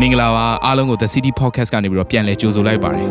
[0.00, 3.08] မင်္ဂလာပါအားလုံးကို The City Podcast ကနေပြီးတော့ပြန်လည်ကြိုဆိုလိုက်ပါတယ်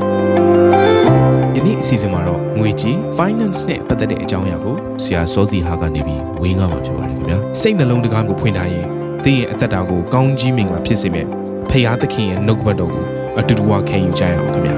[1.55, 8.85] ယနေ့အစီအစဉ်မှာတော့ငွေကြီး finance နဲ့ပတ်သက်တဲ့အကြောင်းအရာကိုဆရာစောစီဟာကနေပြီးဝင်းကားမှာဖြစ်ပါတယ်ခင်ဗျာစိတ်နှလုံးတကားကိုဖွင့်ထားရင်
[9.23, 11.27] သင်ရဲ့အသက်တာကိုကောင်းကြီးမင်္ဂလာဖြစ်စေမယ့်
[11.69, 13.05] ဖရာသခင်ရဲ့နှုတ်ကပတ်တော်ကို
[13.39, 14.77] အတူတူဝခံယူကြရအောင်ခင်ဗျာ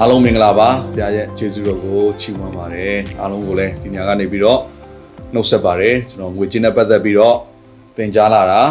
[0.00, 4.60] အားလုံးမင်္ဂလာပါဘုရားရဲ့ကျေးဇူးတော်ကိုချီးမွမ်းပါတယ်အားလုံးကိုလည်းဒီညကနေပြီးတော့
[5.33, 7.37] နှုတ်ဆက်ပါတယ်ကျွန်တော်ငွေကြေးနဲ့ပတ်သက်ပြီးတော့
[7.97, 8.61] သင်ကြားလာတာ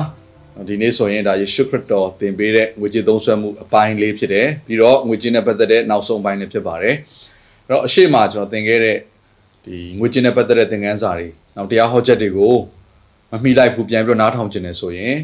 [0.68, 6.95] ဒီနေ့ဆိုရင်ဒါယေရှုခရစ်တော်သင်ပေးတဲ့ငွေကြေးသုံးစွဲမှုအပိုင်းလေးဖြစ်တယ်ပြီးတော့ငွေကြေးနဲ့ပတ်သက်တဲ့နောက်ဆုံးပိုင်းလေးဖြစ်ပါတယ်
[7.66, 8.96] အဲ့တော့အရှိမကျွန်တော်သင်ခဲ့တဲ့
[9.64, 12.55] ဒီငွေကြေးနဲ့ပတ်သက်တဲ့သင်ခန်းစာတွေနောက်တရားဟောချက်တွေကို
[13.30, 15.14] မမိလိုက်ဘူးပြန်ပြီးတော့နားထောင်ခြင်းနဲ့ဆိုရင်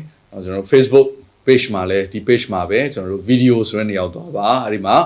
[0.44, 1.08] ကျွန်တော် Facebook
[1.46, 4.96] page မှာလည်းဒီ page မှာပဲကျွန်တော်တို့ video ဆိုတဲ့နေရာကိုသွားပါအဲ့ဒီမှာ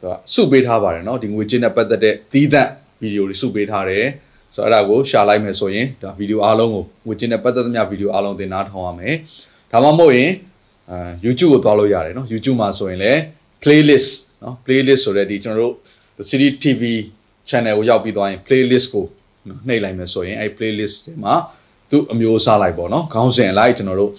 [0.00, 4.06] သူကစုပေးထားပါတယ်เนาะဒီငွေကြေးနဲ့ပတ်သက်တဲ့သီးသန့်ဗီဒီယိုတွေစုပေးထားတယ်
[4.55, 9.15] ဆိုတော့အဲ့ဒါကိုရှာလိုက်မယ်ဆိုရင်ဒါဗီဒီယိုအားလုံးကိုငွေကြေးနဲ့ပတ်သက်သမျှဗီဒီယိုအားလုံးသင်နားထောင်ရမယ်
[9.71, 10.31] ဒါမှမဟုတ်ရင်
[10.91, 13.19] အာ YouTube ကိုသွားလို့ရတယ်နော် YouTube မှာဆိုရင်လည်း
[13.63, 14.09] playlist
[14.43, 15.73] နော် playlist ဆိုတဲ့ဒီကျွန်တော်တို့
[16.29, 16.83] City TV
[17.49, 19.05] channel ကိုရောက်ပြီးသွားရင် playlist ကို
[19.67, 21.35] နှိပ်လိုက်မယ်ဆိုရင်အဲ့ playlist ထဲမှာ
[21.91, 24.11] သူ့အမျိုးအစားလိုက်ပေါ့နော်ခေါင်းစဉ်လိုက်ကျွန်တော်တို့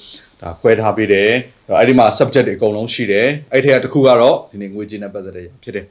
[0.42, 1.30] ဒါခွဲထားပေးတယ်
[1.78, 5.86] အဲ့ဒီမှာ subject တွေအကုန်လုံးရှိတယ်အဲ့ထဲကတစ်ခုကတော့ဒီနေ့ငွေကြေးနဲ့ပတ်သက်တဲ့ဖြစ်တယ်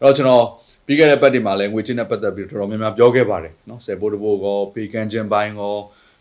[0.00, 0.44] အဲ့တော့ကျွန်တော်
[0.86, 5.74] ပြီးခဲ့တဲ့ပတ်တွေမှာလည်းငွေချင်းနဲ့ပတ်သက်ပြီးတော်တော်များများပြောခဲ့ပါတယ်နော်ဆယ်ပိုးတပိုးကောပေကန်ချင်းပိုင်းကော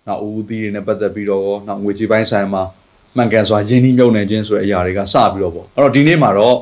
[0.07, 2.63] နောက်ဦးဦးသီးတွေနဲ့ပတ်သက်ပြီးတော့ကောနောက်ငွေချင်းပိုင်းဆိုင်မှာ
[3.17, 6.55] မှန်ကန်စွာယင်းနှီးမြုပ်နှံခြင်းဆိုတဲ့အရာတွေကစပြီးတော့ပေါ့အဲ့တော့ဒီနေ့မှာတော့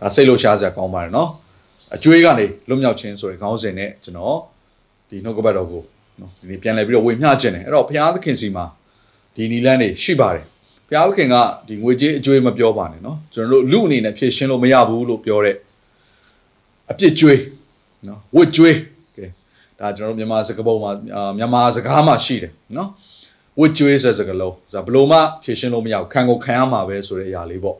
[0.00, 1.28] ဒါစိတ်လို့ရှားစရာကောင်းပါတယ်နော်
[1.94, 4.38] အကျွေးကနေလွတ်မြောက်ခြင်းဆိုတဲ့ခေါင်းစဉ်နဲ့ကျွန်တော်
[5.08, 5.82] ဒီနှုတ်ကပတ်တော်ကို
[6.20, 8.64] နော်ဒီနေ့ပြန်လဲပြီးတော့ဝေမျှခြင်းတယ်အဲ့တော့ဘုရားသခင်စီမှာ
[9.34, 10.44] ဒီနီလန်းတွေရှိပါတယ်
[10.88, 11.36] ဘုရားသခင်က
[11.68, 15.56] ဒီငွေကြေးအကျွေးမပြောပါနဲ့နော်ကျွန်တော်တို့လူအနေနဲ့ဖြည့်ရှင်းလို့မရဘူးလို့ပြောတဲ့
[16.90, 17.40] အပြစ်ကျွေး
[18.06, 18.76] နော်ဝတ်ကျွေး
[19.16, 19.26] ကဲ
[19.78, 20.90] ဒါကျွန်တော်မြန်မာစကားပုံမှာ
[21.38, 22.88] မြန်မာစကားမှာရှိတယ်နော်
[23.60, 27.76] ဝတ်ကျွေးဆိုတဲ့စကားလုံးဆိုတော့ဘလို့မှဖြည့်ရှင်းလို့မရဘူးခံကိုခံရမှာပဲဆိုတဲ့အရာလေးပေါ့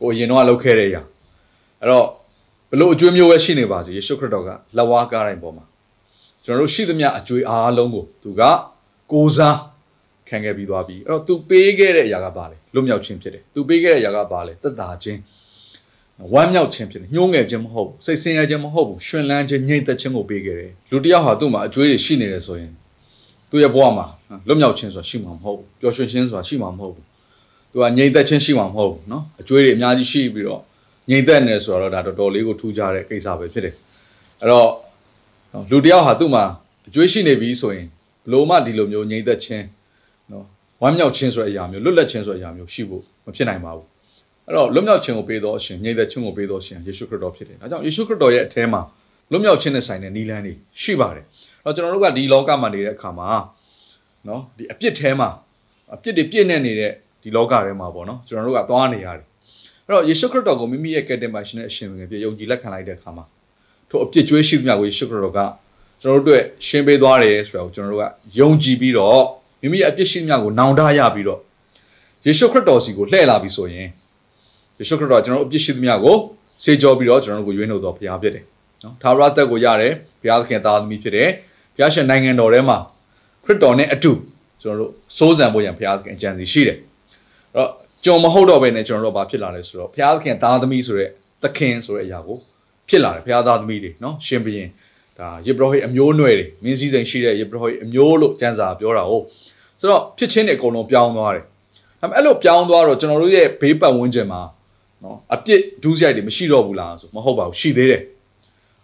[0.00, 1.02] ကိုအရင်တော့လောက်ခဲ့တဲ့အရာ
[1.80, 2.06] အဲ့တော့
[2.70, 5.64] ဘလို့အကျွေးမျိုးပဲရှိနေပါစေယေရှုခရစ်တော်ကလက်ဝါးကားတိုင်းပေါ်မှာ
[6.44, 8.42] ကျွန်တော်တို့ရှိသမျှအကျွေးအားလုံးကိုသူက
[9.12, 9.56] ကိုစား
[10.28, 15.18] ခံခဲ့ပြီးသွားပြီအဲ့တော့ तू ပေးခဲ့တဲ့အရာကဘာလဲလွတ်မြောက်ခြင်းဖြစ်တယ် तू ပေးခဲ့တဲ့အရာကဘာလဲတသက်တာခြင်း
[16.33, 22.71] ဝမ်းမြောက်ခြင်းဖြစ်တယ်ညှိုးငယ်ခြင်းမဟုတ်ဘူးစိတ်ဆင်းရဲခြင်းမဟုတ်ဘူးရှင်လန်းခြင်းငြိမ်သက်ခြင်းကိုပေးခဲ့တယ်လူတစ်ယောက်ဟာသူ့မှာအကျွေးတွေရှိနေတယ်ဆိုရင်
[23.49, 24.05] သူ့ရဲ့ဘဝမှာ
[24.47, 27.05] လွတ်မြောက်ခြင်းဆိုတာရှိမှာမဟုတ်ဘူးပျော်ရွှင်ခြင်းဆိုတာရှိမှာမဟုတ်ဘူး
[27.71, 30.61] သူကငြိမ်သက်ခြင်းရှိမှာမဟုတ်ဘူးเนาะအကျွေးတွေအများကြီးရှိပြီးတော့
[31.09, 33.75] ငြိမ်သက်နေဆိုတော့ဒါတော်တော်လေးကိုထူးခြားတဲ့ကိစ္စပဲဖြစ်တယ်
[34.41, 34.67] အဲ့တော့
[35.71, 36.43] လူတစ်ယောက်ဟာသူ့မှာ
[36.87, 37.87] အကျွေးရှိနေပြီဆိုရင်
[38.25, 39.65] ဘလို့မှဒီလိုမျိုးငြိမ်သက်ခြင်း
[40.31, 40.45] နော်
[40.81, 43.87] ဝမ်းမြောက်ခြင်းဆိုတဲ့အရာမျိုးလွတ်လပ်ခြင်းဆိုတဲ့အရာမျိုးရှိဖို့မဖြစ်နိုင်ပါဘူး
[44.48, 48.80] အဲ့တော့လွတ်မြောက်ခြင်းကိုပေးသောအရှင်ငြိမ်သက်ခြင်းကိုပေးသောအရှင်ယေရှုခရစ်တော်ဖြစ်တယ်ဒါကြောင့်ယေရှုခရစ်တော်ရဲ့အထဲမှာ
[49.30, 51.24] လွတ်မြောက်ခြင်းနဲ့ဆိုင်တဲ့နိလန်းတွေရှိပါတယ်
[51.64, 53.28] အဲ့တော့ကျွန်တော်တို့ကဒီလောကမှာနေတဲ့အခါမှာ
[54.28, 55.28] နော်ဒီအပြစ်ထဲမှာ
[55.94, 56.92] အပြစ်တွေပြည့်နေနေတဲ့
[57.22, 59.24] ဒီလောကထဲမှာပေါ့နော်ကျွန်တော်တို့ကသွားနေရတယ်
[59.86, 63.24] အဲ့တော့ယေရှုခရစ်တော်ကိုမိမိရဲ့ကယ်တင်ပါရှင်နဲ့အရှင်ဝင်ပြယုံကြည်လက်ခံလိုက်တဲ့အခါမှာ
[63.88, 65.40] ထို့အပြစ်ကြွေးရှိမြတ်ကိုယေရှုခရစ်တော်က
[66.02, 68.04] ကျွန်တော်တို့အတွက်ရှင်းပေးသွားတယ်ဆိုတာကိုကျွန်တော်တို့က
[68.38, 69.22] ယုံကြည်ပြီးတော့
[69.62, 71.40] မိမိရဲ့အပြစ်ရှိမြတ်ကိုနောင်တရပြီးတော့
[72.26, 73.88] ယေရှုခရစ်တော်စီကိုလှည့်လာပြီဆိုရင်
[74.78, 76.16] ယေရှုခရစ်တော်ကျွန်တော်တို့အပြစ်ရှိမြတ်ကို
[76.62, 78.44] စေကြောပြီးတော့ကျွန်တော်တို့ကိုရွေးနှုတ်တော်ဘုရားဖြစ်တယ်
[78.84, 81.30] နော်သာရသက်ကိုရတယ်ဘုရားသခင်သားသမီးဖြစ်တယ်
[81.74, 82.78] ဘုရားရှင်နိုင်ငံတော်ထဲမှာ
[83.44, 84.12] ခရစ်တော်နဲ့အတူ
[84.62, 86.76] ကျွန်တော်တို့စိုးစံဖို့ရန်ဘုရားသခင်အကြံစီရှိတယ်
[87.54, 87.70] အဲ့တော့
[88.04, 91.10] ကြုံမဟုတ်တော့ဘဲနဲ့ကျွန်တော်တို့ဘာဖြစ်လာလဲဆိုတော့ဘုရားသခင်သားသမီးဆိုတဲ့
[91.42, 92.36] သခင်ဆိုတဲ့အရာကို
[92.88, 94.68] ဖြစ်လာတယ်ဘုရားသားသမီးတွေနော်ရှင်ဘုရင်
[95.18, 99.24] ဒါယေဘရဟိအမျိုးနွယ်တွေမင်းစည်းစိမ်ရှိတဲ့ယေဘရဟိအမျိုးလို့ကျမ်းစာပြောတာဟုတ်
[99.80, 101.44] ဆိုတော့ဖြစ်ချင်းတွေအကုန်လုံးပြောင်းသွားတယ်
[102.00, 104.42] ဒါပေမဲ့အဲ့လိုပြောင်းသွားတော့ကျွန်တော်တို့ရဲ့ဘေးပတ်ဝန်းကျင်မှာ
[105.03, 108.01] နော်အပြစ်ဒုစရိုက်တွေမရှိတော့ဘူးလားဆိုမဟုတ်ပါဘူးရှိသေးတယ်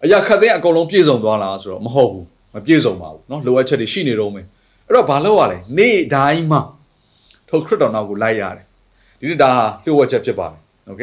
[0.03, 4.45] အရာခတ်တဲ့အကုန်လုံးပြည့်စုံသွားလားဆိုတော့မဟုတ်ဘူးမပြည့်စုံပါဘူးနော်လိုအပ်ချက်တွေရှိနေတော့မယ်
[4.87, 6.61] အဲ့တော့ဘာလုပ်ရလဲနေ့တိုင်းမှာ
[7.49, 8.65] ထိုခရစ်တော်နောက်ကိုလိုက်ရတယ်
[9.19, 9.49] ဒီနေ့ဒါ
[9.83, 11.01] လျှို့ဝှက်ချက်ဖြစ်ပါတယ်โอเค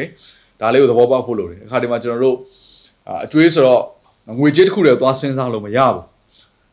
[0.60, 2.36] ဒါလေးကိုသဘောပေါက်ဖို့လိုတယ်အခါဒီမှာကျွန်တော်တို့
[3.24, 3.82] အကျွေးဆိုတော့
[4.38, 6.04] ငွေကြေးတစ်ခုတည်းသွားစဉ်းစားလို့မရဘူး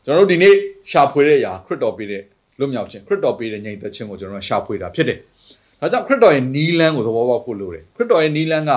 [0.05, 0.55] ကျွန်တော်တို့ဒီနေ့
[0.91, 2.21] ရှာဖွေတဲ့အရာခရစ်တော်ပေးတဲ့
[2.59, 5.19] လွတ်မြောက်ခြင်းခရစ်တော်ပေးတဲ့ညီသက်ခြင်းကိုကျွန်တော်တို့ရှာဖွေတာဖြစ်တယ်။
[5.80, 8.72] ဒါကြောင့်ခရစ်တော်ရဲ့နီးလန်းကိုသဘောပေါက်ဖို့လိုတယ်။ခရစ်တော်ရဲ့နီးလန်းက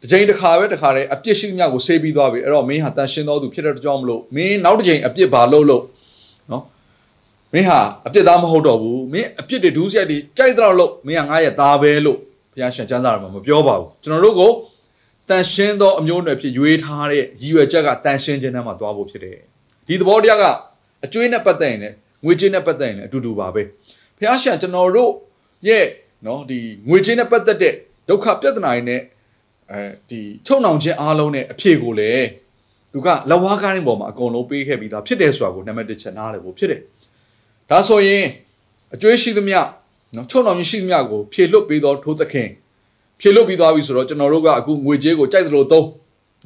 [0.00, 5.82] တစ်ချိန်တစ်ခါပဲတစ်ခါတည်းအပြစ်ရှိမြကိုဆေးပြီးသွားပြီ။အဲ့တော့မင်းဟာတန်ရှင်းတော်သူဖြစ်တဲ့ကြောင့်မလို့မင်းနောက်တစ်ချိန်အပြစ်ဘာလုပ်လို့
[6.50, 6.64] နော်
[7.52, 12.18] မင်းဟာအပြစ်သားမဟုတ်တော့ဘူး။မင်းအပြစ်တွေဒုစရိုက်တွေကြိုက်တော့လို့မင်းကငါရဲ့သားပဲလို့
[12.52, 14.52] ဘုရားရှင်ကျမ်းစာမှာမပြောပါဘူး။ကျွန်တော်တို့ကို
[15.28, 19.38] တန်ရှင်းသောအမျိုးအနွယ်ဖြစ်ရွေးထားတဲ့ရည်ရွယ်ချက်ကတန်ရှင်းခြင်းနဲ့မှသွားဖို့ဖြစ်တယ်။
[19.86, 20.44] ဒီသဘောတရားက
[21.04, 21.94] အကျွေးနဲ့ပတ်သက်ရင်လည်း
[22.24, 23.62] ငွေကြေးနဲ့ပတ်သက်ရင်လည်းအတူတူပါပဲ။
[24.18, 25.10] ဖះရှာကျွန်တော်တို့
[25.68, 25.84] ရဲ့
[26.26, 26.58] နော်ဒီ
[26.88, 27.74] ငွေကြေးနဲ့ပတ်သက်တဲ့
[28.08, 29.00] ဒုက္ခပြဿနာတွေနဲ့
[29.70, 29.80] အဲ
[30.10, 32.26] ဒီချုပ်နှောင်ခြင်းအားလုံးနဲ့အဖြေကိုလည်း
[32.92, 36.80] သူကလက်ဝါးကားရင်းပေါ်မှာအကုန်လုံးပေးခဲ့ပြီးသားဖြစ်တယ်ဆိုတာကိုနံပါတ်1ချက်နားလည်ဖို့ဖြစ်တယ်။
[37.70, 38.24] ဒါဆိုရင်
[38.94, 39.58] အကျွေးရှိသမျှ
[40.16, 42.48] နော်ချုံတော်ရှိသမျှကိုဖြေလွတ်ပြီးတော့ထိုးသခင်
[43.20, 45.86] ဖြေလွတ်ပြီးသွားပြီဆိုတော့ကျွန်တော်တို့ကအခုငွေကြေးကိုကြိုက်သလိုသုံး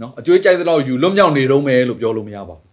[0.00, 2.68] နော်အကျွေးကြိုက်သလိုယူလွတ်မြောက်နေတော့မယ်လို့ပြောလို့မရပါဘူး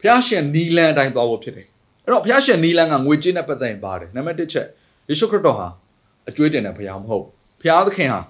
[0.00, 1.66] ဖျားရှင်နီလန်အတိုင်းသွားဖို့ဖြစ်တယ်
[2.04, 4.66] အဲ့တော့ဖျားရှင်နီလန်ကငွေကြေးနဲ့ပတ်သက်ရင်ပါတယ်နံပါတ်1ချက်
[5.08, 5.68] ယေရှုခရစ်တော်ဟာ
[6.28, 7.24] အကျွေးတင်တဲ့ဖျားမဟုတ်
[7.62, 8.20] ဖျားသခင်ဟာ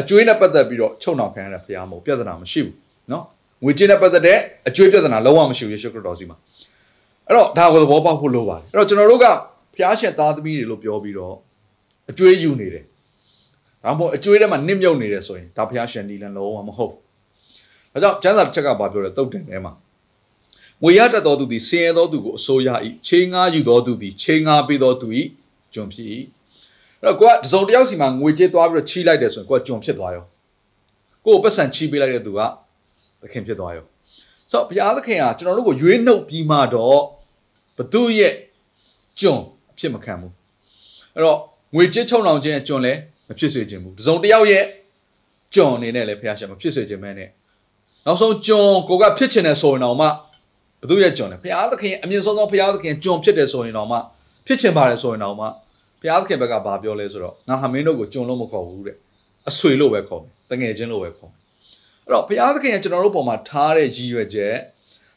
[0.00, 2.74] အကျွေးနဲ့ပတ်သက်ပြီးတော့ချုပ်နှောင်ခံရတဲ့ဖျားမဟုတ်ပြဿနာမရှိဘူး
[3.12, 3.24] နော်
[3.64, 4.38] ငွေကြေးနဲ့ပတ်သက်တဲ့
[4.68, 6.36] အကျွေးပြဿနာလုံးဝမရှိဘူးယေရှုခရစ်တော်စီမှာ
[7.26, 9.26] အဲ့တော့ဒါကိုသဘောပေါက်ဖို့လိုပါတယ်အဲ့တော့ကျွန်တော်တို့က
[9.74, 11.36] ဖျားရှင်သားသမီးတွေလို့ပြောပြီးတော့
[12.10, 12.84] အကျွေးယူနေတယ်
[13.82, 17.00] ဒါမှမဟုတ်အကျွေးထဲမှာနစ်မြုပ်နေတယ်ဆိုရင်ဒါဖျားရှင်နီလန်လုံးဝမဟုတ်ဘူး
[17.92, 19.72] ဒါကြောင့်ကျမ်းစာတစ်ချက်ကဘာပြောလဲတုတ်တင်ထဲမှာ
[20.82, 22.68] ငွေရတတ်တော်သူသည်ဆင်းရဲတော်သူကိုအစိုးရ၏
[23.06, 25.08] ချိန်ငါယူတော်သူသည်ချိန်ငါပေးတော်သူ၏
[25.74, 26.08] ကျွန်ဖြစ်၏
[27.02, 30.24] အဲ့တော့ကိုကတစုံတစ်ယောက်စီမှာငွေကြေးသွားပြီးတော့ချီးလိုက်တယ်ဆိုရင်ကိုကကျွန်ဖြစ်သွားရော
[31.24, 32.40] ကိုကိုပတ်စံချီးပေးလိုက်တဲ့သူက
[33.22, 33.84] သခင်ဖြစ်သွားရော
[34.50, 37.00] ဆိုတော့ဘုရားသခင်ကကျွန်တော်တို့ကိုရွေးနှုတ်ပြီးမှတော့
[37.76, 38.34] ဘသူရဲ့
[39.20, 39.40] ကျွန်
[39.72, 40.32] အဖြစ်မခံဘူး
[41.14, 41.38] အဲ့တော့
[41.74, 42.98] ငွေကြေးချုံလောင်ခြင်းအကျွန်လည်း
[43.28, 44.64] မဖြစ်စေခြင်းဘူးတစုံတစ်ယောက်ရဲ့
[45.54, 47.28] ကျွန်အနေနဲ့လည်းဘုရားရှင်မဖြစ်စေခြင်းမဲနဲ့
[48.06, 50.06] နောက်ဆုံးကျွန်ကိုကဖြစ်ချင်တယ်ဆိုရင်တော့မှ
[50.80, 53.98] ဘသူရဲ့ကျွန်လဲဘုရားသခင်အမြင့်ဆုံးသောဘုရားသခင်ကျွန်ဖြစ်တယ်ဆိုရင်တော့မှ
[54.46, 55.48] ဖြစ်ချင်ပါတယ်ဆိုရင်တော့မှဘု
[56.08, 58.96] ရားသခင်ဘက်ကဘာပြောလဲဆိုတော့ငါဟာမင်းတို့ကိုကျွန်လို့မခေါ်ဘူးတဲ့
[59.48, 61.30] အဆွေလို့ပဲခေါ်တယ်တငယ်ချင်းလို့ပဲခေါ်
[62.04, 64.54] အဲ့တော့ဘုရားသခင်ကကျွန်တော်တို့ပုံမှာထားတဲ့ရည်ရွယ်ချက်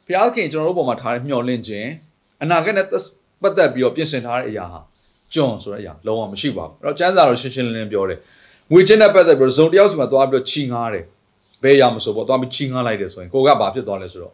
[0.05, 1.89] ဘုရားသခင်ကျွန်တော်တို့ပုံမှာထားတဲ့မျှော်လင့်ခြင်း
[2.43, 2.85] အနာဂတ်နဲ့
[3.41, 4.79] ပတ်သက်ပြီးတော့ပြင်ဆင်ထားတဲ့အရာဟာ
[5.33, 8.19] ကျွန်ဆိုတဲ့အရာလုံးဝမရှိပါဘူးအဲ့တော့ကျမ်းစာတော်ရှင်းရှင်းလင်းလင်းပြောတယ်
[8.71, 11.05] ငွေချင်းနဲ့ပတ်သက်ပြီးတော့ဇုံတယောက်စီမှာသွားပြီးတော့ချီငားတယ်
[11.63, 14.33] ဘယ်ရမဆိုပေါ့သွားပြီးချီငားလိုက်တယ်ဆိုရင်ကိုကဘာဖြစ်သွားလဲဆိုတော့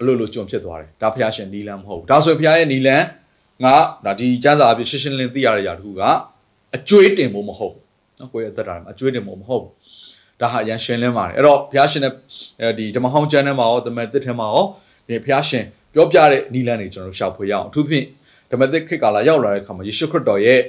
[0.00, 3.02] အလိုလိုကျွန်ဖြစ်သွားတယ်ဒါဘုရားရှင်နီလန်မဟုတ်ဘူးဒါဆိုရင်ဘုရားရဲ့နီလန်
[3.64, 3.74] ငါ
[4.06, 6.02] ဒါဒီကျမ်းစာအဖြစ်ရှင်းရှင်းလင်းသိရတဲ့ຢာတခုက
[6.76, 7.82] အကျွေးတင်ဖို့မဟုတ်ဘူး
[8.18, 9.72] နော်ကိုယ့်ရဲ့အသက်တာမှာအကျွေးတင်ဖို့မဟုတ်ဘူး
[10.40, 14.64] ဒါဟာရန်ရှင်းလင်းပါတယ်အဲ့တော့ဘုရားရှင်ရဲ့ဒီဓမ္မဟောင်းကျမ်းထဲမှာရောတမန်သစ်ထဲမှာရော
[15.08, 15.64] ဒီဘုရားရှင်
[15.94, 18.06] ပြောပြတဲ့နီလန်တွေကျွန်တော်တို့ရှာဖွေရအောင်အထူးသဖြင့်
[18.50, 20.60] ဓမ္မသစ်ခေတ်ကာလရောက်လာတဲ့အခါမှာယေရှုခရစ်တော်ရဲ့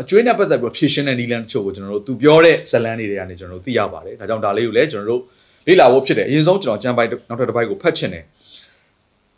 [0.00, 5.22] အကျွေးနဲ့ပတ်သက်ပြီးဖြည့်ရှင်းတဲ့နီလန်တချို့ကိုကျွန်တော်တို့သူပြောတဲ့ဇလန်းတွေတွေကနေကျွန်တော်တို့သိရပါတယ်ဒါကြောင့်ဒါလေးကိုလည်းကျွန်တော်တို့
[5.66, 8.24] လေ့လာဖို့ဖြစ်တယ်အရင်ဆုံးကျွန်တော်ကျမ်းပိုက်နောက်ထပ်တစ်ပိုက်ကိုဖတ်ချင်တယ်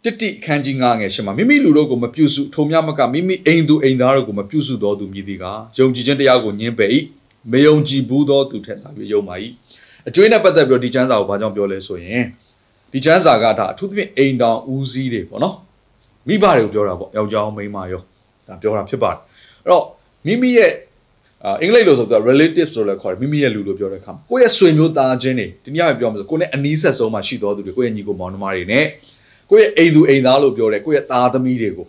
[0.04, 5.44] တစ်တိအခန်းကြီး9ငယ်ရှင်းမှာမိမိလူတို့ကိုမပြုစုထုံမြမကမိမိအိမ်သူအိမ်သားတို့ကိုမပြုစုတော်သူမြည်သည်က
[5.78, 6.90] ယုံကြည်ခြင်းတရားကိုညှင်းပယ်၏
[7.52, 9.34] မယုံကြည်ဘူးသောသူထက်သာ၍ယုံပါ၏
[10.08, 12.24] အကျွေးနဲ့ပတ်သက်ပြီးတော့ဒီကျမ်းစာကိုဘာကြောင့်ပြောလဲဆိုရင်
[12.92, 15.54] ဒီကျမ်းစာကဒါအထူးသဖြင့်အိမ်တောင်ဦးစီးတွေပေါ့နော်
[16.28, 18.02] မိဘတွေကိုပြောတာပေါ့ယောက်ျားမိန်းမရော
[18.48, 19.18] ဒါပြောတာဖြစ်ပါတယ်
[19.64, 19.84] အဲ့တော့
[20.26, 20.70] မိမိရဲ့
[21.62, 28.86] အင်္ဂလိပ်လိုဆိုတော့ relatives လို့လည်းခေါ်တယ်မိမိရဲ့လူလို့ပြောတဲ့အခါမှာကိုယ့်ရဲ့ဆွေမျိုးသားချင်းတွေဒီနေ့ရပြောမှာဆိုကိုယ့်နဲ့အနီးဆက်ဆုံးမှာရှိတော်သူတွေကိုယ့်ရဲ့ညီကိုမောင်နှမတွေနဲ့
[29.50, 31.86] ကိုယ့်ရဲ့အိမ်သူအိမ်သားလို့ပြောတယ်ကိုယ့်ရဲ့သားသမီးတွေကို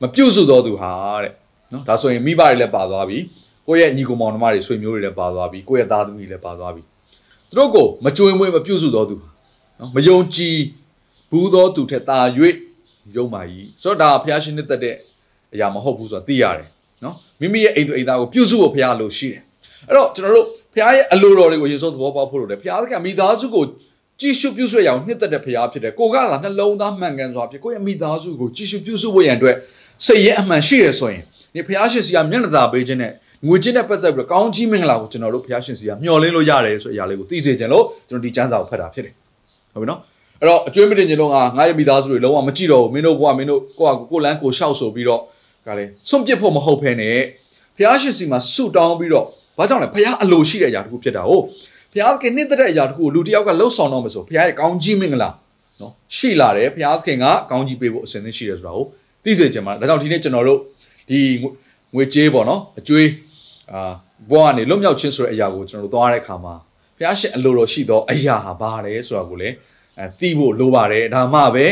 [0.00, 0.92] မပြုတ်စုတော်သူဟာ
[1.22, 1.32] တဲ့
[1.72, 3.18] နော်ဒါဆိုရင်မိဘတွေလည်းပါသွားပြီ
[3.66, 6.82] ကိုယ့်ရဲ့ညီကိုမောင်နှမတွေဆွေမျိုးတွေလည်းပါသွားပြီကိုယ့်ရဲ့သားသမီးတွေလည်းပါသွားပြီ
[7.50, 9.16] သူတို့ကိုမကြွင်မွေးမပြုတ်စုတော်သူ
[9.78, 10.56] နော်မယုံကြည်
[11.30, 12.18] ဘူးတော်သူထက်သာ၍
[13.16, 13.40] ယုံပါ၏
[13.82, 14.94] ဆိုတော့ဒါဘုရားရှင်နဲ့တက်တဲ့
[15.54, 16.68] အရာမဟုတ်ဘူးဆိုတာသိရတယ်
[17.04, 19.42] နော်မိမိရဲ့အိမ်သူအိမ်သားကိုပြုစုဖို့ဘုရားလိုရှိတယ်
[19.88, 23.64] အဲ့တော့ကျွန်တော်တို့ဘုရားရဲ့အလိုတော်တွေကိုရေဆုံးသဘောပေါက်ဖို့လိုတယ်ဘုရားသခင်မိသားစုကို
[24.20, 29.56] ကြည်ရှုပြုစုရအောင်နှစ်သက်တဲ့ဘုရားဖြစ်တယ်ကိုကလာနှလုံးသားမှန်ကန်စွာဖြစ်ကိုယ့်ရဲ့မိသားစုကိုကြည်ရှုပြုစုဖို့ရန်အတွက်
[30.06, 31.22] စိတ်ရဲ့အမှန်ရှိရဆိုရင်
[31.54, 33.12] ဒီဘုရားရှင်စီကမျက်နှာသာပေးခြင်းနဲ့
[33.46, 39.14] ငွေချင်းနဲ့ပတ်သက်ပြီးတော့ကောင်းကြီးမင်္ဂလာကိုကျွန်တော်တို့ဘုရားရှင်စီကမျှော်လင့်လို့ရတယ်ဆိုတဲ့အရာလေးကိုသိစေခြင်းလို့ကျွန်တော်ဒီကျမ်းစာကိုဖတ်တာဖြစ်တယ်
[39.72, 40.00] ဟုတ်ပြီနော်
[40.40, 45.22] အဲ့တော့အကျွေးမတင်ခြင်းလုံးကငါရဲ့မိသားစုတွေလုံးဝမကြည့်တော့ဘူးမင်းတို့ဘဝမင်းတို့ကိုယ့်ဟာကိုယ်လန်းကိုရှောက်ဆိုပြီးတော့
[45.66, 47.10] ကလည်းဆွန့်ပစ်ဖို့မဟုတ်ဖ ೇನೆ
[47.76, 49.26] ဘုရားရှင်စီမှာဆုတောင်းပြီးတော့
[49.58, 51.44] ဘာကြောင့်လဲဘုရားအလိုရှိတဲ့အရာတခုဖြစ်တာဟုတ်
[51.98, 55.30] ဘုရားသခင်နှစ်သက်တဲ့အရာတခုကိုလူတစ်ယောက်ကလှုပ်ဆောင်တော့မယ်ဆိုဘုရားရဲ့ကောင်းကြီးမင်္ဂလာ
[55.80, 58.84] နော်ရှိလာတယ်ဘုရားသခင်ကကောင်းကြီးပေးဖို့အစဉ်သင့်ရှိတယ်ဆိုတာကို
[59.24, 60.58] သိစေချင်ပါတယ်ဒါကြောင့်ဒီနေ့ကျွန်တော်တို့
[61.10, 61.18] ဒီ
[61.94, 63.08] ငွေကြေးပေါ့နော်အကျွေး
[63.72, 63.92] အာ
[64.30, 66.54] ဘဝကနေလွတ်မြောက်ခြင်းဆိုတဲ့အရာကိုကျွန်တော်တို့သွားတဲ့အခါမှာ
[66.96, 69.54] ဘုရားရှင်အလိုတော်ရှိသောအရာဟာဘာလဲဆိုတာကိုလည်း
[69.98, 71.66] အဲသိဖို့လိုပါတယ်ဒါမှပဲ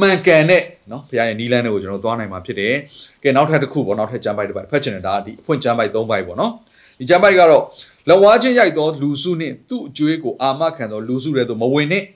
[0.00, 2.74] မှန်ကန်တဲ့နော်ဘုရားရဲ့နီးလန်းတွေကိုကျွန်တော်သွားနိုင်မှာဖြစ်တယ်။
[3.22, 6.52] ကဲနောက်ထပ်တစ်ခုပေါ့နောက်ထပ်ကျမ်းပိုက်တစ်ပိုက်ဖတ်ချင်တယ်ဒါဒီအဖွင့်ကျမ်းပိုက်၃ပိုက်ပေါ့နော်။
[6.98, 7.62] ဒီကျမ်းပိုက်ကတော့
[8.08, 12.06] လက်ဝါးချင်းရိုက်သောလူစုနှင့်သူ့အကျွေးကိုအာမခံသောလူစုတဲ့သို့မဝင်နှင့်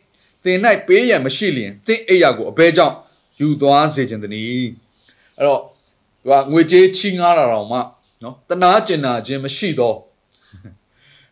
[0.44, 2.96] သင်၌ပေးရန်မရှိလျင်သင်အိယာကိုအဘဲကြောင့်
[3.40, 4.68] ယူသွားစေခြင်းတည်း။
[5.38, 5.60] အဲ့တော့
[6.22, 7.78] သူကငွေကြေးချီးငားတာတော့မှ
[8.22, 9.96] နော်တနာကျင်နာခြင်းမရှိတော့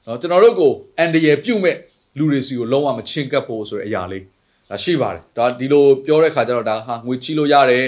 [0.06, 1.76] နော်ကျွန်တော်တို့ကိုအန်ဒီရပြုတ်မဲ့
[2.18, 4.24] လူတွေစီကိုလုံးဝမချင်းကပ်ဖို့ဆိုတဲ့အရာလေး
[4.68, 7.84] ဒါရှိပါတယ်ဒါဒီလိုပြောတဲ့ခါကျတော့ဒါဟာငွေချီလို့ရတယ်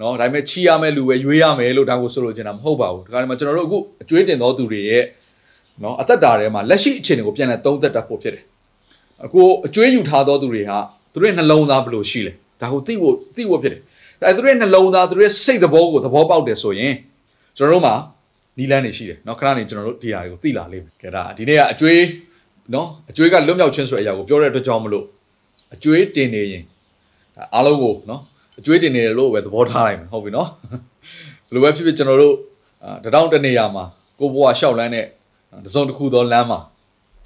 [0.00, 5.04] နော်ဒါပေမဲ့ချီရမယ့်လူပဲရွေးရမယ်လို့ဒါကိုဆိုလို့ချင်တာမဟုတ်ပါဘူးဒါကမှကျွန်တော်တို့အခုအကျွေးတင်သောသူတွေရဲ့
[5.83, 8.43] နော်အသက်တာထဲမှာလက်ရှိအခြေအနေကိုပြန်လည်သုံးသပ်တတ်ဖို့ဖြစ်တယ်
[9.25, 10.77] အခုအကျွေးယူထားသောသူတွေဟာ
[11.13, 13.81] သူတို့ရဲ့နှလုံးသားဘယ်လိုရှိလဲဒါကိုသိဖို့သိဖို့ဖြစ်တယ်
[14.21, 16.93] ဒါသူတို့ရဲ့နှလုံးသားသူတို့ရဲ့စိတ်သဘောကိုသဘောပေါက်တယ်ဆိုရင်
[17.57, 17.95] ကျွန်တော်တို့မှာ
[18.57, 22.01] နီလန်းနေရှိတယ်เนาะခဏနေကျွန်တော်တို့ဒီဟာကိုသိလာလိမ့်မယ်ကဲဒါဒီနေ့ကအကျွေး
[22.71, 25.05] เนาะအကျွေးကလွတ်မြောက်ခြင်းဆိုတဲ့အရာကိုပြောတဲ့အတွက်ကြောင့်မလို့
[25.73, 26.63] အကျွေးတင်နေရင်
[27.55, 28.21] အားလုံးကိုเนาะ
[28.59, 30.49] အကျွေးတင်နေတယ်လို့ပဲသဘောထားလိုက်မယ်ဟုတ်ပြီနော်
[31.49, 32.35] ဘယ်လိုပဲဖြစ်ဖြစ်ကျွန်တော်တို့
[33.03, 33.83] တတောင်းတနေရာမှာ
[34.19, 35.05] ကိုဘွားရှောက်လန်းတဲ့
[35.64, 36.60] တစုံတစ်ခုသောလမ်းမှာ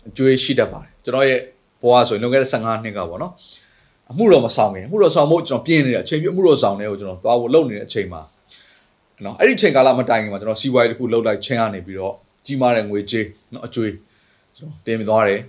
[0.09, 1.41] အကျွေးရှိတတ်ပါတယ်ကျွန်တော်ရဲ့
[1.83, 3.33] ဘွားဆိုရင်လွန်ခဲ့တဲ့15နှစ်ကပေါ့နော်
[4.11, 8.23] အမှုတော်မဆောင်ခင်အမှုတော်ဆောင်ဖို့ကျွန်တော်ပြင်းနေတဲ့အချိန်ပြအမှုတော်ဆောင်တဲ့ကိုကျွန်တော်သွားဖို့လုပ်နေတဲ့အချိန်မှာ
[9.25, 12.15] နော်အဲ့ဒီချိန်ကာလမတိုင်ခင်မှာကျွန်တော်စီဝိုင်းတစ်ခုလှုပ်လိုက်ချင်းကနေပြီးတော့
[12.47, 13.93] ကြီးမားတဲ့ငွေကြေးနော်အကျွေး
[14.57, 15.41] ကျွန်တော်တင်ပြသွားတယ်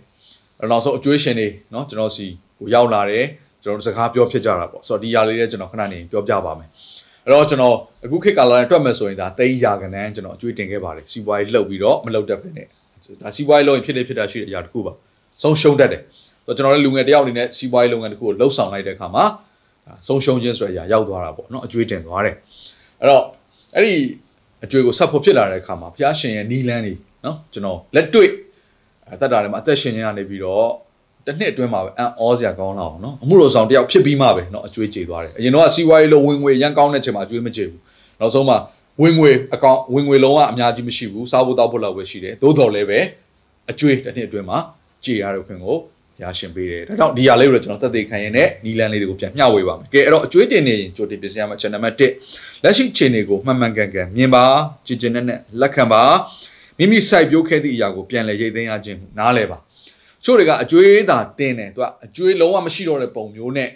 [0.60, 2.28] အဲ့တော့နောက်ဆုံးအကျွေးရှင်တွေနော်ကျွန်တော်စီ
[2.60, 3.26] ကိုရောက်လာတယ်
[3.64, 6.70] ကျွန်တော်စကားပြောဖြစ်ကြတာပေါ့ဆိုတော့ဒီຢာလေးလည်းကျွန်တော်ခဏနေပြောပြပါမယ်
[7.26, 7.76] အဲ့တော့ကျွန်တော်
[8.06, 12.68] အခုခေတ်ကာလနဲ့တွက်မယ်ဆိုရင်ဒါတိတ်ရာကနန်းကျွန်တော်အကျွေးတင်ခဲ့ပါတယ်စီပွားရေးလှုပ်ပြီးတော့မလှုပ်တတ်ပဲနဲ့
[13.22, 14.94] ဒါစီပွားရေးလှုပ်ရင်ဖြစ်နေဖြစ်တာရှိတဲ့အရာတစ်ခုပါ
[15.42, 16.02] ဆုံးရှုံးတတ်တယ်
[16.46, 19.26] ဆိုတော့ကျွန်တော်လည်းလူငယ်တယောက်အနေနဲ့စီပွားရေးလုပ်ငန်းတစ်ခုကိုလှုပ်ဆောင်လိုက်တဲ့အခါမှာ
[20.08, 22.36] ဆုံးရှုံးခြင်းဆိုတဲ့အရာရောက်သွားတာပေါ့နော်အကျွေးတင်သွားတယ်
[23.00, 23.24] အဲ့တော့
[23.76, 23.94] အဲ့ဒီ
[24.64, 26.94] အကျွေးကိုဆက်ဖို့ဖြစ်လာတဲ့အခါမှာဘုရားရှင်ရဲ့နီလန်းနေ
[27.26, 28.30] နော်ကျွန်တော်လက်တွေ့
[29.14, 30.68] အသက်တာထဲမှာအသက်ရှင်ခြင်းကနေပြီးတော့
[31.26, 37.80] တစ်နှစ်အတွင်းမှာပဲအန်အောစရာကောင်းလာအောင်နော်အမှုတော်ဆောင်တယောက်ဖြစ်ပြီးမှပဲနော်အကျွေးကြေသွားတယ်အရင်တော့စီးပွားရေးလုံးဝင်ငွေရန်ကောင်းတဲ့ချိန်မှာအကျွေးမကြေဘူး
[38.20, 38.58] နောက်ဆုံးမှာ
[39.02, 43.00] ဝင်ငွေအကောင့်ဝင်ငွေလုံးကအများကြီးမရှိဘူးစားဖို့တောက်ဖို့လောက်ပဲရှိတယ်သို့တော်လည်းပဲ
[43.72, 44.58] အကျွေးတစ်နှစ်အတွင်းမှာ
[45.06, 45.78] ကြေရတဲ့ခွင့်ကို
[46.22, 51.96] ရရှင်ပေးတယ်ဒါကြောင့်ဒီဟာလေးကိုကျွန်တော်တက်သေးခံရင်နဲ့နီလန်လေးတွေကိုပြန်မျှဝေပါမယ်ကဲအဲ့တော့အကျွေးတင်နေရင်ကြိုတင်ပြင်ဆင်ရမှာ channel နံပါတ်
[52.30, 54.44] 1လက်ရှိခြေနေကိုမှန်မှန်ကန်ကန်မြင်ပါ
[54.88, 56.04] ကြည်ကျင်နဲ့နဲ့လက်ခံပါ
[56.78, 59.58] မိမိစိုက်ပျိုးခဲ့သည့်အရာကိုပြန်လည်ရိတ်သိမ်းရခြင်းနားလဲပါ
[60.24, 63.70] ချို့တွေကအကျွေးသာတင်းတယ်သူကအကျွေးလုံးဝမရှိတော့တဲ့ပုံမျိုးနဲ့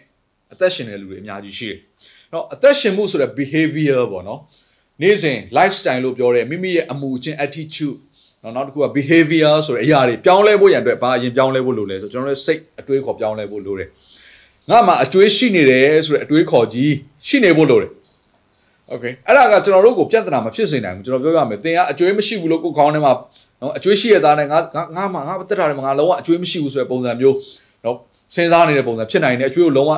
[0.53, 1.79] အသက်ရှင်တဲ့လူတွေအများကြီးရှိတယ်။
[2.31, 4.39] အဲ့တော့အသက်ရှင်မှုဆိုတဲ့ behavior ပေါ့နော်။
[5.01, 7.97] နေ့စဉ် lifestyle လို့ပြောတဲ့မိမိရဲ့အမှုအချင်း attitude
[8.43, 13.89] နော်နောက်တစ်ခုက behavior ဆိုတဲ့အရာတွေပြောင်းလဲဖို့ရန်အတွက်ဘာအရင်ပြောင်းလဲဖို့လိုလဲဆိုကျွန်တော်တို့စိတ်အတွေးခေါ်ပြောင်းလဲဖို့လိုတယ်။
[14.69, 16.91] ငါမှအကျွေးရှိနေတယ်ဆိုတဲ့အတွေးခေါ်ကြီး
[17.27, 17.91] ရှိနေဖို့လိုတယ်။
[18.93, 23.13] Okay အဲ့ဒါကကျွန်တော်တို့ကိုပြဿနာမဖြစ်စေနိုင်ဘူးကျွန်တော်ပြောရမယ်သင်ကအကျွေးမရှိဘူးလို့ကိုယ်ခေါင်းထဲမှာ
[23.61, 24.59] နော်အကျွေးရှိရသားနဲ့ငါ
[24.95, 27.37] ငါမှငါတက်တာတယ်ငါလုံးဝအကျွေးမရှိဘူးဆိုတဲ့ပုံစံမျိုး
[27.85, 27.97] နော်
[28.33, 29.93] စဉ်းစားနေတဲ့ပုံစံဖြစ်နိုင်တယ်အကျွေးကိုလုံးဝ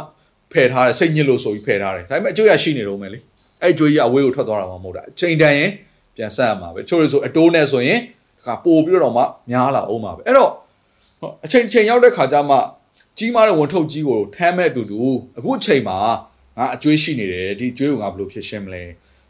[0.53, 3.19] ဖယ်ထားတယ်စိတ်ညစ်လို့ဆိုပြီးဖယ်ထားတယ်ဒါပေမဲ့အကျွေးရရှိနေတော့မယ်လေ
[3.61, 5.71] အဲ့အကျွေးကြီးအဝေးကိုထွက်သွားတာမှမဟုတ်တာအချိန်တန်ရင်
[6.15, 7.99] ပြန်ဆက်ရမှာပဲချို့လို့ဆိုအတိုးနဲ့ဆိုရင်
[8.45, 10.51] ခါပို့ပြီးတော့မှများလာအောင်ပါပဲအဲ့တော့
[11.45, 12.55] အချိန်ချိန်ရောက်တဲ့ခါကျမှ
[13.17, 14.99] ကြီးမားတဲ့ဝန်ထုတ်ကြီးကိုထမ်းမဲ့အတူတူ
[15.37, 15.97] အခုအချိန်မှာ
[16.57, 18.83] ငါအကျွေးရှိနေတယ်ဒီအကျွေးကိုငါဘယ်လိုဖြစ်ရှင်းမလဲ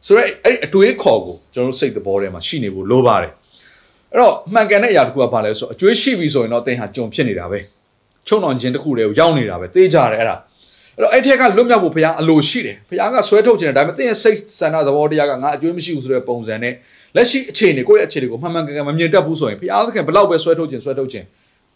[0.06, 3.32] ဆိုတော့အဲ့ဒီအတွေးခေါ်ကိုကျွန်တော်တို့စိတ်သဘောထဲမှာရှိနေဖို့လိုပါတယ်
[4.14, 7.60] အဲ့တော့မှန်ကန်တဲ့အရာတစ်ခုကဘာလဲဆိုတော့အကျွေးရှိပြီဆိုရင်တော့သင်ဟာကြုံဖြစ်နေတာပဲ
[8.28, 10.36] ချုံအောင်ခြင်းတစ်ခုတည်းကိုရောက်နေတာပဲသိကြတယ်အဲ့ဒါ
[10.98, 16.74] အဲ့တော့အဲ့ထက်ကလွတ်မြောက်ဖို့ဘုရားအလိုရှိတယ်ဘုရားကဆွဲထုတ်ခြင်းတယ်ဒါပေမဲ့သင်ရဲ့စိတ်ဆန္ဒသဘောတရားကငါအကျွေးမရှိဘူးဆိုတဲ့ပုံစံနဲ့
[17.16, 21.26] လက်ရှိအခြေအနေကိုယ့်ရဲ့အခြေအနေကိုမှန်မှန်ကန်ကန်မမြင်တတ်ဘူးဆိုရင်ဘုရားသခင်ဘလောက်ပဲဆွဲထုတ်ခြင်းဆွဲထုတ်ခြင်း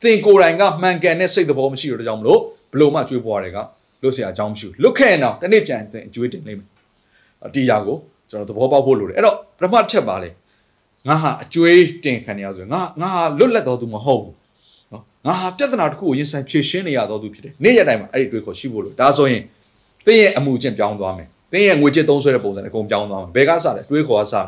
[0.01, 2.39] သင်ကိုယ်တိုင်ကမှန်ကန်တဲ့စိတ်သဘောမရှိတော့ကြောင်မလို့
[2.71, 3.57] ဘလို့မှအကျွေးပွားတွေက
[4.03, 6.67] လို့ဆရာအကြောင်းမရှိဘူးလွတ်ခဲ့အောင်တနေ့ပြန်သင်အကျွေးတင်လိမ့်မယ်
[7.55, 7.97] ဒီအရာကို
[8.29, 10.29] ကျွန်တော်သဘောပေါက်ဖို့လိုတယ်အဲ့တော့ပထမတစ်ချက်ပါလေ
[11.07, 14.35] ငါဟာအကျွေးတင်ခံနေရဆိုရင်ငါငါဟာလွတ်လပ်တော်သူမဟုတ်ဘူး
[14.91, 19.43] နော်ငါဟာပြဿနာတစ်ခုကိုရင်ဆိုင်ဖြေရှင်းနေရတော်သူဖြစ်တယ်နေ့ရက်တိုင်းမှာအဲ့ဒီအတွေ့ခေါ်ရှိဖို့လို့ဒါဆိုရင်
[20.05, 24.47] သင်ရဲ့အမှုချင်းပြောင်းသွားမယ်သင်ရဲ့ငွေချစ်သုံးဆွဲတဲ့ပုံစံအကုန်ပြောင်းသွားမယ်ဘယ်ကစားလဲတွေးခေါ်ကစား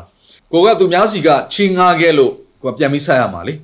[0.52, 2.32] ကိုကသူများစီကချင်းငားခဲ့လို့
[2.62, 3.54] ကိုကပြန်ပြီးဆက်ရမှာလေ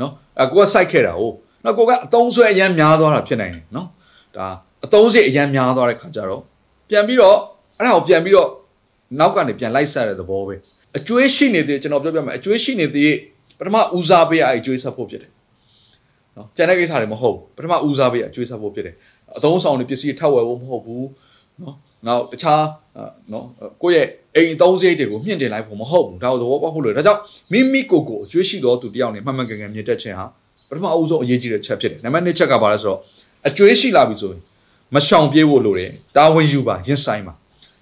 [0.00, 1.34] နော်အကိုကစိုက်ခဲ့တာဟုတ်
[1.64, 3.88] နော်ကိုကအတုံးဆွဲအရန်များသွားတာဖြစ်နိုင်တယ်နော်
[4.36, 4.46] ဒါ
[4.84, 6.42] အတုံးစိတ်အရန်များသွားတဲ့ခါကျတော့
[6.90, 7.38] ပြန်ပြီးတော့
[7.78, 8.48] အဲ့ဒါကိုပြန်ပြီးတော့
[9.18, 10.54] နောက်ကနေပြန်လိုက်ဆက်တဲ့သဘောပဲ
[10.98, 13.12] အကျွေးရှိနေသေးကျွန်တော်ပြောပြမယ်အကျွေးရှိနေသေး
[13.58, 15.30] ပထမဦးစားပေးရအကျွေးဆက်ဖို့ဖြစ်တယ်
[16.36, 18.94] နော်ကျန်တဲ့ကိစ္စတွေမဟုတ်ပထမဦးစားပေးရအကျွေးဆက်ဖို့ဖြစ်တယ်
[19.36, 21.06] အသုံးဆောင်တွေပစ္စည်းထောက်ဝယ်ဖို့မဟုတ်ဘူး
[21.60, 21.74] နော်
[22.06, 22.62] နောက်တခြား
[23.32, 23.46] နော်
[23.82, 24.06] ကိုယ့်ရဲ့
[24.36, 27.20] အိမ်အသုံးစရိတ်တွေကိုမြင့်တင်လိုက်ဖို့မဟုတ်ဘူးဒါကိုသဘောပေါက်ဖို့လိုတယ်ဒါကြောင့်
[27.52, 30.26] မိမိကိုယ်ကိုအကျွေးရှိတော်သူတယောက်နဲ့မှန်မှန်ကန်ကန်မြင်တတ်ခြင်းဟာ
[30.68, 32.98] ပထမအဦးဆုံးအရေးကြီးတဲ့ချက်ဖြစ်တယ်နံပါတ်1ချက်ကဘာလဲဆိုတော့
[33.48, 34.40] အကျွေးရှိလာပြီဆိုရင်
[34.94, 37.34] မရှောင်ပြေးဖို့လိုတယ်တာဝန်ယူပါရင်ဆိုင်ပါ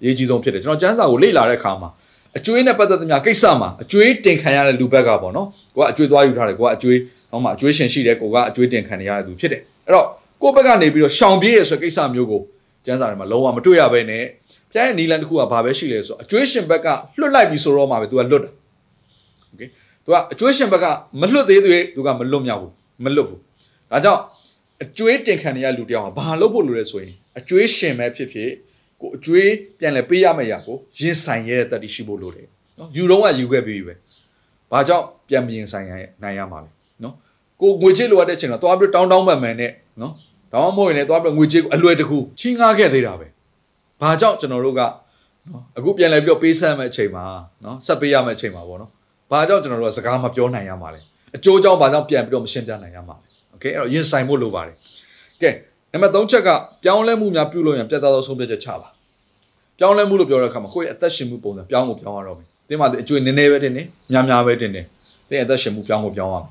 [0.03, 1.91] အရေးကြီးဆုံးဖြစ်တယ်ကျွန်တော်စမ်းစာကိုလေ့လာတဲ့အခါမှာ
[2.38, 7.00] အကျွေးနဲ့ပတ်သက်သမျှကိစ္စမှာအကျွေးတင်ခံရတဲ့လူဘက်ကပေါ့နော်ကိုကအကျွေးသွားယူထားတယ်ကိုကအကျွေး
[7.32, 10.08] ဟောမှာအကျွေးရှင်ရှိတယ်ကိုကအကျွေးတင်ခံရတဲ့သူဖြစ်တယ်အဲ့တော့
[10.42, 12.42] ကိုယ့်ဘက်ကနေပြီးတော့ရှောင်ပြေးရဆိုတဲ့ကိစ္စမျိုးကို
[12.86, 14.24] စမ်းစာတွေမှာလုံးဝမတွေ့ရဘဲနဲ့
[14.72, 16.88] ပြိုင်ရဲ့နီလန်တစ်ခုကဘာပဲရှိလဲဆိုအကျွေးရှင်ဘက်က
[17.20, 18.52] လွတ်လိုက်ပြီဆိုတော့မှပဲ तू ကလွတ်တာ
[19.50, 19.62] โอเค
[20.06, 20.86] तू ကအကျွေးရှင်ဘက်က
[21.22, 22.72] မလွတ်သေးသေး तू ကမလွတ်မြောက်ဘူး
[23.04, 23.40] မလွတ်ဘူး
[23.92, 24.22] ဒါကြောင့်
[24.84, 28.50] အကျွေးတင်ခံရတဲ့လူတယောက်ကဘာလုပ်ဖို့လိုလဲဆိုရင်အကျွေးရှင်ပဲဖြစ်ဖြစ်
[29.02, 32.48] ကိုအကျွေးပြန်လဲပေးရမယ့်ရာကိုရင်ဆိုင်ရတဲ့တတိရှိဖို့လိုတယ်
[32.80, 33.94] နော်ယူတော့ကယူခဲ့ပြီးပဲ
[34.72, 35.92] ဘာကြောင့်ပြန်မရင်ဆိုင်ရ
[36.24, 36.70] နိုင်ရမှာလဲ
[37.04, 37.14] နော်
[37.62, 40.14] ကိုငွေချေးလိုအပ်တဲ့ချိန်တော့သွားပြီးတောင်းတောင်းမှန်မှန်နဲ့နော်
[40.52, 43.28] ဒါမှမဟုတ်ရင်လည်းသွားပြီးငွေချေးကိုအလွယ်တကူချင်းငားခဲ့သေးတာပဲ
[44.02, 44.92] ဘာကြောင့်ကျွန်တော်တို့ကနော်
[45.78, 47.24] အခုပြန်လဲပြီးတော့ပေးဆက်မဲ့အချိန်မှာ
[47.66, 48.92] နော်ဆက်ပေးရမယ့်အချိန်မှာပေါ့နော်
[49.32, 51.02] ဘာကြောင့်ကျွန်တော်တို့ကစကားမပြောနိုင်ရမှာလဲ
[51.36, 54.76] အကျိုးကြောင့်ဘာကြောင့်ပြန်ပြီးတော့မရှင်းပြနိုင်ရမှာလဲโอเคအဲ့တော့ရင်ဆိုင်ဖို့လိုပါတယ်
[55.42, 55.50] ကဲ
[55.93, 56.49] နံပါတ်3ချက်က
[56.83, 58.89] ပြောင်းလဲမှုများပြုလုပ်ရင်ပြတ်သားသောဆုံးဖြတ်ချက်ချပါ
[59.79, 63.83] ပြောင်းလဲမှုလို့ပြောတဲ့အခါမှာကိုယ့်ရဲ့အသက်ရှင်မှုပုံစံပြောင်းဖို့ပြောင်းရတော့မယ်တင်းမှာအကျွေးနည်းနည်းပဲတင်နေ
[64.13, 64.83] များများပဲတင်နေ
[65.29, 66.47] တင်းအသက်ရှင်မှုပြောင်းဖို့ပြောင်းရမယ်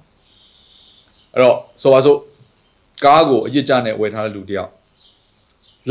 [1.33, 2.17] အဲ့တော့ဆိုပါစို့
[3.05, 4.71] ကားကိုအရစ်ကြနဲ့ဝယ်ထားတဲ့လူတယောက်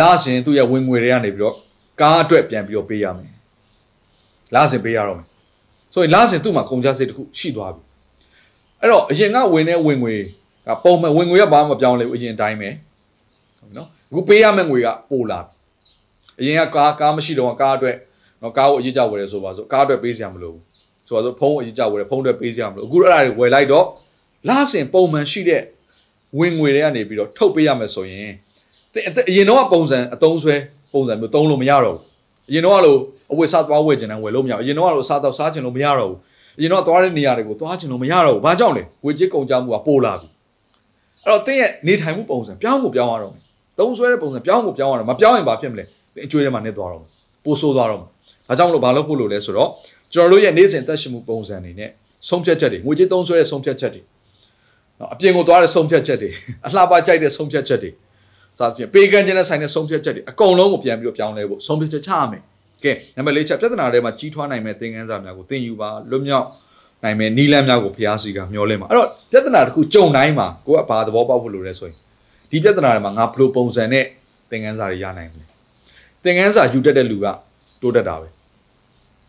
[0.01, 1.55] လာစဉ်သူ့ရဲ့ဝင်ငွေတွေကနေပြီးတော့
[2.01, 3.31] ကားအတွက်ပြန်ပြီးတော့ပေးရမယ်
[4.55, 5.27] လစဉ်ပေးရတော့မယ်
[5.95, 7.83] ဆိုရင်လစဉ်သူ့မှာကုန်ကျစရိတ်တစ်ခုရှိသွားပြီ
[8.81, 10.15] အဲ့တော့အရင်ကဝင်တဲ့ဝင်ငွေ
[10.67, 12.88] ကပုံမှန်ဝင်ငွေကဘာမှမပြောင်းလဲဘူးအရင်တိုင်းပဲဟုတ်နော်
[14.11, 15.53] အခုပေးရမယ့်ငွေကပိုလာပြီ
[16.41, 17.97] အရင်ကကားကားမရှိတော့ကားအတွက်
[18.43, 20.63] နော်ကားကိုအရေးကြဝယ်ရဲဆိုပါဆိုကားအတွက်ပေးစရာမလိုဘူး
[21.09, 23.87] ဆိုပါဆိုဖုန်းကိုအရေးကြဝယ်ရဲဖုန်းအတွက်ပေးစရာမလိုအခုအဲ့ဒါတွေဝယ်လိုက်တော့
[24.49, 25.63] လစဉ်ပုံမှန်ရှိတဲ့
[26.39, 28.35] ဝင်ငွေတွေကနေပြီးတော့ထုတ်ပေးရမယ်ဆိုရင်
[29.29, 30.55] အရင်တော့ပုံစံအတုံးဆွဲ
[30.93, 32.03] ပုံစံမျိုးသုံးလို့မရတော့ဘူး
[32.51, 32.99] အရင်တော့လို့
[33.33, 36.19] အဝယ်စားသွားဝယ်ကျင်တယ်ဝယ်လို့မရဘူးအရင်တော့လို့စားတော့စားကျင်လို့မရတော့ဘူး
[36.59, 40.29] အရင်တော့သွားတဲ့နေရာတွေကိုသွားကျင်လို့မရတော့ဘူးဘာကြောင့်လဲဝေကြီးကုန်ကြမှုကပိုလာပြီ
[41.25, 43.43] အဲ့တော့တင်းရဲ့နေထိုင်မှုပုံစံပြောင်းကိုပြောင်းရတော့မယ်
[43.79, 47.11] သုံးဆွဲတဲ့ပုံစံပြောင်းကိုပြောင်းရတော့မပြောင်းရင်ဘာဖြစ်မလဲတင်းအကျွေးထဲမှာနေသွားတော့မယ်
[47.45, 48.09] ပိုဆိုးသွားတော့မယ်
[48.49, 49.69] ဒါကြောင့်မလို့ဘာလုပ်ဖို့လို့လဲဆိုတော့
[50.13, 51.91] ကျွန်တော်တို့ရဲ့နေ့စဉ်သက်ရှင်မှုပုံစံတွေနဲ့
[52.29, 54.03] ဆုံးဖြတ်ချက်တွေငွေကြေးသုံးဆွဲတဲ့ဆုံးဖြတ်ချက်တွေ
[54.99, 56.31] နော်အပြင်ကိုသွားတဲ့ဆုံးဖြတ်ချက်တွေ
[56.67, 57.91] အလှပကြိုက်တဲ့ဆုံးဖြတ်ချက်တွေ
[58.59, 62.43] စသဖြင့်ပေကန်ကျင်တဲ့ဆိုင်တဲ့ဆုံးဖြတ်ချက်တွေအကုန်လုံးကိုပြန်ပြီးတော့ပြောင်းလဲဖို့ဆုံးဖြတ်ချက်ချရမယ်
[62.85, 66.47] ကဲနံပါတ်၄ချက်ပြဿနာတွေမှာကြီးထွားနိုင်မဲ့သင်ခန်းစာများကိုသင်ယူပါလွတ်မြောက်
[67.05, 71.97] နိုင်မဲ့နီလန်းများကိုဖျားစီကမျောလဲမှာအဲ့တော့ပြဿနာတစ်ခုကြုံတိုင်းမှာကိုကဘာသဘောပေါက်ဖို့လိုလဲဆိုရင်
[72.51, 74.05] ဒီပြဿနာတွေမှာငါဘယ်လိုပုံစံနဲ့
[74.51, 75.45] သင်ခန်းစာတွေရနိုင်မလဲ
[76.23, 77.27] သင်ခန်းစာယူတတ်တဲ့လူက
[77.83, 78.29] တိုးတက်တာပဲ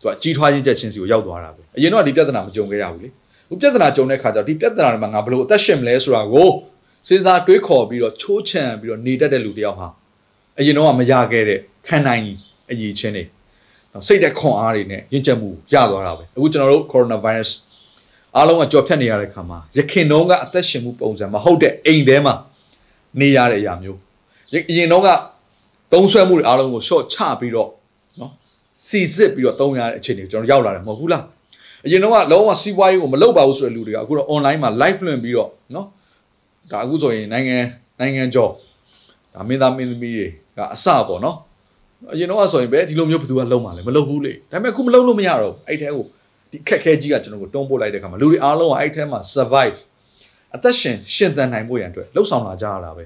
[0.00, 3.08] သူကကြီးထွားခြင်းချက်ချင်းစီကိုရောက်သွားတာပဲအရင်တော့ဒီပြဿနာမကြုံခဲ့ရဘူးလေ
[3.48, 6.48] ဟိုပြဿနာကြုံတဲ့ခါကျတော့ဒီပြဿနာတွေမှာငါဘယ်လိုအသက်ရှင်မလဲဆိုတာကို
[7.08, 9.88] စဉ်းစားတွေးခေါ်ပြီးတော့ချိုးချံပြီးတော့နေတတ်တဲ့လူတယောက်ဟာ
[10.58, 12.24] အရင်တော့မရခဲ့တဲ့ခံနိုင်
[12.70, 13.24] အရေးချင်းတွေ
[13.92, 17.50] နော်စိတ်တဲ့ခွန်အားတွေနဲ့ရင့်ကျက်မှုရသွားတာပဲအခုကျွန်တော်တို့ coronavirus
[18.36, 22.34] အားလုံးကကြော်ဖြတ်နေရတဲ့ခါမှာရခင်တုန်းကအသက်ရှင်မှုပုံစံမဟုတ်တဲ့အိမ်ထဲမှာ
[23.20, 23.98] နေရတဲ့အရာမျိုး
[24.70, 25.08] အရင်တော့က
[25.92, 27.70] သုံးဆွဲမှုတွေအားလုံးကို short ချပြီးတော့
[28.20, 28.32] နော်
[28.86, 31.24] စီစစ်ပြီးတော့သုံးရတဲ့အခြေအနေကိုကျွန်တော်ရောက်လာတယ်မဟုတ်ဘူးလား
[31.86, 35.86] အရင်တော့ကလုံးဝစီးပွားရေးကိုမလုပ်ပါဘူးဆိုတဲ့လူတွေကအခုတော့ online မှာ live လွှင့်ပြီးတော့နော်
[36.70, 37.58] ဒါအခုဆိုရင်နိုင်ငံ
[38.00, 38.50] နိုင်ငံကျော်
[39.34, 40.26] ဒါမင်းသားမင်းသမီးတွေ
[40.56, 41.36] ကအစပေါ့နော်
[42.12, 46.04] အရင်တော့ဆိုရင်ပဲဒီလိုမျိုးဘယ်သူကလုံးမှာလဲမလုပ်ဘူးလေဒါပေမဲ့အခုမလုပ်လို့မရတော့ဘူးအဲ့တဲကို
[46.50, 49.78] ဒီခက်ခဲကြီးကကျွန်တော်ကိုတွန်းပို့လိုက်တဲ့ခါမှာလူတွေအားလုံးကအဲ့ထဲမှာ survive
[50.54, 53.04] အသက်ရှင်ရှင်သန်နိုင်ဖို့ရန်အတွက်လှုပ်ဆောင်လာကြရတာပဲ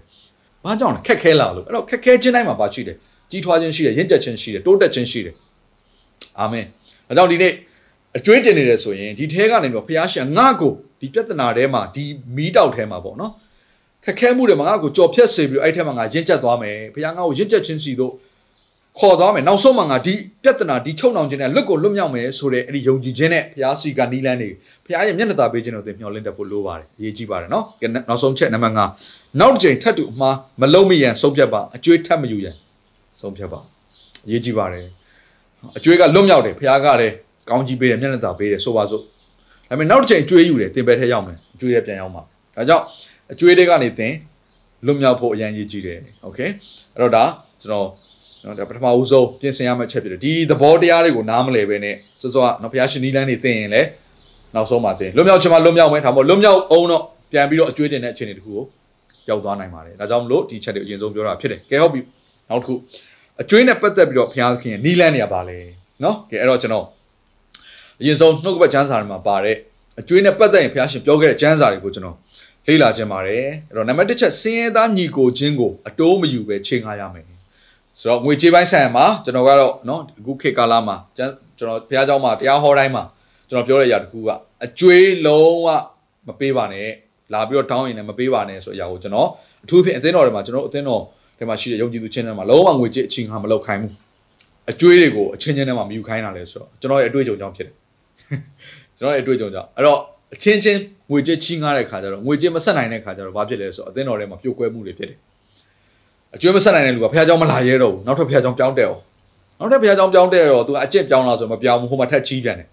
[0.64, 2.96] ဘာကြောင့်လဲခက်ခဲလာလို့အဲ့တော့ခက်ခဲခြင်းတိုင်းမှာပါရှိတယ်
[3.30, 5.34] ကြီးထွားခြင်းရှိတယ်ရင့်ကျက်ခြင်းရှိတယ်တိုးတက်ခြင်းရှိတယ်
[6.38, 6.64] အာမင်
[7.08, 7.52] ဒါကြောင့်ဒီနေ့
[8.16, 12.04] အကျွေးတင်နေတယ်ဆိုရင်ဒီထဲကနေတော့ဘုရားရှင်ငါ့ကိုဒီပြဿနာထဲမှာဒီ
[12.36, 13.32] မီးတောက်ထဲမှာပေါ့နော်
[14.04, 18.12] ခက်ခဲမှုတွေမှာငါ့ကိုကြော်ဖြတ်စေပြီးအဲ့ထဲမှာငါရင့်ကျက်သွားမယ်ဘုရားငါ့ကိုရင့်ကျက်ခြင်းစီတို့
[18.99, 24.49] ခေါ်သွားမယ်နောက်ဆုံးမှာငါဒီပြဿနာဒီချုပ်နှောင်ခြင်းနဲ့လွတ်ကိုလွတ်မြောက်မယ်ဆိုတဲ့အဲ့ဒီယုံကြည်ခြင်းနဲ့ဘုရားစီကနီးလန်းနေ
[24.85, 32.55] ဘုရားရဲ့မျက်နှာသာပေးခြင်းတို့သင်မျှော်လင့်တတ်ဖို့လိုပါတယ်အရေးကြီးပါတယ်နော်ကဲနောက်ဆုံးချက်နံပါတ်5နောက်တစ်ချိန်ထပ်တူအမှားမလုံးမရန်ဆုံးဖြတ်ပါအကျွေးထပ်မယူရန်
[33.19, 33.59] ဆုံးဖြတ်ပါ
[34.25, 34.85] အရေးကြီးပါတယ်
[35.77, 37.13] အကျွေးကလွတ်မြောက်တယ်ဘုရားကလည်း
[37.49, 39.01] ကောင်းကြီးပေးတယ်မျက်နှာသာပေးတယ်ဆိုပါစို့
[39.69, 42.21] ဒါပေမဲ့နောက်တစ်ချိန်အကျွေးယူတယ်သင်ပဲထဲရောက်မယ်အကျွေးတွေပြန်ရောက်မှာ
[42.55, 42.85] ဒါကြောင့်
[43.31, 44.13] အကျွေးတွေကနေသင်
[44.85, 46.39] လွတ်မြောက်ဖို့အရန်ရေးကြည့်တယ်โอเค
[46.95, 47.23] အဲ့တော့ဒါ
[47.61, 47.87] ကျွန်တော်
[48.44, 53.88] နော်ဒါပထမဦးဆုံးပြင်ဆင်ရမယ့်ချက်ဖြစ်တယ်ဒီသဘောတရားတွေကိုနားမလည်ပဲနဲ့စောစောကနော်ဘုရားရှင်နီးလန်းနေသိရင်လည်း
[54.54, 57.02] နောက်ဆုံးမှသိလွတ်မြောက်ချင်မှလွတ်မြောက်မယ်ဒါမှမဟုတ်လွတ်မြောက်အောင်တော့
[57.32, 58.64] ပြန်ပြီးတော့အကျွေးတင်တဲ့အခြေအနေတခုကို
[59.28, 62.00] ရောက်သွားနိုင်ပါတယ်ဒါကြောင့်မလို့ဒီချက်တွေအရင်ဆုံးပြောတာဖြစ်တယ်ကဲဟုတ်ပြီ
[62.48, 62.74] နောက်တစ်ခု
[63.42, 65.58] အကျွေးနဲ့ပတ်သက်ပြီးတော့ဘုရားခင်နီးလန်းနေရပါလေ
[66.02, 66.86] နော်ကဲအဲ့တော့ကျွန်တော်
[68.00, 69.56] အရင်ဆုံးနှုတ်ကပတ်ကျမ်းစာတွေမှာပါတဲ့
[70.00, 72.16] အကျွေးနဲ့ပတ်သက်ရင်ဘုရားရှင်ပြောခဲ့တဲ့ကျမ်းစာတွေကိုကျွန်တော်
[72.66, 77.33] လေ့လာခြင်းပါတယ်အဲ့တော့နံပါတ်1ချက်စင်းရဲသားညီကိုချင်းကိုအတိုးမယူပဲချိန်ခါရမယ်
[77.99, 83.03] ဆိုတော့ငွေကြေးပိုင်းဆိုင်ရာမှာကျွန်တော်ကတော့เนาะအခုခေတ်ကာလမှာကျွန်တော်ဘုရားကျောင်းမှာတရားဟောတိုင်းမှာ
[83.49, 84.29] ကျွန်တော်ပြောတဲ့အရာတစ်ခုက
[84.65, 85.67] အကျွေးလုံးဝ
[86.27, 86.89] မပေးပါနဲ့
[87.33, 89.27] လာပြီးတော့တောင်းရင်လည်းမပေးပါနဲ့ဆိုတဲ့အရာကိုကျွန်တော်
[89.63, 91.03] အထူးဖြင့်အသင်းတော်တွေမှာကျွန်တော်အသင်းတော်
[91.37, 93.93] တွေမှာရှိတဲ့ယုံကြည်သူချင်းတွေမှာလုံးဝငွေကြေးအချင်းဟာမလောက်ခိုင်းဘူး
[94.71, 97.75] အကျွေးတွေကိုအချင်းချင်းတွေမှာမယူခိုင်းတာလဲဆိုတော့ကျွန်တော်ရဲ့အတွေ့အကြုံကြောင့်ဖြစ်တယ်
[98.97, 99.99] ကျွန်တော်ရဲ့အတွေ့အကြုံကြောင့်အဲ့တော့
[100.33, 100.79] အချင်းချင်း
[101.11, 105.17] ငွေကြေးချင်းငားတဲ့ခါကျတော့ငွေကြေးမဆက်နိုင်တဲ့ခါကျတော့ဘာဖြစ်လဲဆိုတော့အသင်းတော်ထဲမှာပြုတ်ကွဲမှုတွေဖြစ်တယ်
[106.35, 109.01] အကျွေးမဆက်နိုင်တဲ့လူကဖះเจ้าမလာရဲတော့ဘူးနောက်ထပ်ဖះเจ้าပြောင်းတက်အောင်
[109.59, 112.67] နောက်ထပ်ဖះเจ้าပြောင်းတက်တော့သူကအကျင့်ပြောင်းလာဆိုမပြောင်းဘူးဟိုမှာထက်ချီးပြန်တယ်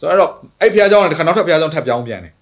[0.00, 2.32] ဆိုတော့အဲ့တော့အဲ့ဖះเจ้าနဲ့တခါနောက်ထပ်ဖះเจ้าထပ်ပြောင်းပြန်တယ်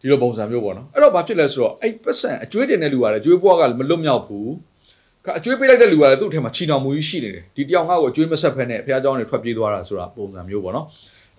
[0.00, 4.50] ဒီလိုပုံစံမျိုးပေါ့နော်အဲ့တော့ဘာဖြစ်လဲဆိုတော့အဲ့ပတ်စံအကျွေးတင်တဲ့လူကလည်းအကျွေးပွားကလည်းမလွတ်မြောက်ဘူး
[5.26, 10.86] ကအကျွေးပေးလိုက်တဲ့လူကလည်းသူ့ထဲမှာချီနှောင်မှုကြီးရှိနေတယ်ဒီတယောက်ငါ့ကိုအကျွေးမဆက်ဖက်နဲ့ဖះเจ้าတွေထွက်ပြေးသွားတာဆိုတာပုံစံမျိုးပေါ့နော်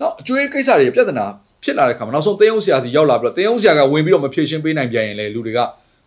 [0.00, 1.26] နောက်အကျွေးကိစ္စတွေပြဿနာ
[1.64, 5.58] ဖြစ်လာတဲ့ခါမှာနောက်ဆုံးတင်းအောင်ဆရာစီရောက်လာပြီးတော့တင်းအောင်ဆရာကဝင်ပြီးတော့မဖြေရှင်းပေးနိုင်ပြန်ရင်လေလူတွေက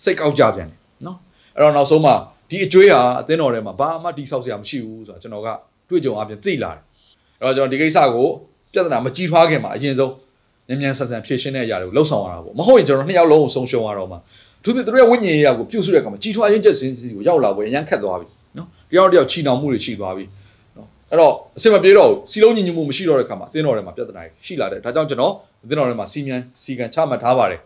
[0.04, 1.18] စိတ်ကောက်ကြပြန်တယ်နော်
[1.56, 2.16] အဲ့တော့နောက်ဆုံးမှာ
[2.53, 5.49] ဒီအကျွေးဟာအသင်းတော်ထဲမှာဘာမှတိဆောက်စရာမရှိဘူးဆိုတော့ကျွန်တော်က
[5.89, 6.83] တွေ့ကြုံအပြင်သိလာတယ်
[7.41, 8.29] အဲ့တော့ကျွန်တော်ဒီကိစ္စကို
[8.73, 10.13] ပြဿနာမကြီးထွားခင်မှာအရင်ဆုံး
[10.69, 14.19] ညံ့ညံ့ဆန်ဆန်ဖြေရှင်းတဲ့အရာတွေကိုလှုပ်ဆောင်ရတာပေါ့မဟုတ်ရင်ကျွန်တော်နှစ်ယောက်လုံးကိုဆုံးရှုံးရတော့မှာ
[14.65, 20.25] သူတို့တို့ရဲ့ဝိညာဉ်ရေးရာကိုပြုစုတဲ့အခါမှာကြီးထွားရင်းချက်စင်းစီကိုရောက်လာပွဲအရန်ခတ်သွားပြီနော်တယောက်တယောက်ချီနှောင်မှုတွေရှိသွားပြီ
[20.77, 25.33] နော်အဲ့တော့အဆင်မပြေတော့ဘူးစီလုံးညီညွတ်မှုမရှိတော့တဲ့အခါမှာအသင်းတော်ထဲမှာပြဿနာရှိလာတယ်ဒါကြောင့်ကျွန်တော်
[25.65, 27.61] အသင်းတော်ထဲမှာစီမံစီကံချမှတ်ထားပါတယ်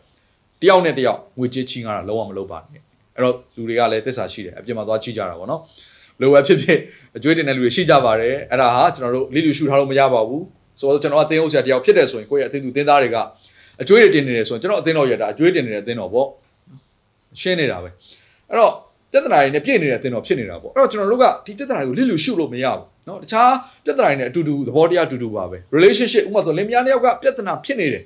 [0.63, 5.62] တယောက်နဲ့တယောက်ငွေကြေးချင်းကားတာလုံးဝမလုပ်ပါနဲ့ အဲ့တော့လူတွေကလည်းသစ္စာရှိတယ်အပြင်မှာသွားချိကြတာပေါ့နော်
[6.22, 6.80] လိုအပ်ဖြစ်ဖြစ်
[7.18, 10.44] အကျွေးတင်တဲ့လူတွေရှိကြပါတယ်အဲ့ဒါဟာကျွန်တော်တို့လိလူရှုထားလို့မရပါဘူး
[10.80, 13.18] ဆိုတော့ကျွန်တော်အသင်းဥစ္စာတယောက်ဖြစ်တယ်ဆိုရင်ကိုယ့်ရဲ့အသင်းသူအသင်းသားတွေက
[13.82, 16.28] အကျွေးတွေတင်နေတယ်ဆိုရင်ကျွန်တော်အသင်းတော်ရတာအကျွေးတင်နေတဲ့အသင်းတော်ပေါ့
[17.42, 17.90] ရှင်းနေတာပဲ
[18.50, 18.74] အဲ့တော့
[19.12, 23.52] ပြဿနာတွေနဲ့ပြည့်နေတဲ့အသင်းတော်ဖြစ်နေတာပေါ့အဲ့တော့ကျွန်တော်တို့ကဒီပြဿနာတွေကိုလိလူရှုလို့မရဘူးเนาะတခြား
[23.86, 28.04] ပြဿနာတွေနဲ့အတူတူသဘောတရားအတူတူပါပဲ relationship ဥပမာဆိုလင်မယားနှစ်ယောက်ကပြဿနာဖြစ်နေတယ်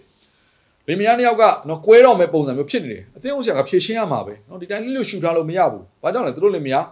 [0.90, 6.86] လင်မယားနှစ်ယောက်ကနော်ကွဲတော့မဲ့ပုံစံမျိုးဖြစ်နေတယ်အတင်းအောင်ဆရာကဖြည့်ရှင်းရမှာပဲနော်ဒီတိုင်းလွတ်ရှူထားလို့မရဘူးဘာကြောင့်လဲသူတို့လင်မယား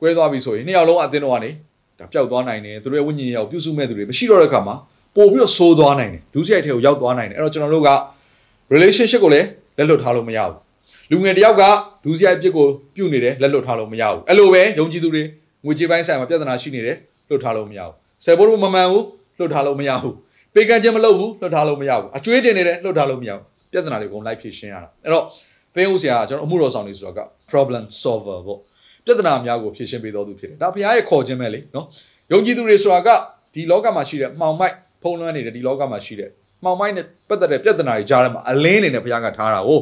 [0.00, 1.50] ကွဲသွားပြီဆိုရင်နှစ်ယောက်လုံးအတင်းတော့ကနေ
[1.98, 4.74] ဒါပျောက်သွားနိုင်တယ်သူတို့ရဲ့ဝိညာဉ်ရောက်ပြုစုမဲ့သူတွေမရှိတော့တဲ့အခါမှာ
[5.16, 7.90] ပို့ပြီးတော့ဆိုးသွားနိုင်တယ်ဒူးဆိုင်ထဲကိုရောက်သွားနိုင်တယ်အဲ့တော့ကျွန်တော်တို့က
[8.74, 9.46] relationship ကိုလည်း
[9.78, 10.56] လက်လွတ်ထားလို့မရဘူး
[11.10, 11.62] လူငယ်တယောက်က
[12.04, 15.22] ဒူးဆိုင်အပြစ်ကိုပြုတ်နေတယ်လက်လွတ်ထားလို့မရဘူးအဲ့လိုပဲယုံကြည်သူတွေ
[15.64, 16.96] ငွေကြေးပိုင်းဆိုင်မှာပြဿနာရှိနေတယ်
[17.28, 19.04] လွတ်ထားလို့မရဘူးဆယ်ဘိုးတို့မမှန်ဘူး
[19.38, 20.14] လွတ်ထားလို့မရဘူး
[20.54, 25.24] ပေကန်ချင်းမလုပ်ဘူးလွတ်ထားလို့မရဘူးအကျွေးတင်နေတယ်လွတ်ထားလို့မရဘူးပြဿနာတွေအကုန်လိုက်ဖြေရှင်းရတာအဲ့တော့
[25.74, 28.58] သင်းဦးဆရာကကျွန်တော်အမှုတော်ဆောင်နေဆိုတော့က problem solver ပေါ့
[29.06, 31.86] ပြဿနာများကိုဖြေရှင်းပေးတော်သူဖြစ်တယ်ဒါဘုရားရဲ့ခေါ်ခြင်းပဲလေနော်
[32.32, 33.08] ယုံကြည်သူတွေဆိုတာက
[33.54, 36.30] ဒီလောကမှာရှိတဲ့မှောင်မိုက်ဖုံးလွှမ်းနေတဲ့ဒီလောကမှာရှိတဲ့
[36.64, 39.80] မှောင်မိုက်နဲ့ပတ်သက်တဲ့ပြဿနာတွေကြားထဲမှာအလင်းနေနဲ့ဘုရားကထားတာကို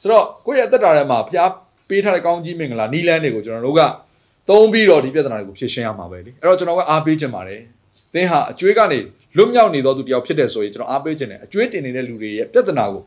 [0.00, 1.50] ဆိုတော့ကိုယ့်ရဲ့အသက်တာထဲမှာဘုရား
[1.88, 3.80] ပေးထားတဲ့ကောင်းကြီးမင်္ဂလာနီးလန်းတွေကိုကျွန်တော်တို့က
[4.48, 7.60] သုံးပြီးတော့ဒီပြဿနာတွေကိုဖြေရှင်းရမှာပဲလေအဲ့တော့ကျွန်တော်ကအားပေးခြင်းပါတယ်
[8.14, 8.98] သင်ဟာအကျွေးကနေ
[9.36, 13.02] လွတ်မြောက်နေသောသူတယောက်ဖြစ်တဲ့ဆိုရင်ကျွန်တော်အားပေးခြင်းတယ်အကျွေးတင်နေတဲ့လူတွေရဲ့ပြဿနာကို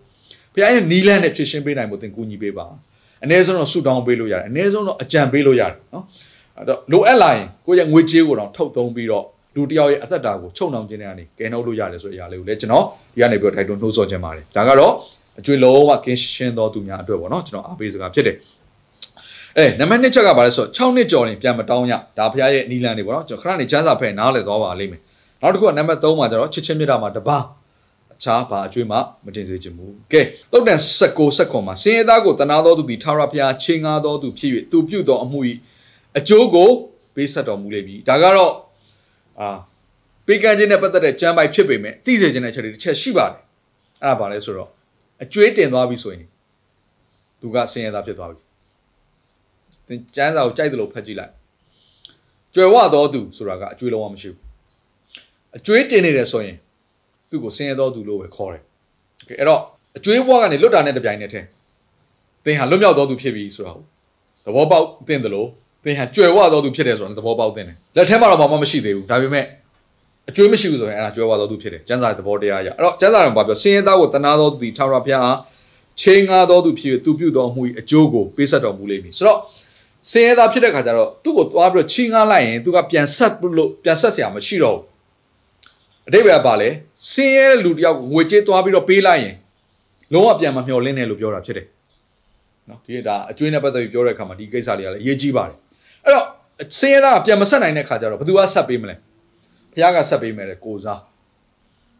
[0.53, 2.65] ဘုရားရဲ့နီးလန်းနဲ့ဖြေရှင်းပေးနိုင်ဖို့သင်ကူညီပေးပါ
[3.23, 6.03] အနည်းဆုံးတော့ဆူတောင်းပေးလို့ရတယ်အနည်းဆုံးတော့အကြံပေးလို့ရတယ်နော်
[6.57, 14.93] အဲ့တော့လိုအပ်လာရင်ကိုယ့်ရဲ့ငွေကြေးကိုတော့ထုတ်သုံးပြီးတော့လူတယောက်ရဲ့အသက်တာကိုချုပ်နှောင်ခြင်းတွေကနေကယ်နှုတ်လို့ရတယ်ဆိုတဲ့အရာလေးကိုလည်းကျွန်တော်ဒီကနေပြီးတော့ထိုက်တွန်းနှိုးဆော်ခြင်းပါတယ်ဒါကတော့
[15.39, 18.35] အကျွေးလုံးဝကင်းရှင်းသောသူများအတွက်ပေါ့နော်ကျွန်တော်အားပေးစကားဖြစ်တယ်
[19.57, 25.01] အဲနံပါတ်2ချက်ကဘာလဲဆိုတော့6နှစ်ကျော်ရင်ပြန်မတောင်းရဒါဖရားရဲ့နီလန်တွေပေါ့နော်ကျွန်တော်ခဏနေချမ်းစာဖဲနားလည်သွားပါလိမ့်မယ်
[25.41, 27.37] နောက်တစ်ခုကနံပါတ်3မှာကျတော့ချစ်ချင်းမြတ်တာမှာတပါ
[28.13, 30.21] အခြားဘာအကျွေးမှမတင်စေချင်ဘူးကဲ
[30.51, 35.39] တုတ်တန်16 16မှာစင်ရသားကိုတနာတော်သူသည်ထာဝရဘုရားချင်းငါတော်သူဖြစ်၍သူပြုတော်အမှု၏
[36.17, 36.69] အကျိုးကို
[37.15, 38.53] ပေးဆက်တော်မူလိမ့်မည်ဒါကတော့
[39.39, 39.49] အာ
[40.25, 43.37] ပေးကမ်းခြင်းနဲ့ပတ်သက်တဲ့ကြမ်းပိုက်ဖြစ်ပေမဲ့သိစေခြင်းတဲ့အချက်တွေတစ်ချက်ရှိပါတယ်
[44.03, 44.69] အဲ့ဒါဘာလဲဆိုတော့
[45.23, 46.25] အကျွေးတင်သွားပြီဆိုရင်
[47.41, 48.39] သူကစင်ရသားဖြစ်သွားပြီ
[49.87, 51.33] သင်ကျမ်းစာကိုကြိုက်တယ်လို့ဖတ်ကြည့်လိုက်
[52.55, 54.48] ကြွယ်ဝတော်သူဆိုတာကအကျွေးလုံးဝမရှိဘူး
[55.56, 56.56] အကျွေးတင်နေတယ်ဆိုရင်
[57.30, 58.62] သူ့ကိုစင်ရတော်သူလို့ပဲခေါ်တယ်
[59.18, 59.60] โอเคအဲ့တော့
[59.96, 61.46] အကျွေးဘွားကနေလွတ်တာနဲ့တပြိုင်နက်တည်း
[62.44, 63.86] သင်ဟာလွတ်မြောက်တော်သူဖြစ်ပြီဆိုတာဟုတ်
[64.44, 65.48] သဘောပေါက်သင်တယ်လို့
[65.84, 69.44] သင်ဟာကြွယ်ဝတော်သူဖြစ်တယ်ဆိုတာသဘောပေါက်သင်တယ်လက်ထဲမှာတော့ဘာမှမရှိသေးဘူးဒါပေမဲ့
[70.28, 75.32] အကျွေးမရှိဘူးဆိုရင်အဲ့ဒါကြွယ်ဝတော်သူဖြစ်တယ်ကျမ်းစာသဘောတရားအရအဲ့တော့ကျမ်းစာတော်ဘာပြောစင်ရသားကိုတနာတော်သူဒီထာဝရဘုရားဟာ
[76.00, 79.38] ချိန်ငါတော်သူဖြစ်သူပြုတော်မူ၏အကျိုးကိုပေးဆက်တော်မူလိမ့်မည်ဆိုတော့
[80.10, 84.87] စင်ရသားဖြစ်တဲ့ခါကျတော့သူ့ကိုသွားပြီးတော့ချင်းငါလိုက်ရင်သူကပြန်ဆက်လို့ပြန်ဆက်เสียမှာမရှိတော့ဘူး
[86.09, 86.69] အတိတ်ပဲပါလေ
[87.11, 89.35] စင်ရဲတဲ့လူတယောက်ကိုငွေကြေးသွားပြီးတော့ပေးလိုက်ရင်
[90.13, 91.67] လုံးဝပြန်မမျှော်လင့်နဲ့လို့ပြောတာဖြစ်တယ်
[92.69, 95.57] နော်ဒီဒါအကျွေးနဲ့ပတ်သက်ပြီးပြောတဲ့အခါမှာဒီကိစ္စတွေကလည်းအရေးကြီးပါတယ်
[96.05, 96.25] အဲ့တော့
[96.79, 98.95] စင်ရဲသားကပြန်မဆက်နိုင်တဲ့ခါကျတော့ဘယ်သူကဆက်ပေးမလဲ
[99.73, 100.99] ဖះကဆက်ပေးမယ်လေကိုစား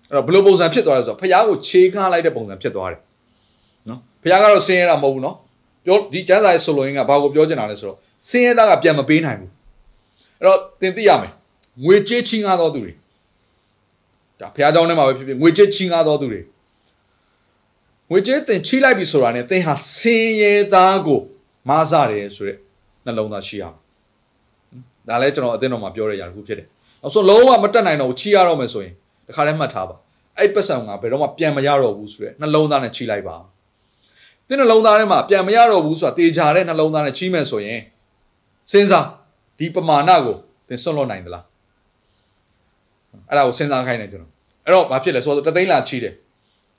[0.09, 3.01] အဲ့တော့ဘယ်လိုပုံစံဖြစ်သွားလဲဆိုတော့ဖះကိုခြေကားလိုက်တဲ့ပုံစံဖြစ်သွားတယ်
[3.89, 5.35] နော်ဖះကတော့စင်ရဲတာမဟုတ်ဘူးနော်
[5.85, 7.97] ပြောဒီကျမ်းစာရဲ့ဆိုလိုရင်းကဘာကိုပြောချင်တာလဲဆိုတော့
[8.29, 9.51] စင်ရဲသားကပြန်မပေးနိုင်ဘူး
[10.39, 11.31] အဲ့တော့သင်သိရမယ်
[11.83, 12.93] ငွေကြေးချင်းကားတော်သူတွေ
[14.39, 16.41] ဒါဘုရားကျောင်းထဲမှာပဲဖြစ်ဖြစ်ငွေကြေးချီးငါတော်သူတွေ
[18.09, 21.19] ငွေကြေးတင်ချီးလိုက်ပြီဆိုတာ ਨੇ သင်ဟာဆင်းရဲသားကို
[21.69, 22.57] မဆရတယ်ဆိုတဲ့
[23.05, 23.75] နှလုံးသားရှိရမယ်
[25.07, 26.67] ဒါလည်းကျွန်တော်အသင်းတော်မှာပြောရတဲ့အရာတစ်ခုဖြစ်တယ်
[27.01, 28.93] နောက်ဆုံးလုံးဝမတက်နိုင်တော့ချီးရတော့မယ်ဆိုရင်
[29.27, 29.95] တခါတည်းမှတ်ထားပါ
[30.37, 33.35] အဲ့ပတ်စံကဘယ်တော့မှပြန်မရတော့ဘူးဆိုတဲ့နှလုံးသားနဲ့ချီးလိုက်ပါ
[34.47, 37.79] တဲ့နှလုံးသားထဲမှာပြန်မရတော့ဘူးဆိုတာတေချာတဲ့နှလုံးသားနဲ့ချီးမယ်ဆိုရင်
[38.71, 39.07] စဉ်းစား
[39.59, 40.35] ဒီပမာဏကို
[40.67, 41.43] သင်စွန့်လွတ်နိုင်သလား
[43.29, 44.31] အဲ့ဒါကိုစဉ်းစားခိုင်းနေကျွန်တော်
[44.65, 46.13] အဲ့တော့ဘာဖြစ်လဲဆိုတော့တသိန်းလာချီးတယ်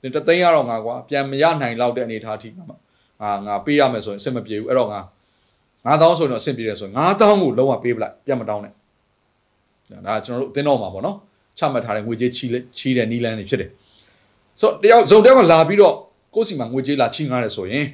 [0.01, 4.99] သင်တသိန်းရတော့ငါကွာပြန်မရနိုင်လောက်တဲ့အနေအထားထိငါငါငါပေးရမယ်ဆိုရင်အဆင်မပြေဘူးအဲ့တော့ငါ
[5.85, 8.73] 9000ဆိုရင်တော့အဆင်ပြေတယ်ဆိုရင်9000ကိုလုံးဝပေးပလိုက်ပြန်မတောင်းနဲ့
[10.07, 11.17] ဒါကျွန်တော်တို့အတင်းတော်မှာပေါ့နော်
[11.57, 13.69] ချမှတ်ထားတဲ့ငွေကြေးချီးလဲချီးတဲ့နီလန်းတွေဖြစ်တယ်
[14.59, 15.95] ဆိုတော့တယောက်ဇုံတယောက်ကလာပြီးတော့
[16.35, 17.85] ကိုယ့်စီမှာငွေကြေးလာချီးငားတယ်ဆိုရင်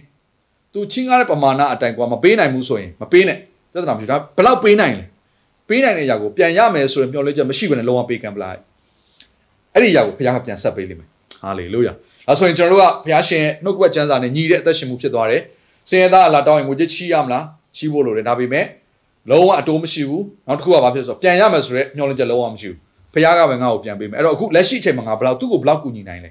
[0.74, 3.38] သူချီးငားတဲ့ပမာဏအတိုင်းကွာမပေးနိုင်ဘူးဆိုရင်မပေးနဲ့
[3.72, 5.06] ပြဿနာမရှိဒါဘယ်လောက်ပေးနိုင်လဲ
[5.68, 8.60] ပေးနိုင်တဲ့အရာကိုပြန်ရမယ်ဆိုရင်မျှော်လင့်ချက်မရှိဘဲနဲ့လုံးဝပေးကံပလိုက်
[9.74, 11.10] အဲ့ဒီအရာကိုဘုရားကပြန်ဆက်ပေးလိမ့်မယ်
[11.42, 11.94] ဟာလေလုယာ
[12.28, 15.42] ဒါဆိုရင်ကျွန်တော်တို့ကဘုရားရှင်ရဲ့နှုတ်ကပတ်ကျမ်းစာနဲ့ညီတဲ့အသက်ရှင်မှုဖြစ်သွားတယ်
[15.90, 18.66] စင်ရသားအလားတောင်းရင်ငွေကြေးချီးရမလားချီးဖို့လိုတယ်ဒါပေမဲ့
[19.30, 22.78] လုံးဝအတိုးမရှိဘူးနောက်တစ်ခုကဘာဖြစ်ဆိုပြန်ရမယ်ဆိုတော့မျှော်လင့်ချက်လုံးဝမရှိဘူး
[23.14, 26.30] ဖခင်ကပဲငါ့ကိုပြန်ပေးမယ်အဲ့တော့အခုလက်ရှိအချိန်မှာငါဘယ်လောက်သူ့ကိုဘယ်လောက်ကူညီနိုင်လဲ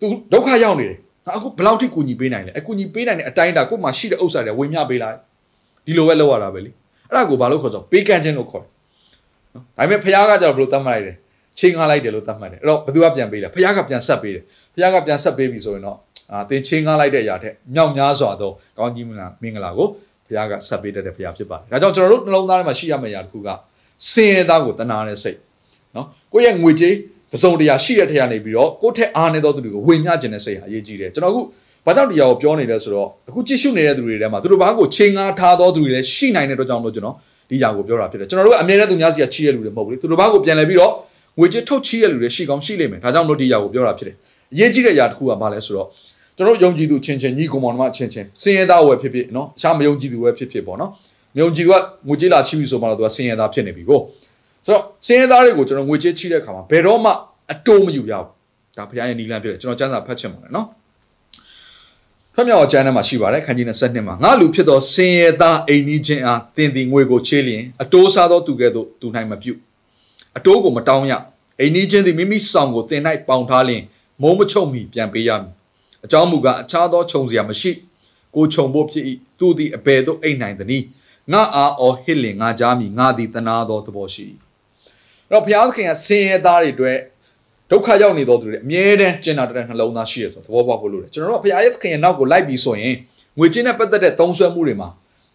[0.00, 5.16] သူဒုက္ခရောက်နေတယ်ငါအခုဘယ်လောက်ထိကူညီပေးနိုင်လဲအကူညီပေးနိုင်တဲ့အတိုင်းတာကိုမှရှိတဲ့ဥစ္စာတွေဝင်မြပေးလိုက်
[5.86, 6.70] ဒီလိုပဲလုပ်ရတာပဲလေ
[7.12, 8.70] အဲ့ဒါကိုဘာလို့ခေါ်ဆိုပေးကမ်းခြင်းလို့ခေါ်တယ်
[9.54, 11.12] နော်ဒါပေမဲ့ဖခင်ကကျတော့ဘယ်လိုသတ်မှတ်လိုက်လဲ
[11.58, 14.44] ချင်းကားလိုက်တယ်လို့သတ်မှတ်တယ်အဲ့တော့ဘယ်သူကပြန်ပေးလဲဖခင်ကပြန်ဆက်ပေးတယ်
[14.74, 15.98] ဖခင်ကပြန်ဆက်ပေးပြီဆိုရင်တော့
[16.32, 19.86] အာသင်ချင်းကားလိုက်တဲ့အရာထက်မြောက်များစွာသောကောင်းကြီးမင်္ဂလာမင်္ဂလာကို
[20.26, 23.48] ဖဘုရားကဆက်ပေးတတ်တဲ့ဘုရားဖြစ်ပါတယ်ဒါကြောင့်ကျွန်တော်တို့နှလုံးသားထဲမှာရှိရမယ့်အရာတစ်ခုက
[24.12, 25.38] စင်ရဲသားကိုတနာတဲ့စိတ်
[25.96, 26.94] နော်ကိုယ့်ရဲ့ငွေကြေး
[27.32, 31.40] ပစုံတရားရှိတဲ့ထက်ကနေပြီးတော့ကိုယ့်ထက်အားနေသောသူတွေကိုဝေမျှခြင်းတဲ့စိတ်ဟာအရေးကြီးတယ်ကျွန်တော်အခု
[31.86, 37.16] ဘာကြောင့်ဒီဟာကိုပြောနေလဲဆိုတော့အခုကြည့်ရှုနေတဲ့သူတွေထဲမှာသူတို့ဘာကိုချိန်ငါထားသောသူတွေလည်းရှိနိုင်တဲ့အတွက်ကြောင့်မလို့ကျွန်တော်
[37.50, 40.92] ဒီဟာကိုပြောတာဖြစ်တယ်ကျွန်တော်တို့ကအမြဲတမ်းသူများစီကချီးရလူတွေမဟုတ်ဘူးလေသူတို့ဘာကိုပြန်လဲပြီးတော့
[41.38, 44.16] ငွေကြေးထုတ်ချီးရလူတွေရှိကောင်းရှိလိမ့်မယ်ဒါကြောင့်မလို့ဒီဟာကိုပြောတာဖြစ်တယ်
[44.52, 45.88] အရေးကြီးတဲ့အရာတစ်ခုကဘာလဲဆိုတော့
[46.36, 50.90] ကျွန်တော်ယုံကြည်သူချင်းချင်းညီကောင်မောင်နှမချင်းချင်းစင်ရသားဝယ်ဖြစ်ဖြစ်နော်အခြားမယုံကြည်သူဝယ်ဖြစ်ဖြစ်ပေါ့နော်
[51.36, 51.74] မယုံကြည်သူက
[52.08, 54.00] ငွေကြေးလာချီးပြီးဆိုမှတော့သူကစင်ရသားဖြစ်နေပြီကို
[54.66, 57.10] ဆိုတော့စင်ရသားတွေကိုကျွန်တော်ငွေကြေးချီးတဲ့အခါမှာဘယ်တော့မှ
[57.52, 60.66] အတိုးမယူရဘူးဒါဖခင်ရဲ့နီလန်ဖြစ်တယ်ကျွန်တော်စံစာဖတ်ချင်ပါတယ်နော်
[62.40, 69.52] ဖတ်မြောက်အကျမ်းထဲမှာရှိပါတယ်ခန်းကြီး22မှာငါလူဖြစ်သောစင်ရသားအိမ်နီးချင်းအားတင်သည်ငွေကိုချေးလျင်အတိုးစားသောသူကဲ့သို့သူနိုင်မပြု
[70.36, 71.12] အတိုးကိုမတောင်းရ
[71.60, 73.82] အိမ်နီးချင်းသည်မိမိဆောင်ကိုတင်၌ပေါင်ထားလျင်
[74.22, 75.52] မိုးမချုံမီပြန်ပေးရမည်
[76.04, 77.70] အကြောင်းမူကားအခြားသောခြုံစရာမရှိ
[78.34, 79.04] ကိုခြုံဖို့ဖြစ်၏
[79.38, 80.84] သူသည်အဘယ်သို့အိမ်နိုင်သနည်း
[81.32, 84.26] ငါအားအော်ဟစ်လင်ငါကြားမီငါသည်တနာသောသဘောရှိ၏
[85.28, 86.98] အဲ့တော့ဘုရားသခင်ကဆင်းရဲသားတွေအတွက်
[87.70, 92.96] ဒုက္ခရောက်နေသောသူတွေအမြဲတမ်းကျင်နာတဲ့နှလုံးသားရှိရဆိုသဘောပေါက်ဖို့လိုတယ်ကျွန်တော်တို့ဘုရားရဲ့သခင်ရဲ့နောက်ကိုလိုက်ပြီးဆိုရင်
[93.38, 94.88] ငွေချင်းနဲ့ပတ်သက်တဲ့သုံးဆွဲမှုတွေမှာ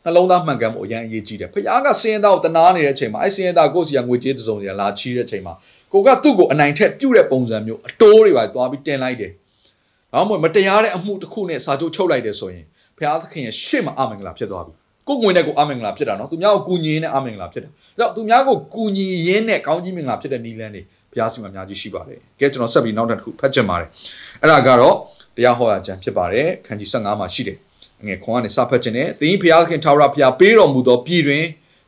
[0.04, 5.54] နှလုံးသားမှန်ကန်မှုအရင်အရေးကြီးတယ်ဘုရားကဆင်းရဲသားကိုတနာနေတဲ့အချိန်မှာအဲ့ဆင်းရဲသားကိုယ့်စီကငွေကြေးတစုံစီလာချီးတဲ့အချိန်မှာ
[5.94, 9.32] ကိုကသူ့ကိုအနိုင်ထက်ပြုတ်တဲ့ပုံစံမျိုးအတိုးတွေပါသွားပြီးတင်လိုက်တယ်။
[10.14, 12.66] ဘာမှမတရားတဲ့အမှုတစ်ခုနဲ့စာချုပ်ချုပ်လိုက်တယ်ဆိုရင်
[12.98, 14.74] ဘုရားသခင်ရဲ့ရှေ့မှာအမင်္ဂလာဖြစ်သွားပြီ။
[15.08, 17.70] ကိုယ်ငွေနဲ့ကိုအမင်္ဂလာဖြစ်တာနော်။သူများကိုကူညီရင်းနဲ့အမင်္ဂလာဖြစ်တာ။
[18.00, 20.82] ဒါကြောင့်သူများကိုကူညီရင်းနဲ့ကောင်းကြီးမင်္ဂလာဖြစ်တဲ့နီလန်းတွေ
[21.16, 23.90] ဘုရားစီမှာအများကြီးရှိပါတယ်။ကဲကျွန်တော်ဆက်ပြီးနောက်တစ်ခုဖတ်ချင်ပါတယ်။
[24.42, 24.96] အဲ့ဒါကတော့
[25.36, 27.58] တရားဟောရာကျမ်းဖြစ်ပါတယ်။ခန်းကြီး15မှာရှိတယ်။
[28.06, 31.46] ငယ်ခွန်ကနေစဖတ်ခြင်းနဲ့သင်ဘုရားသခင်ထာဝရဘုရားပေးတော်မူသောပြည်တွင်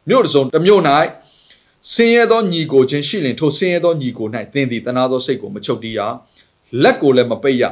[0.09, 0.81] မြို့တစ်စုံတစ်မြို့၌
[1.93, 5.99] ဆင်းရဲသောညီကိုချင်းရှိလင်ထိုဆင်းရဲသောညီကို၌သင်သည်တနာသောစိတ်ကိုမချုပ်တီးရ
[6.83, 7.63] လက်ကိုလည်းမပိတ်ရ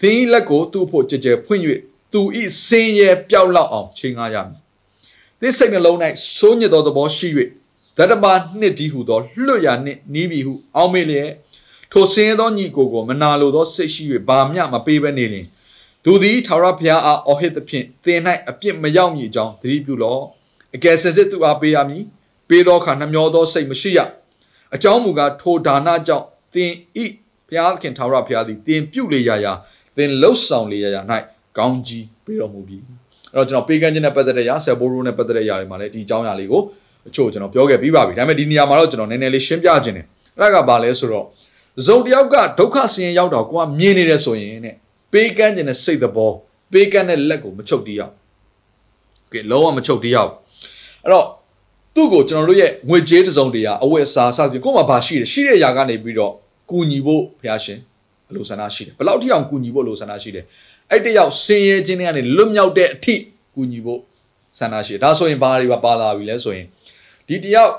[0.00, 1.62] သင်၏လက်ကိုသူ့ဖို့ကြဲကြဲဖွင့်၍
[2.12, 2.20] သူ၏
[2.66, 4.58] ဆင်းရဲပျောက်လောက်အောင်ချိန်ကားရမည်
[5.40, 5.96] သင်စိတ်နှလုံး၌
[6.38, 7.28] စိုးညစ်သောသဘောရှိ၍
[8.00, 11.30] ဓတပါနှစ်ဒီဟုသောလွတ်ရနှင့်နီးပြီဟု အောင်းမေလျက်
[11.92, 15.46] ထိုဆင်းရဲသောညီကိုကိုမနာလိုသောစိတ်ရှိ၍ဘာမျှမပေးဘဲနေလျင်
[16.04, 20.22] သူသည်ထာဝရဘုရားအားအော်ဟစ်သဖြင့်သင်၌အပြစ်မရောက်မည်အကြောင်းသတိပြုလော့
[20.74, 22.02] အကယ်စင်စစ်သူအားပေးရမည်
[22.48, 24.00] ပေးသောအခါနှမျောသောစိတ်မရှိရ
[24.74, 27.04] အကြောင်းမူကားထိုဒါနကြောင့်သင်ဤ
[27.48, 29.52] ဘုရားခင်ထာဝရဘုရားသည်သင်ပြုလေရာရာ
[29.96, 31.00] သင်လှုပ်ဆောင်လေရာရာ၌
[31.58, 32.78] ကောင်းကြီးပေးတော်မူပြီ
[33.34, 36.62] အဲ့တော့ကျွန်တော်ပေးကမ်းခြင်းနဲ့ပတ်သက်တဲ့ရာဆယ်ဘိုးရိုးနဲ့ပတ်သက်တဲ့ရာတွေမှာလည်းဒီအကြောင်းအရာလေးကို
[37.08, 40.06] အချို့ကျွန်တော်ပြောခဲ့ပြီးပါပြီဒါပေမဲ့ဒီနေရာမှာတော့ကျွန်တော်နည်းနည်းလေးရှင်းပြခြင်းတယ်
[40.38, 41.26] အဲ့ဒါကဘာလဲဆိုတော့
[41.86, 44.74] ဇုံတယောက်ကဒုက္ခဆင်းရဲရောက်တော့ကိုကမြင်နေတယ်ဆိုရင်တဲ့
[45.12, 46.30] ပေးကမ်းခြင်းနဲ့စိတ်သဘော
[46.72, 48.12] ပေးကမ်းတဲ့လက်ကိုမချုပ်တီးရအောင်
[49.32, 50.32] ကဲလုံးဝမချုပ်တီးရအောင်
[51.04, 51.26] အဲ့တော့
[51.94, 56.32] သူ့ကိုကျွန်တော်တို့ရဲ့ငွေကြေးတစုံတရာအဝတ်အစားစသဖြင့်ကိုယ်မှာဘာရှိတယ်ရှိတဲ့ຢာကနေပြီးတော့
[56.70, 57.78] ကူညီဖို့ဘုရားရှင်
[58.28, 60.44] အလိုဆန္ဒရှိတယ်ဘယ်လောက်ထိအောင်ကူညီဖို့အလိုဆန္ဒရှိတယ်
[60.90, 63.14] အဲ့တယောက်ဆင်းရဲခြင်းတွေကနေလွတ်မြောက်တဲ့အထိ
[63.54, 64.00] ကူညီဖို့
[64.58, 66.66] ဆန္ဒရှိတယ်ဒါဆိုရင်ဘာတွေပါပါလာပြီလဲဆိုရင်
[67.30, 67.72] ဒီတယောက်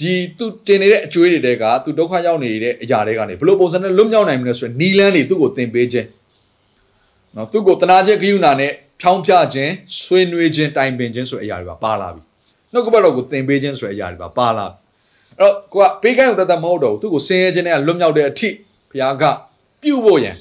[0.00, 6.08] ဒီသူတင်နေတဲ့အကျွေးတွေတဲကသူဒုက္ခရောက်နေတဲ့အရာတွေကနေဘယ်လိုပုံစံနဲ့လွတ်မြောက်နိုင်မလဲဆိုရင်နီလန်းတွေသူ့ကိုသင်ပေးခြင်း
[7.36, 12.22] နော်သူ့ကိုတနာခြင်းဂယုဏနဲ့ဖြောင်းပြခြင်းဆွေးနွေးခြင်းတိုင်ပင်ခြင်းဆိုတဲ့အရာတွေပါပါလာပြီ
[12.72, 14.66] နှုတ်ကပတ်တော်ကိုသင်ပေးခြင်းဆိုတဲ့အရာတွေပါပါလာ
[15.38, 18.48] အဲ့တော့ကိုကပေးကမ်းုံတတ်မဟုတ်တော့ဘူးသူ့ကိုဆင်းရဲခြင်းနဲ့လွတ်မြောက်တဲ့အထိ
[18.90, 19.24] ဘုရားက
[19.82, 20.36] ပြုဖို့ရန်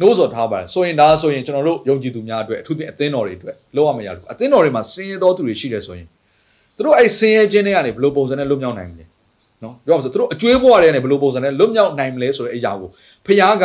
[0.00, 6.14] နှိုးဆော်ထားပါတယ်ဆိုရင်ဒါဆိုရင်ကျွန်တော်တို့ယုံကြည်သူများအတွက်အထူးသဖြင့်အသင်းတော်တွေအတွက်လောက်ရမရဘူးအသင်းတော်တွေမှာဆင်းရဲသောသူတွေရှိတယ်ဆိုရင်သူ
[6.86, 9.04] တို့အဲ့ဆင်းရဲခြင်းတွေကနေဘယ်လိုပုံစံနဲ့လွတ်မြောက်နိုင်မလဲ
[9.62, 12.88] နော်ပြောပါဆိုသူတို့အကျွေးဘဝတွေကနေဘယ်လိုပုံစံနဲ့လွတ်မြောက်နိုင်မလဲဆိုတဲ့အရာကို
[13.26, 13.64] ဖခင်က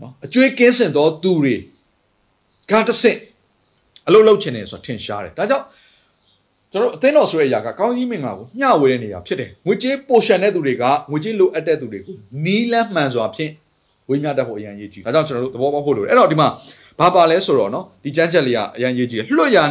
[0.00, 1.54] နော်အကျွေးကင်းစင်သောသူတွေ
[2.70, 3.18] ကတဆင့်
[4.08, 5.64] အလုပ်လုပ်ချင်တယ်ဆိုတာထင်ရှားတယ်ဒါကြောင့်
[6.72, 13.52] ကျွန်တော်အသင်းတော်ဆိုတဲ့အရာကကောင်းကြီးမင်္ဂလာကိုမျှဝေတဲ့နေရာဖြစ်တယ်ငွေကြေးပိုရှန်တဲ့သူတွေကငွေကြေးလိုအပ်တဲ့သူတွေကိုနီးလန်းမှန်စွာဖြင့်
[14.08, 16.48] ဝေမျှတတ်ဖို့အရန်ရေးကြည့်ဒါကြောင့်ကျွန်တော်တို့သဘောပေါက်ဖို့လိုတယ်အဲ့တော့ဒီမှာ
[16.98, 19.70] ဘာပါလဲဆိုတော့နော်ဒီကြမ်းချက်လေးကအရန်ရေးကြည့်လွတ်ရန်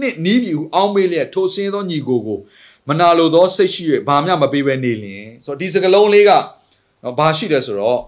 [0.00, 2.38] နှင့်နီးပြီဟုအောင်းမေးလျက်ထိုဆင်းသောညီကိုကို
[2.88, 6.30] မနာလိုသောစိတ်ရှိ၍ဘာမှမပေးဘဲနေလျင်ဆိုတော့ဒီစကလုံးလေးက
[7.02, 8.00] နော်ဘာရှိတယ်ဆိုတော့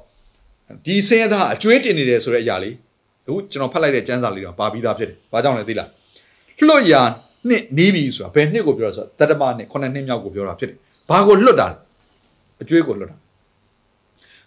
[0.86, 2.74] ဒီဆင်းရဲသားအကျွေးတင်နေတယ်ဆိုတဲ့အရာလေး
[3.26, 5.88] အခုကျွန်တော်ဖတ်လိုက်တဲ့ကျမ်းစာလေးတော့ပါပြီးသားဖြစ်တယ်ဘာကြောင့်လဲသိလား
[6.66, 7.02] လွတ်ရာ
[7.48, 10.78] နှစ်နီးပြီဆိုတာဘယ်နှစ်ကိုပြောတာဆိုတော့တတမနှစ်ခုနှစ်နှစ်မြောက်ကိုပြောတာဖြစ်တယ်
[11.10, 11.76] ဘာကိုလွတ်တာလဲ
[12.62, 13.16] အကျွေးကိုလွတ်တာ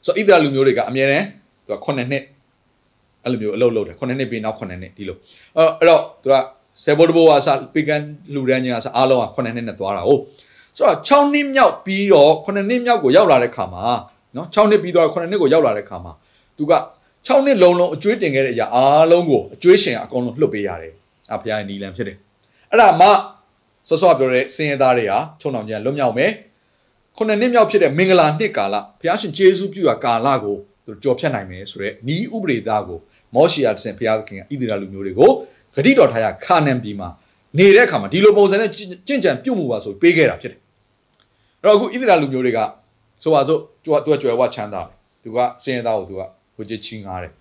[0.05, 1.25] ဆိုတော့ဣသရေလလူမျိုးတွေကအမြဲတမ်း
[1.67, 2.23] သူကခုနှစ်နှစ်
[3.23, 5.17] အဲ့လိုမျိုးအလုပ်လုပ်တယ်ခုနှစ်နှစ်ပြီးနောက်ခုနှစ်နှစ်ဒီလို
[5.57, 6.35] အဲ့တော့သူက
[6.83, 8.01] ဆယ်ဘိုးတဘိုးကစပေကန်
[8.33, 10.21] လူရန်ကြီးကစအားလုံးကခုနှစ်နှစ်နဲ့သွားတာဟုတ်
[10.77, 13.85] ဆိုတော့6နှစ်မြောက်ပြီးတော့ခုနှစ်နှစ်မြောက်ကိုရောက်လာတဲ့ခါမှာ
[14.35, 16.13] နော်6နှစ်ပြီးတော့ခုနှစ်နှစ်ကိုရောက်လာတဲ့ခါမှာ
[16.57, 16.73] သူက
[17.27, 20.93] 6နှစ်လုံးလုံးအကျွေးတင်ခဲ့တဲ့အရာအားလုံးကိုအကျွေးရှင်အကုန်လုံးလွှတ်ပေးရတယ်
[21.33, 22.17] အဖခင်နီလန်ဖြစ်တယ်
[22.71, 23.07] အဲ့ဒါမှ
[23.87, 26.31] စောစောပြောတဲ့စင်ရသားတွေဟာချုံအောင်ကျန်လွတ်မြောက်မယ်
[27.17, 32.99] ခုနှစ်နှစ်မြောက်ဖြစ်တဲ့မင်္ဂလာနှစ်ကာလဘုရားရှင်ယေရှုပြုရာကာလကိုသူကြော်ဖြတ်နိုင်မယ်ဆိုတော့ဤဥပဒေသားကို
[33.35, 35.31] မောရှိယာတဆင်ဘုရားသခင်ကဣသရေလလူမျိုးတွေကို
[35.75, 37.09] ဂတိတော်ထားရခါနန်ပြည်မှာ
[37.57, 38.69] နေတဲ့အခါမှာဒီလိုပုံစံနဲ့
[39.07, 40.59] ကြင့်ကြံပြုတ်မှုပါဆိုပေးခဲ့တာဖြစ်တယ်
[41.61, 42.59] အဲ့တော့အခုဣသရေလလူမျိုးတွေက
[43.23, 46.21] ဆိုပါစို့သူကသူကကြွယ်ဝချမ်းသာတယ်သူကစင်ရသားကိုသူက
[46.57, 47.31] ဝကြချင်းငားတယ်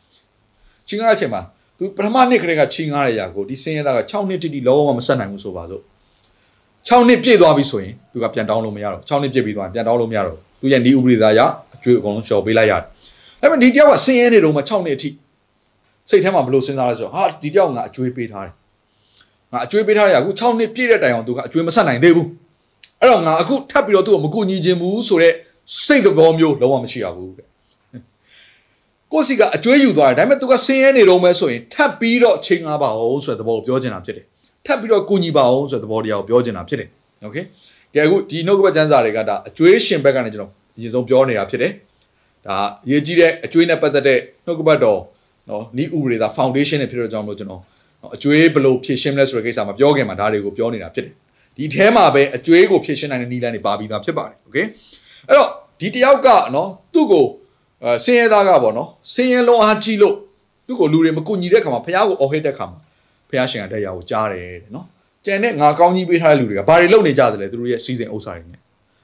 [0.88, 1.42] ချင်းငားတဲ့အချိန်မှာ
[1.78, 5.82] သူပထမနှစ်ကလေးကချင်းငားတဲ့ຢာကိုဒီစင်ရသားက6နှစ်တိတိလုံးဝမဆက်နိုင်ဘူးဆိုပါစို့
[6.88, 11.40] 6နှစ်ပြည့်သွားပြီဆိုရင်သူကပြန်တောင်းလို့မရတော့6နှစ်ပြည့်ပြီးသွားရင်ပြန်တောင်းလို့မရတော့သူရဲ့ဤဥပဒေသားရ
[11.74, 12.82] အကျွေးအကုန်လုံးလျှော်ပေးလိုက်ရတယ်
[13.40, 15.08] ဒါပေမဲ့ဒီတယောက်ကစင်ရဲနေတော့မှ6နှစ်အထိ
[16.09, 18.53] စိတ်ထဲမှာဘလို့စဉ်းစားလဲဆိုတော့ဟာဒီတယောက်ငါအကျွေးပေးထားတယ်
[19.51, 22.27] ငါအကျွေးပေးထားရအခု6နှစ်ပြည့်တဲ့တိုင်အောင်သူကအကျွေးမဆက်နိုင်သေးဘူး
[22.99, 25.35] အဲ့တော့ငါအခုထပ်ပြီးတော့သူ့ကိုမကူညီခြင်းဘူးဆိုတော့
[25.85, 27.47] စိတ်သဘောမျိုးလုံးဝမရှိရဘူးတဲ့
[29.11, 34.25] ကိုစီကအကျွေးယူသွားတယ်ဒါပေမဲ့သူကဆင်းရဲနေတော့မဲဆိုရင်ထပ်ပြီးတော့ချိန်ငါပါအောင်ဆိုတဲ့သဘောကိုပြောချင်တာဖြစ်တယ်
[34.65, 36.89] ထပ်ပြီးတော့ကူညီပါအောင်ဆိုတဲ့သဘောတရားကိုပြောချင်တာဖြစ်တယ်
[37.23, 37.37] โอเค
[37.93, 41.71] ကဲအခုဒီနှုတ်ကပတ်ကျမ်းစာတွေကဒါအကျွေးရှင်ဘက်ကနေကျွန်တော်အရင်ဆုံးပြောနေတာဖြစ်တယ်
[42.45, 42.57] ဒါ
[42.89, 44.99] ရေးကြည့်တဲ့အကျွေးနဲ့ပတ်သက်တဲ့နှုတ်ကပတ်တော်
[45.49, 47.61] နော်နီးဥပဒေသာ foundation နဲ့ဖြစ်တဲ့ကြောင့်မလို့ကျွန်တော်
[48.15, 51.13] အကျွေးဘယ်လိုဖြည့်ရှင်းမလဲဆိုတဲ့ကိစ္စမှာပြောခင်မှာဒါတွေကိုပြောနေတာဖြစ်တယ်
[51.57, 54.57] ဒီထဲမှာပဲအကျွေးကိုဖြည့်ရှင်းနိုင်တဲ့နည်းလမ်းတွေပါပြီးသားဖြစ်ပါတယ်โอเค
[55.27, 57.25] အဲ့တော့ဒီတယောက်ကနော်သူ့ကို
[57.83, 60.15] အဲဆင်းရဲသားကပေါ့နော်ဆင်းရဲလုံးအားကြီးလို့
[60.67, 62.79] သူ့ကိုလူတွေမကူညီတဲ့ခါမှာဖះကိုအော်ဟစ်တဲ့ခါမှာ
[63.29, 64.85] ဖះရှင်ကတရားကိုကြားတယ်တဲ့နော်
[65.25, 68.61] ကျန်တဲ့ငါကောင်းကြီးပေးထားတဲ့လူတွေကဘာတွေလုပ်နေကြသလဲသူတို့ရဲ့စီစဉ်ဥစ္စာတွေနဲ့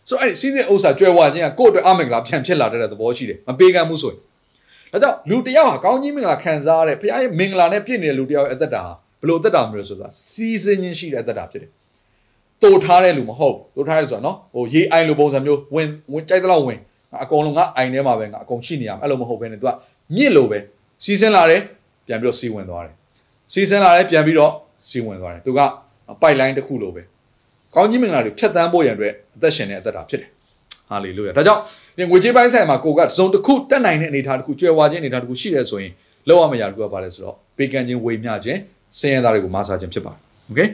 [0.10, 4.20] ဆိုတော့အဲ့ဒီစီစဉ်ဥစ္စာကြွယ်ဝခြင်းကကိုယ့်အတွက်အမင်္ဂလာပြန်ဖြစ်လာတဲ့သဘောရှိတယ်မပေးကမ်းမှုဆိုရင်
[4.93, 11.71] ဒါကြောင့်လူတယောက်ဟာကောင်းကြီးမင်္ဂလာခံစားရတဲ့ဖះရဲ့မင်္ဂလာနဲ့ပြည့်နေတဲ့လူတယောက်ရဲ့အသက်တာဟာဘလို့အသက်တာမျိုးဆိုတာစီစဉ်ခြင်းရှိတဲ့အသက်တာဖြစ်တယ်
[12.63, 16.79] တိုးထားတဲ့လူမဟုတ်တိုးထားရဲဆိုတာနော်ဟိုရေးအိုင်လိုပုံစံမျိုးဝင်ဝင်ကြိုက်တဲ့လောက်ဝင်
[17.23, 19.71] အကုန်လုံးငါအိုင်ထဲမှာပဲငါအကုန်ရှိနေရမှာအဲ့လိုမဟုတ်ဘဲနဲ့ तू က
[20.15, 20.59] မြင့်လို့ပဲ
[21.05, 21.63] စီစဉ်လာတယ်
[22.07, 22.95] ပြန်ပြီးတော့စီဝင်သွားတယ်
[23.53, 24.53] စီစဉ်လာတယ်ပြန်ပြီးတော့
[24.91, 25.61] စီဝင်သွားတယ် तू က
[26.23, 27.03] ပိုက်လိုင်းတစ်ခုလိုပဲ
[27.75, 30.31] ကောင်းကြီးမင်္ဂလာတွေဖြတ်တန်းဖို့ရန်အတွက်အသက်ရှင်တဲ့အသက်တာဖြစ်တယ်
[30.91, 31.61] ဟာလေလုယာဒါကြောင့်
[32.00, 35.94] ဒီငွေကြေးပိုင်းဆိုင်မှာကိုကစုံတစ်ခုတက်နိုင်တဲ့အနေအထားတစ်ခုကြွယ်ဝခြင်းအနေအထားတစ်ခုရှိတယ်ဆိုရင်
[36.28, 38.60] လောက်ရမရတခုကပါလဲဆိုတော့ပေကံချင်းဝေမျှခြင်း
[39.00, 40.70] စင်ရသားတွေကိုမဆာခြင်းဖြစ်ပါတယ်โอเคအဲ့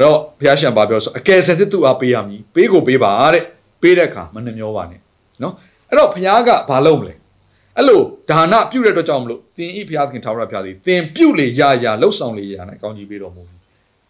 [0.00, 3.44] တော့ဘုရားရှင်ဘာပြောဆိုအကယ်စင်စစ်သူအားပေးရမည်ပေးကိုပေးပါတဲ့
[3.82, 5.00] ပေးတဲ့အခါမနှမျောပါနဲ့
[5.42, 5.54] နော်
[5.90, 7.14] အဲ့တော့ဘုရားကဘာလုပ်မလဲ
[7.76, 13.56] အဲ့လိုဒါနပြုတဲ့အတွက်ကြောင့်မလို့သင်ဤဘုရားသခင်ထာဝရဘုရားသည်သင်ပြုလေရာရာလှုပ်ဆောင်လေရာ၌ကောင်းကြီးပေးတော်မူပြီ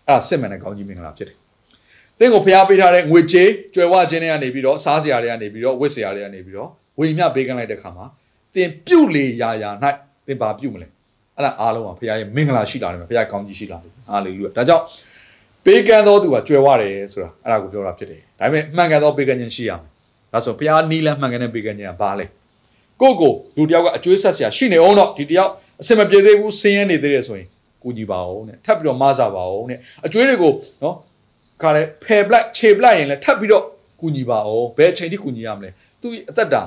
[0.08, 1.36] အဲ့ဒါစစ်မှန်တဲ့ကောင်းကြီးမင်္ဂလာဖြစ်တယ်
[2.19, 8.05] သင်ကိုဘုရားပေးထားတဲ့ငွေချေးကြွယ်ဝခြင်းတွေကနေပြီးတော့စားစရာတွေကနေပြီးတော့ဝတ်စရာတွေကနေပြီးတော့ဝိညာဉ်ပေးကမ်းလိုက်တဲ့ခါမှာ
[8.53, 9.69] သင်ပြုလေရာရာ၌
[10.27, 10.87] သင်ဘာပြုမလဲ
[11.37, 14.83] အဲ့ဒါအားလုံးကဘုရားရဲ့မင်္ဂလာရှိလာတယ်ဘုရားကောင်းကြီးရှိလာတယ်ဟာလေလုယာဒါကြောင့်
[15.65, 19.89] ပေးကမ်းသောသူကကြွယ်ဝတယ်ဆိုတာအဲ့ဒါကိုပြောတာဖြစ်တယ်ဒါပေမဲ့မှန်ကန်သောပေးကမ်းခြင်းရှိရမယ်
[20.33, 22.25] ဒါဆိုဘုရားနီးလန်းမှန်ကန်တဲ့ပေးကမ်းခြင်းကဘာလဲ
[23.01, 25.51] ကိုကိုလူတယောက်ကအကျွေးဆက်ဆရာရှိနေအောင်တော့ဒီတယောက်
[25.81, 27.47] အစင်မပြေသေးဘူးဆင်းရဲနေသေးတယ်ဆိုရင်
[27.83, 30.53] ကူညီပါအောင်တဲ့ထပ်ပြီးတော့မဆာပါအောင်တဲ့အကျွေးတွေကို
[30.83, 30.95] နော်
[31.61, 33.63] ခါလဲဖယ်ပလိုက်ခြေပလိုက်ရင်လည်းထပ်ပြီးတော့
[33.99, 35.69] ကူညီပါအောင်ဘယ်အချိန်ထိကူညီရမလဲ
[36.01, 36.63] သူအသက်တာ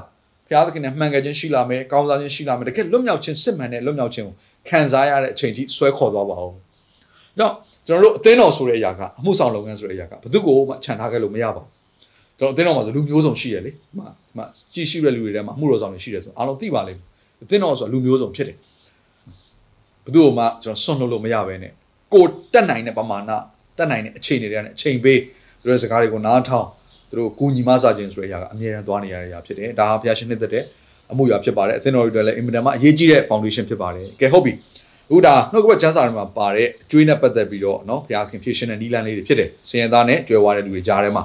[0.46, 4.34] ဘုရားသခင်နဲ့မှန်ကန်ခြင်းရှိလာမယ်ကောင်းစားခြင်းရှိလာမယ်တကယ်လွတ်မြောက်ခြင်းစစ်မှန်တဲ့လွတ်မြောက်ခြင်းကို
[4.68, 6.54] ခံစားရတဲ့အချိန်ထိဆွဲခေါ်သွားပါအောင်။
[7.38, 7.52] တော့
[7.86, 11.68] ကျွန်တော်တို့အသင်းတော်ဆိုတဲ့အရာကအမှုဆောင်လုပ်ငန်းဆိုတဲ့အရာကဘယ်သူကိုမှခြံထားခဲ့လို့မရပါဘူး။
[12.38, 14.02] ကျွန်တော်အသင်းတော်မှာဆိုလူမျိုးစုံရှိရလေ။မှ
[14.36, 14.42] မှ
[14.74, 17.06] ကြည်ရှိတဲ့လူတွေထဲမှာအမှုတော်ဆောင်တွေရှိတယ်ဆိုအားလုံးသိပါလိမ့်မယ်။
[17.42, 18.56] အသင်းတော်ဆိုလူမျိုးစုံဖြစ်တယ်။
[20.04, 21.72] ဘယ်သူမှကျွန်တော်ဆွန့်လွတ်လို့မရဘဲနဲ့
[22.12, 23.30] ကိုတက်နိုင်တဲ့ပမာဏ
[23.77, 25.19] တက်နိုင်တဲ့အခြေအနေတွေနဲ့အချိန်ပေး
[25.61, 26.67] သူတို့စကားတွေကိုနားထောင်
[27.09, 30.63] သူတို့ကူညီမဆာခြင်းဆိုတဲ့အရာကအမြဲတမ်းသွားနေရတဲ့အရာဖြစ်တယ်။ဒါဟာဘုရားရှင်နှစ်သက်တဲ့
[31.11, 34.53] အမှုရာဖြစ်ပါတယ်အသင်းတော်တွေလည်းအင်မတန်မှအရေးကြီးတဲ့ foundation ဖြစ်ပါတယ်။ကဲဟုတ်ပြီ။
[35.09, 41.23] အခုဒါနှုတ်ကပတ်ကျမ်းစာတွေမှာပါတဲ့အကျွေးနဲ့ပတ်သက်ပြီးတော့เนาะဘုရားခင်ဖြည့်ရှင်တဲ့နီလန်းလေးတွေဖြစ်တယ်။စင်ရသားနဲ့ကြွယ်ဝတဲ့လူတွေကြားထဲမှာ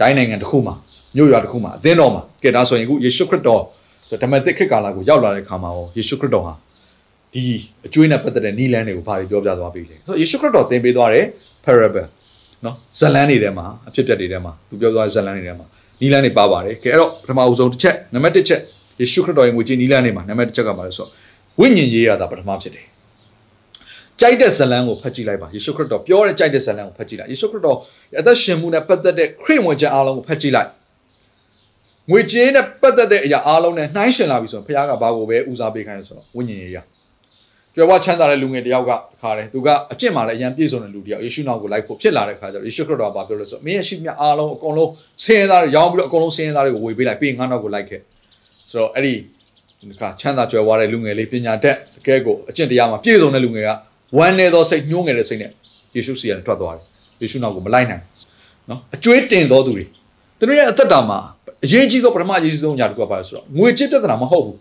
[0.00, 0.74] တိုင်းနိုင်ငံတစ်ခုမှာ
[1.16, 3.62] မြို့ရွာတစ်ခုမှာအသင်းတော်မှာကဲဒါဆိုရင်အခုယေရှုခရစ်တော်
[4.08, 6.52] ဆိုဓမ္မသစ်ခေတ်ကာလကိုရောက်လာတဲ့ခါမှာရောယေရှုခရစ်တော်ဟာ
[7.33, 7.43] ဒီ
[7.85, 11.25] အကျွေးနဲ့ပတ်သက်တဲ့နီလန်းတွေကိုဘာတွေပြောပြသွားပြီလဲ။ဆိုယေရှုခရစ်တော်သင်ပေးသွားတဲ့
[11.65, 12.07] parable
[12.65, 15.65] နော်ဇလန်းတွေထဲမှာအဖြစ်ပြက်တွေထဲမှာသူပြောသွားတဲ့ဇလန်းတွေထဲမှာ
[16.01, 18.61] နီလန်းတွေပါပါတယ်ကဲအဲ့တော့ပထမအဆုံးတစ်ချက်နံပါတ်1ချက်
[19.01, 21.09] ယေရှုခရစ်တော်ရဲ့ငွေကြေးနီလန်းတွေမှာနံပါတ်1ချက်ကပါလဲဆိုတော့
[21.59, 22.85] ဝိညာဉ်ရေးရတာပထမဖြစ်တယ်
[24.19, 27.77] ကြိုက်တဲ့ဇလန်းကိုဖတ်ကြည့်လိုက်ပါယေရှုခရစ်တော်ပြောတဲ့ကြိုက်တဲ့ဇလန်းကိုဖတ်ကြည့်လိုက်ယေရှုခရစ်တော်
[28.19, 30.69] အသက်ရှင်မှုနဲ့ပတ်သက်တဲ့ခရစ်ဝင်ခြင်းအားလုံးကိုဖတ်ကြည့်လိုက်
[32.11, 36.77] ငွေကြေးနဲ့ပတ်သက်တဲ့အရာအားလုံးနဲ့နှိုင်းရှင်လာပြီဆိုရင်ဘုရားကဘာကိုပဲဦးစားပေးခိုင်းလဲဆိုတော့ဝိညာဉ်ရေးရ
[37.79, 38.91] ကြွယ်ဝချမ်းသာတဲ့လူငယ်တယောက်က
[39.21, 44.91] ခါတယ်သူကအကျင့်မှလည်းအရန်ပြည့်စုံတဲ့လူတယောက်ယေရှုနောက်ကိုလိုက်ဖို့ဖြစ်လာတဲ့ခါကျတော့ယေရှုခရစ်တော်ကပြောလို့ဆိုမင်းရဲ့ရှိမြအားလုံးအကုန်လုံး
[45.23, 48.01] ဆင်းရဲသားတွေရောင်းပြီးတော့အကုန်လုံးဆင်းရဲသားတွေကိုဝေပေးလိုက်ပြီးငါနောက်ကိုလိုက်ခဲ့
[48.69, 49.13] ဆိုတော့အဲ့ဒီ
[49.89, 53.69] ဒီခါချမ်းသာကြွယ်ဝတဲ့လူငယ်လေးပညာတတ်တကယ်ကိုအကျင့်တရားမှာပြည့်စုံတဲ့လူငယ်က
[54.17, 55.51] ဝမ်းနေသောစိတ်ညှိုးငယ်တဲ့စိတ်နဲ့
[55.95, 56.83] ယေရှုစီကနေထွက်သွားတယ်
[57.21, 58.03] ယေရှုနောက်ကိုမလိုက်နိုင်
[58.69, 59.85] နော်အကျွေးတင်တော်သူတွေ
[60.39, 61.19] သူတို့ရဲ့အသက်တာမှာ
[61.65, 64.57] အရေးကြီးဆုံးပထမအရေးကြီးဆုံးညာတစ်ခုကပါလဲဆိုတော့ငွေချစ်ပြဿနာမဟုတ်ဘူး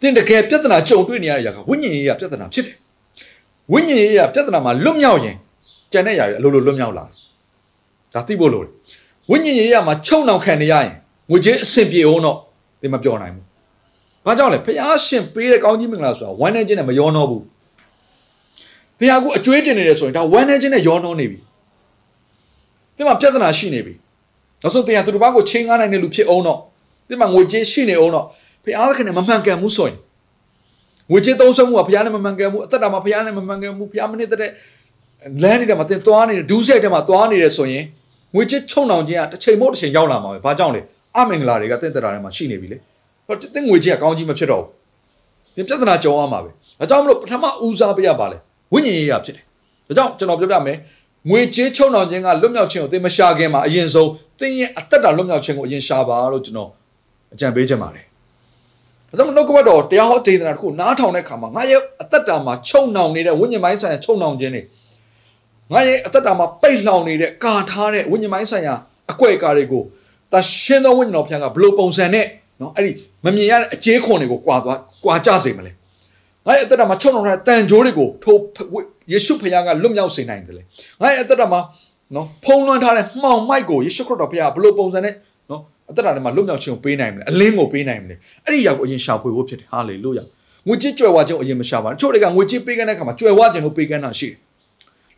[0.00, 2.76] တင်တကယ်ပြဿနာကြုံတွေ့နေရတဲ့ຢာကဝိညာဉ်ရေးရပြဿနာဖြစ်တယ်
[3.72, 5.36] ဝိညာဉ်ရေးရပြဿနာမှာလွတ်မြောက်ရင်
[5.92, 7.04] ကြံတဲ့ຢာတွေအလိုလိုလွတ်မြောက်လာ
[8.14, 8.70] ဒါသိဖို့လိုတယ်
[9.30, 10.94] ဝိညာဉ်ရေးရမှာချုံနှောင်ခံနေရရင်
[11.30, 12.36] ငွေချင်းအဆင်ပြေအောင်တော့
[12.80, 13.44] ဒီမပြောနိုင်ဘူး
[14.26, 17.44] ဘာကြောင့်လဲဖះရှင်ပေးတဲ့ကောင်းကြီးမင်္ဂလာဆိုတာဝမ်းနေခြင်းနဲ့မရောတော့ဘူးသ
[18.98, 21.38] ဘုရားကအကျွေးတင်နေတယ်ဆိုရင်ဒါဝမ်းနေခြင်းနဲ့ရောနှောနေပြီ
[22.96, 23.94] ဒီမှာပြဿနာရှိနေပြီ
[24.62, 26.58] နောက်ဆုံးဘုရားသူတစ်ပါးကိုချင်းကားနိုင်တဲ့လူဖြစ်အောင်တော့
[27.08, 28.24] ဒီမှာငွေကြေးရှိနေအောင်တော့
[28.64, 29.98] ဘုရားခင်နဲ့မမှန်ကန်မှုဆိုရင်
[31.10, 34.50] ငွေကြေးသုံးဆွဲမှုကဘုရားနဲ့မမှန်ကန်မှုအသက်တာမှာဘုရားနဲ့မမှန်ကန်မှုဘုရားမနစ်တဲ့
[35.42, 37.84] လမ်းနေတဲ့မှာတင်သွားနေတဲ့ဒူးဆက်တဲ့မှာသွားနေတယ်ဆိုရင်
[38.34, 40.80] ငွေကြေးချုံနှောင်ခြင်းကတစ်ချိန်မို့တစ်ချိန်ရောက်လာမှာပဲဘာကြောင့်လဲ
[41.16, 42.78] အမင်္ဂလာတွေကတင့်တရာထဲမှာရှိနေပြီလေ
[43.26, 44.70] ဟောတင့်ငွေကြေးကကောင်းကြီးမဖြစ်တော့ဘူး
[45.56, 46.50] ဒီပြဿနာကြုံရမှာပဲ
[46.80, 48.38] ဒါကြောင့်မလို့ပထမဦးစားပေးရပါလေ
[48.72, 49.44] ဝိညာဉ်ရေးရဖြစ်တယ်
[49.88, 50.78] ဒါကြောင့်ကျွန်တော်ပြောပြမယ်
[51.30, 56.70] ငွေကြေးချုံနှောင်ခြင်းကလွတ်မြောက်ခြင်းကိုသင်မရှာခင်မှာအရင်ဆုံးသင်ရဲ့အသက်တာလွတ်မြောက်ခြင်းကိုအရင်ရှာပါလို့ကျွန်တော်
[57.34, 58.04] အကြံပေးချင်ပါတယ်
[59.18, 64.62] ဒါကြောင့်နှုတ်ကပတ်တော်တရားဟောဒေသနာတစ်ခုနားထောင်တဲ့အခါမှာငါရဲ့အသက်တာမှာချုံနှောင်နေတဲ့ဝိညာဉ်ပိုင်းဆိုင်ရာချုံနှောင်ခြင်းတွေ
[65.72, 68.74] ငါရဲ့အသက်တာမှာပိတ်လှောင်နေတဲ့ကာထားတဲ့ဝိညာဉ်ပိုင်းဆိုင်ရာ
[69.12, 69.82] အကွက်အကာတွေကို
[70.32, 72.26] တရှင်းသောဝိညာဉ်တော်ဖျားကဘလို့ပုံစံနဲ့
[72.60, 72.92] နော်အဲ့ဒီ
[73.24, 75.72] မမြင်ရတဲ့အကျေးခွန်တွေကိုကွာသွားကွာကြစေမလဲ
[76.46, 78.36] ငါရဲ့အသက်တာမှာချုံနှောင်တဲ့တန်ကြိုးတွေကိုထို
[79.12, 80.62] ယေရှုဖျားကလွတ်မြောက်စေနိုင်တယ်လေ
[81.00, 81.60] ငါရဲ့အသက်တာမှာ
[82.14, 85.33] နော်ဖုံးလွှမ်းထားတဲ့မှောင်မိုက်ကိုယေရှုခရစ်တော်ဖျားဘလို့ပုံစံနဲ့နော်
[85.90, 88.14] အသက်တာထဲမှာလွတ်မြောက်ခြင်းကိုပေးနိုင်မလဲအလင်းကိုပေးနိုင်မလဲ
[88.44, 90.24] အဲ့ဒီရောက်ကိုအရင်ရှာဖွေဖို့ဖြစ်တယ်ဟာလေလုယာ
[90.68, 94.36] ငွေကြေးကြွယ်ဝခြင်းကိုအရင်မရှာပါဘူးတချို့တွေကငွေကြေးပေးကမ်းတဲ့အခါမှာကြွယ်ဝခြင်းကိုပေးကမ်းတာရှိတယ်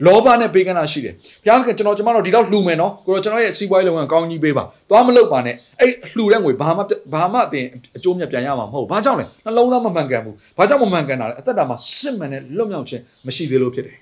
[0.06, 1.14] လောဘနဲ့ပေးကမ်းတာရှိတယ်
[1.44, 13.98] ဘုရားကကျွန်တော်ကျွန်မတို့ဒီတော့လှူမယ်နော်ကိုတော့ကျွန်တော်ရဲ့စီးပွားရေးလုပ်ငန်းကောင်းကြီးပေးပါသွားမလုပ်ပါနဲ့အဲ့လှူတဲ့ငွေဘာမှဘာမှအတင်အကျိုးမြတ်ပြန်ရမှာမဟုတ်ဘာကြောင့်လဲနှလုံးသားမမှန်ကန်ဘူးဘာကြောင့်မမှန်ကန်တာလဲအသက်တာမှာစစ်မှန်တဲ့လွတ်မြောက်ခြင်းမရှိသေးလို့ဖြစ်တယ်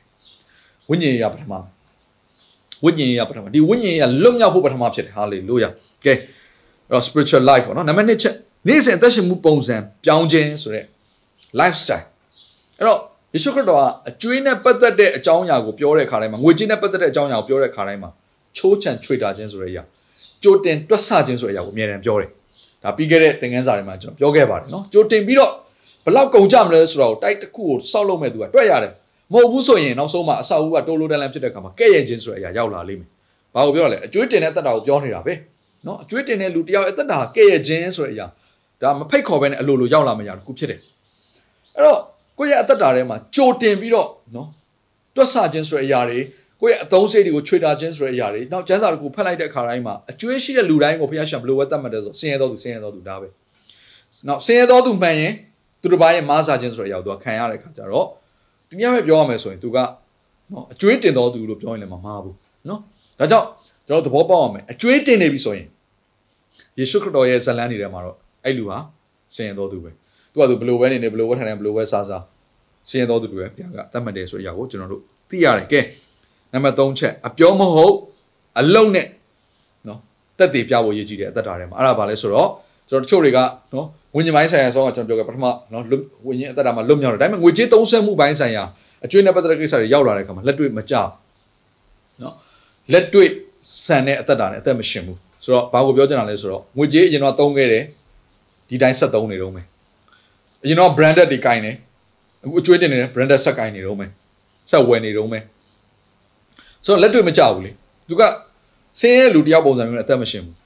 [0.91, 1.53] ဝိညာဉ်ရေးရပထမ
[2.85, 5.69] ဝိညာဉ်ရေးရပထမဒီဝိညာဉ်ရေးရလွတ်မြောက်ဖို့ပထမဖြစ်တယ်ဟာလေလုယာ
[6.05, 6.19] ကဲအဲ့
[6.93, 8.35] တော့ spiritual life ပေါ့နော်နံပါတ်1ချက်
[8.69, 10.85] နေ့စဉ်အသက်ရှင်မှုပုံစံပြောင်းခြင်းဆိုတဲ့
[11.61, 12.05] lifestyle
[12.79, 13.01] အဲ့တော့
[13.35, 18.11] ယေရှုခရစ်တော်ကအကျွေးနဲ့ပတ်သက်တဲ့အကြောင်းအရာကိုပြောတဲ့ခါတိုင်းမှာငွေကြေးနဲ့ပတ်သက်တဲ့အကြောင်းအရာကိုပြောတဲ့ခါတိုင်းမှာ
[18.57, 19.83] ချိုးချံချွေတာခြင်းဆိုတဲ့အရာ
[20.43, 22.31] ကြိုတင်တွက်ဆခြင်းဆိုတဲ့အရာကိုအမြဲတမ်းပြောတယ်
[22.83, 25.53] ဒါပြီးခဲ့တဲ့သင်ခန်းစာတွေမှာကျွန်တော်ပြောခဲ့ပါတယ်နော်ကြိုတင်ပြီးတော့
[26.05, 28.93] ဘလောက်ကုန်ကြမလဲဆိုတော့တိုက်တစ်ခုကိုစောက်လုပ်မဲ့သူကတွက်ရတယ်
[29.33, 33.09] မဟုတ်ဘူးဆိုရင်နောက်ဆုံးမှာအဆောက်အဦကတိုးလိုတန်းလန်းဖြစ်တဲ့ခါမှာကဲ့ရဲ့ခြင်းဆိုတဲ့အရာရောက်လာလိမ့်မယ်
[33.55, 35.35] ဘာကိုပြောရလဲအကျွေးတင်တဲ့အသက်တာကိုပြောနေတာပဲ
[35.87, 38.27] နော်အကျွေးတင်တဲ့လူတယောက်အသက်တာကဲ့ရဲ့ခြင်းဆိုတဲ့အရာ
[38.83, 40.81] ဒါမဖိတ်ခေါ်ဘဲနဲ့အလိုလိုရောက်လာမှရတခုဖြစ်တယ်
[41.77, 42.01] အဲ့တော့
[42.39, 44.49] ကိုယ့်ရဲ့အသက်တာထဲမှာကြိုတင်ပြီးတော့နော်
[45.17, 46.19] တွက်ဆခြင်းဆိုတဲ့အရာတွေ
[46.61, 53.29] ကိုယ့်ရဲ့အသုံးစိတ်တွေကိုချွေတာခြင်းဆိုတဲ့အရာတွေနောက်ကျမ်းစာတခုဖတ်လိုက်တဲ့အခါတိုင်းမှာအကျွေးရှိတဲ့လူတိုင်းကိုဘုရားရှင်ဘယ်လိုဝတ်တတ်မှတ်တယ်ဆိုဆင်းရဲတော်သူဆင်းရဲတော်သူဒါပဲ
[54.29, 55.33] နောက်ဆင်းရဲတော်သူမှန်ရင်
[55.81, 58.07] သူတစ်ပါးရဲ့မားစာခြင်းဆိုတဲ့အရာကိုသူကခံရတဲ့အခါကျတော့
[58.69, 59.79] ဒီနေ့ပဲပြောရမယ်ဆိုရင်သူက
[60.53, 62.37] နော်အကျွေးတင်တော်သူလို့ပြောရင်လည်းမမှားဘူး
[62.69, 62.81] နော်
[63.19, 63.47] ဒါကြောင့်
[63.87, 65.67] ကျွန်တော်သဘောပေါက်အောင်မယ်အကျွေးတင်နေပြီဆိုရင်
[66.79, 68.79] ယေရှုခရစ်တော်ရဲ့ဇလန်းနေထဲမှာတော့အဲ့လူဟာ
[69.35, 69.91] ဆင်းရဲတော်သူပဲ
[70.33, 72.23] သူကသူဘယ်လိုပဲနေနေဘယ်လိုပဲထိုင်နေဘယ်လိုပဲစားစား
[72.89, 75.81] ဆင်းရဲတော်သူတွေပဲဘုရားကတတ်မှတ်တယ်ဆိုတဲ့အရာကိုကျွန်တော်တို့သိရတယ်ကဲ
[76.53, 77.95] နံပါတ်3ချက်အပြောမဟုတ်
[78.61, 79.07] အလုံးနဲ့
[79.89, 79.99] နော်
[80.39, 82.49] တက်တည်ပြဖို့ရည်ကြည်တယ်အသက်တာထဲမှာအဲ့ဒါဘာလဲဆိုတော့
[82.89, 83.39] ကျွန်တော်တချို့တွေက
[83.75, 85.83] နော်ဝิญဉ်ပိုင်းဆိုင်ရာဆောင်းကကျွန်တော်ပြောခဲ့ပထမနော်
[86.27, 88.65] ဝิญဉ်အသက်တာမှာလွတ်မြောက်တယ်ဒါပေမဲ့ငွေကြေးသုံးဆွဲမှုပိုင်းဆိုင်ရာ
[89.05, 90.95] အကျွေးနဲ့ပတ်သက်တဲ့ကိစ္စတွေရောက်လာတဲ့အခါမှာလက်တွေ့မကြ
[92.23, 92.35] နော်
[92.93, 93.29] လက်တွေ့
[93.85, 97.85] ဆန်တဲ့အသက်တာနဲ့အသက်မရှင်ဘူး ဆိုတော့ဘာကိုပြောချင်တာလဲဆိုတော့ငွေကြေးအရင်တော့သုံးခဲ့တယ်
[98.69, 99.67] ဒီတိုင်းဆက်သုံးနေတော့မယ်
[100.65, 101.77] အရင်တော့ branded တွေကင်တယ်
[102.45, 104.11] အခုအကျွေးတင်နေတယ် branded ဆက်ကင်နေတော့မယ်
[104.71, 105.43] ဆက်ဝယ်နေတော့မယ်
[106.85, 107.71] ဆိုတော့လက်တွေ့မကြဘူးလေ
[108.09, 108.23] သူက
[109.01, 110.57] ဆင်းရဲလူတယောက်ပုံစံမျိုးနဲ့အသက်မရှင်ဘူး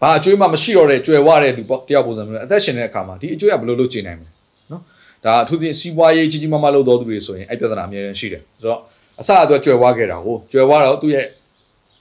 [0.00, 4.30] ဘာအကျွေးမှမရှိတော့တဲ့ကြွယ်ဝတဲ့လူတယောက်ပုံစံမျိုးနဲ့အသက်ရှင်တဲ့အခါမှာဒီအကျွေးကဘယ်လိုလုပ်ချင်နိုင်မလဲ
[4.70, 4.82] နော်
[5.24, 8.80] ဒါအထူးသဖြင့်စီးပွားရေးကြီးကြီးမားမားလုပ်တော်သူတွေဆိုရင်အဲ့ပြဿနာအများကြီးရှိတယ်ဆိုတော့
[9.20, 11.24] အစအတော့ကြွယ်ဝခဲ့တာကိုကြွယ်ဝတော့သူ့ရဲ့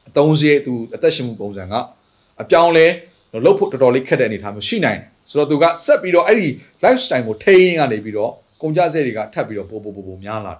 [0.09, 1.73] အသုံးစရိတ်သူအသက်ရှင်မှုပုံစံက
[2.41, 2.87] အပြောင်းလဲ
[3.45, 6.47] လုပ်ဖို့တော်တော်လေးခက်တဲ့အနေအထားမျိုးရှိနိုင်တယ်ဆိုတော့သူကဆက်ပြီးတော့အဲ့ဒီ
[6.83, 8.31] lifestyle ကိုထိန်းရင်းကနေပြီးတော့
[8.61, 10.59] ကုန်ကြစရိတ်တွေကထပ်ပြီးတော့ပိုပိုပိုပိုများလာတယ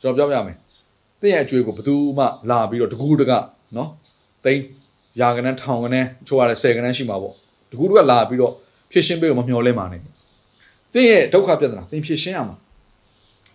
[0.00, 0.56] ကျွန်တော်ပြောပြမယ်
[1.20, 3.32] တင့်ရဲ့အကျွေးကိုဘယ်သူမှလာပြီးတော့တကူတက
[3.76, 3.88] နော်
[4.44, 4.62] တိန်း
[5.20, 7.34] ရာကနန်းထောင်ကနန်းချိုးရတဲ့ဆယ်ကနန်းရှိမှာပေါ့
[7.70, 8.52] တကူတကလာပြီးတော့
[8.92, 9.98] ဖြစ်ရှင်းပေးလို့မမျောလဲမှာနေ
[10.94, 12.56] တင့်ရဲ့ဒုက္ခပြဿနာတင်ဖြစ်ရှင်းရမှာ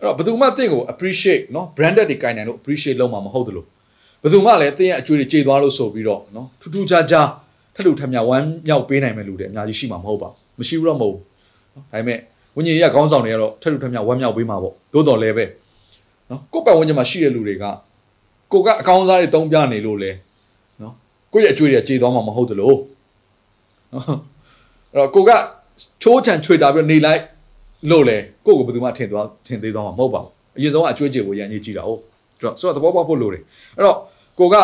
[0.00, 3.66] ဲ့တော့ဘယ်သူမှတင့်ကို appreciate နော် branded တွေကင်နိုင်လို့ appreciate လုပ်မှာမဟုတ်တယ်လို့
[4.22, 7.28] ဘယ်သူမှလည်းတင့်ရဲ့အကျွေးတွေကြေသွားလို့ဆိုပြီးတော့နော်ထူးထူးခြားခြား
[7.74, 11.22] ထက်လူထက်မြဝမ်းမြောက်ပေးနိုင်မဲ့လူတွေအများကြီးရှိမှာမဟုတ်ပါဘူးမရှိဘူးတော့မဟုတ်ဘူး
[11.74, 12.18] နော်ဒါပေမဲ့
[12.56, 15.44] ဝิญဉ်ကြီးကခေါင်းဆောင်တွေကတော့ထက်လူထက်မြဝမ်းမြောက်ပေးမှာပေါ့သို့တော်လည်းပဲ
[16.30, 17.64] နော်ကိုယ့်ပတ်ဝန်းကျင်မှာရှိတဲ့လူတွေက
[18.52, 20.10] ကိုကအကောင်းစားတွေတုံးပြနေလို့လေ
[20.82, 20.94] နော်
[21.32, 22.72] ကိုယ့်ရဲ့အကျွေးတွေကြေသွားမှာမဟုတ်သလို
[23.92, 24.04] နော်
[24.92, 25.30] အဲ့တော့ကိုက
[26.02, 27.22] ချိုးချံချွေတာပြီးနေလိုက်
[27.90, 28.16] လို့လေ
[28.46, 32.07] ကိုကိုဘယ်သူမှထင်သွားထင်သေးသွားမှာမဟုတ်ပါဘူးအရင်ဆုံးအကျွေးကြေကိုရန်ကြီးကြည့်တာဟုတ်အဲ့
[32.44, 33.42] တော့ဆိုတော့သဘောပေါက်ဖို့လိုတယ်
[33.76, 33.98] အဲ့တော့
[34.38, 34.56] ကိုက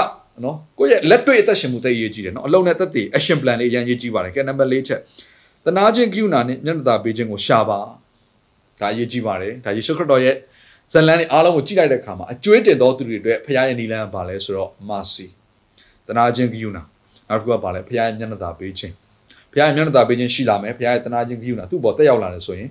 [0.45, 5.01] နော်ကိုရဲ့လက်တွေ့အသက်ရှင်မှုတည်ရေးကြည့်တယ်နော်အလုံးနဲ့သက်တည် action plan လေးရန်ရေးကြည့်ပါတယ်ကဲနံပါတ်၄ချက်
[5.65, 7.79] တနာချင်းကိယူနာနဲ့မျက်နှာသာပေးခြင်းကိုရှာပါ
[8.81, 10.37] ဒါအရေးကြီးပါတယ်ဒါယေရှုခရစ်တော်ရဲ့
[10.93, 15.27] ဇလန်လေးအားလုံးကိုကြည့်လိုက်တဲ့အခါမှာအကျွေးတင်သောသူတွေအတွက်ဖခင်ရဲ့နီလန်းကပါလဲဆိုတော့ mercy
[16.07, 16.83] တနာချင်းကိယူနာ
[17.29, 18.95] နောက်တစ်ခုကပါလဲဖခင်ရဲ့မျက်နှာသာပေးခြင်း
[19.51, 22.71] ဖခင်ရဲ့မျက်နှာသာပေးခြင်းရှိလာမယ်ဖခင်ရဲ့တနာချင်းကိယူနာသူ့ဘောတက်ရောက်လာတယ်ဆိုရင်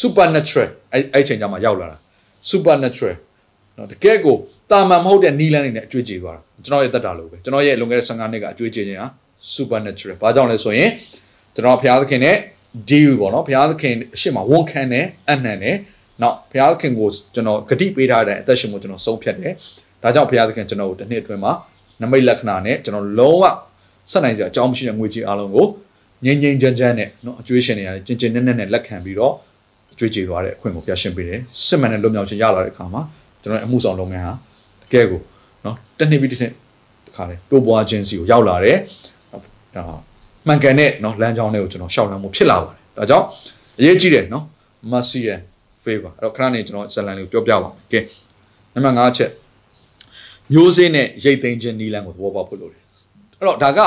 [0.00, 1.96] supernatural အဲ့အဲ့ချိန်ကျမှရောက်လာတာ
[2.50, 3.16] supernatural
[3.82, 4.36] နော်တကယ်ကို
[4.70, 9.06] တာမန်မဟုတ်တဲ့နီလန်းနေနဲ့အကျွေးကြေသွားတာကျွန်တော်ရဲ့တက်တာလို့ပဲကျွန်တော်ရဲ့လွန်ခဲ့တဲ့15နှစ်ကအကျွေးကြေခြင်းဟာ
[9.54, 10.90] supernatural ဘာကြောင့်လဲဆိုရင်
[11.54, 12.36] ကျွန်တော်ဘုရားသခင်နဲ့
[12.90, 15.76] deal ပေါ့နော်ဘုရားသခင်အရှိမဝန်ခံတယ်အနှံတယ်
[16.22, 19.52] နောက်ဘုရားသခင်ကိုကျွန်တော်ဂတိပေးထားတဲ့အသက်ရှင်ကိုကျွန်တော်ဆုံးဖြတ်တယ်
[20.02, 21.52] ဒါကြောင့်ဘုရားသခင်ကျွန်တော်ကိုတစ်နှစ်အတွင်းမှာ
[22.02, 23.44] နမိတ်လက္ခဏာနဲ့ကျွန်တော်လုံးဝ
[24.10, 25.66] ဆက်နိုင်စရာအကြောင်းမရှိတဲ့ငွေကြေးအလုံးကို
[26.24, 29.34] ငြိမ်ငြိမ်ချမ်းချမ်းနဲ့နော်အကျွေးရှင်တွေရတယ်ကျင်ကျင်နဲ့နဲ့နဲ့လက်ခံပြီးတော့
[29.92, 33.02] အကျွေးကြေသွားတဲ့အခွင့်ကိုပြရှင်းပေးတယ်စစ်မှန်တဲ့လွတ်မြောက်ခြင်းရလာတဲ့အခါမှာ
[33.42, 34.36] ကျွန်တော်အမှုဆောင်လုပ်ငန်းဟာတ
[34.92, 35.20] ကယ်ကို
[35.64, 36.52] နော်တစ်နှစ်ပြီးတစ်နှစ်
[37.06, 38.78] တခါလေတိုးပွားခြင်းစီကိုရောက်လာတယ်
[39.74, 39.82] ဒါ
[40.46, 43.26] မှန်ကန်တဲ့နော်လမ်းကြောင်းတွေကိုကျွန်တော်ရှောက်လမ်းမှုဖြစ်လာပါတယ်ဒါကြောင့်
[43.78, 44.44] အရေးကြီးတယ်နော်
[44.92, 45.42] mercy and
[45.84, 48.00] favor အဲ့တော့ခဏနေကျွန်တော်ဇလန်လေးကိုပြောပြပါမယ်ကဲ
[48.74, 49.30] နံပါတ်5ချက်
[50.52, 52.82] မျိုးစေ့နဲ့ရိတ်သိမ်းခြင်းနီလန်းကိုသဘောပေါက်ဖို့လိုတယ်
[53.38, 53.80] အဲ့တော့ဒါက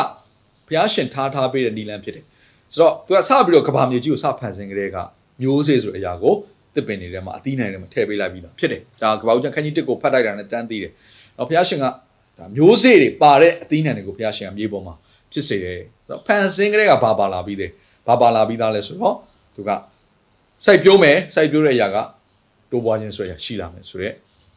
[0.68, 2.26] ဘုရားရှင်ထားထားပေးတဲ့နီလန်းဖြစ်တယ်
[2.74, 4.98] ဆိုတော့သူကစပြီးတော့ကဘာမြေကြီးကိုစဖန်ဆင်းကြတဲ့က
[5.42, 6.36] မျိုးစေ့ဆိုတဲ့အရာကို
[6.76, 10.92] တစ်ပင်တွေထဲမှာအသီးနိုင်တွေမှာထည့်ပေးလိုက်ပြီးသားဖြစ်တယ်ဒါကဘာဦးကျန်ခန်းကြီးတစ်ကိုဖတ်လိုက်တာနဲ့တန်းသိတယ်
[11.38, 11.86] တော့ဘုရားရှင်က
[12.40, 14.94] ဒါမျိုးစေ့တွေပါတဲ့အသီးနိုင်တွေကိုဘုရားရှင်ကမြေပေါ်မှာ
[15.32, 17.72] ဖြစ်စေတယ်တော့ဖန်ဆင်းကြတဲ့ကဘာပါလာပြီးတယ်
[18.08, 19.16] ဘာပါလာပြီးသားလဲဆိုတော့
[19.56, 19.70] သူက
[20.66, 21.98] စိုက်ပြိုးမယ်စိုက်ပြိုးတဲ့အရာက
[22.72, 24.16] တိုးပွားခြင်းဆိုရရှိလာမယ်ဆိုတော့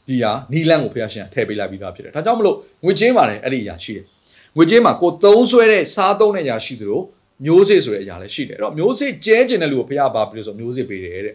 [0.08, 4.04] ဒီဟာနီလန်းကိုဖျားရှင်ထည့်ပေးလိုက်ပြီးသားဖြစ်တယ်ဒါကြောင့်မလို့ငွေချင်းပါတယ်အဲ့ဒီအရာရှိတယ်
[4.56, 7.00] ငွေချင်းမှာကိုသုံးဆွဲတဲ့စားသုံးတဲ့အရာရှိသလို
[7.44, 11.34] မျိုးစေ့ဆိုတဲ့အရာလည်းရှိတယ်အဲ့တော့မျိုးစေ့ကျဲကျင်တဲ့လူကိုဖျားပါပြီးလို့ဆိုမျိုးစေ့ပေးတယ်တဲ့အဲ့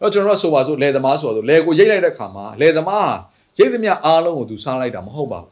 [0.00, 3.12] တော့ကျွန်တော်တို့ဆိုပါစို့လယ်သမားဆိုတော့လယ်ကိုရိတ်လိုက်တဲ့ခါမှာလယ်သမား
[3.58, 5.50] ရိတ်သမျှအားလုံးကိုသူစားလိုက်တာမဟုတ်ပါဘူး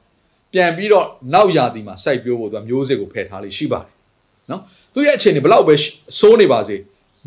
[0.53, 3.89] ပြန်ပြီးတော့နောက်ရာသီမှာစိုက်ပျိုးဖို့သူကမျိုးစေ့ကိုဖယ်ထားလေးရှိပါတယ်
[4.51, 4.61] နော်
[4.95, 5.75] သူရဲ့အခြေအနေဘလောက်ပဲ
[6.19, 6.77] စိုးနေပါစေ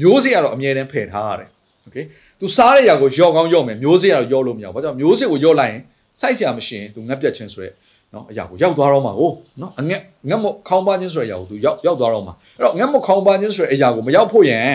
[0.02, 1.50] မျိုးစေ့ကတော့အမြဲတမ်းဖယ်ထားရတယ်
[1.84, 1.98] โอเค
[2.40, 5.82] သူစားတဲ့ຢာကိုယော့ကောင်းယော့မယ်မျိုးစေ့ကတော့ယော့လို့မရဘူးဘာကြောင့်မျိုးစေ့ကိုယော့လိုက်ရင်
[6.20, 7.70] စိုက်စရာမရှိရင်သူငတ်ပြတ်ခြင်းဆိုရဲ
[8.14, 9.32] နော်အရာကိုရောက်သွားတော့မှာကို
[9.62, 14.68] နော်အငက်ငတ်မခေါင်းပါခြင်းဆိုတဲ့အရာကိုသူရောက်ရောက်သွားတော့မှာအဲ့တော့ငတ်မခေါင်းပါခြင်းဆိုတဲ့အရာကိုမရောက်ဖို့ရန်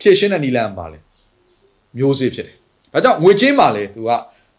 [0.00, 0.98] ဖြည့်ရှင်းတဲ့နီလန်ပါလေ
[1.97, 2.55] မျိုးစေ့ဖြစ်တယ်
[2.93, 4.11] ဒါကြောင့်ငွေချင်းပါလေသူက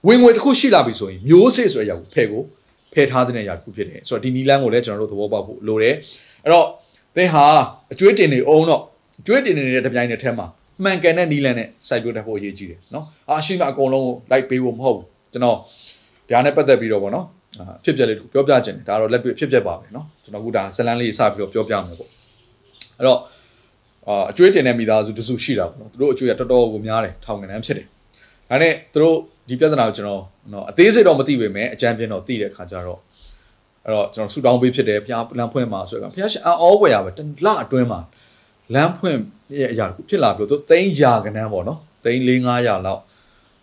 [0.06, 2.42] ဝင်ငွေတစ်ခုရှိလာပြီဆိုရင်မျိုးစေ့ဆိုတဲ့အရာကိုဖယ်ကို
[2.92, 5.94] ဖယ်ထားတဲ့အရာတစ်ခုဖြစ်တယ်ဆိုတော့ဒီနီလန်ကိုလည်းကျွန်တော်တို့သဘောပေါက်ဖို့လိုတယ်
[6.44, 6.66] အဲ့တော့
[7.16, 7.44] သင်ဟာ
[7.92, 8.82] အကျွေးတင်နေအောင်တော့
[9.20, 10.46] အကျွေးတင်နေတဲ့တပြိုင်နက်တည်းမှာ
[10.84, 15.56] မှန်ကန်တဲ့နီလန်နဲ့စိုက်ပျိုးတတ်ဖို့အရေးကြီးတယ်နော်အာရှိမအကုန်လုံးကိုလိုက်ပေးဖို့မဟုတ်ဘူးကျွန်တော်
[16.30, 17.26] ဒါနဲ့ပတ်သက်ပြီးတော့ဗောနော်
[17.84, 22.10] ဖြစ်ပြလေးတခုပြောပြခြင်းတယ်ဒါတော့လက်တွေ့ဖြစ်ပြပါပဲနော်ကျွန်တော်အခုဒါဇလန်းလေးစပြီးတော့ပြောပြမယ်ပေါ့
[22.98, 23.18] အဲ့တော့
[24.08, 27.86] အာအကျွေးတင်တဲ့မိသားစုတစုရှိတာပေါ့နော်သူတို့အကျွေးကတော်တော်ကိုများတယ်ထောင်ငန်းဖြစ်တယ်
[28.50, 29.16] ဒါနဲ့သူတို့
[29.48, 30.22] ဒီပြဿနာကိုကျွန်တော်
[30.52, 33.00] နော်အသေးစိတ်တော့မသိပေမဲ့အကြံပြင်းတော့သိတဲ့အခါကျတော့
[33.84, 38.00] အဲ့တော့ကျွန်တော်ဆူတောင်းပေးဖြစ်တယ်ဘုရားလမ်းဖွင့်မှာဆိုတော့ဘုရားရှင်အောဝယ်ရပဲတလအတွင်းမှာ
[38.74, 39.18] လမ်းဖွင့်
[39.58, 42.30] ရဲ့အရာတစ်ခုဖြစ်လာပြီးတော့သိန်းရာကနန်းပေါ့နော်သိန်း၄
[42.60, 43.00] 900လောက်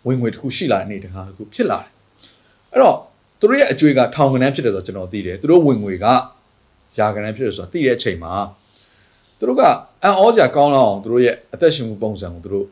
[0.06, 1.90] ဝင်ငွေတစ်ခုရှိလာတဲ့အနေတကားတစ်ခုဖြစ်လာတယ်
[2.72, 2.96] အဲ့တော့
[3.40, 6.06] သူတို့ရဲ့အကျွေးကထောင်ကနန်းဖြစ်တယ်ဆိုတော့ကျွန်တော်သိတယ်သူတို့ဝင်ငွေက
[6.98, 8.32] ရာကနန်းဖြစ်တယ်ဆိုတော့သိတဲ့အချိန်မှာ
[9.39, 9.61] သူတို့က
[10.03, 12.67] အံ့ဩစရာကောင်းလောက်အောင်သူတို့ရဲ့အသက်ရှင်မှုပုံစံကိုသူတို့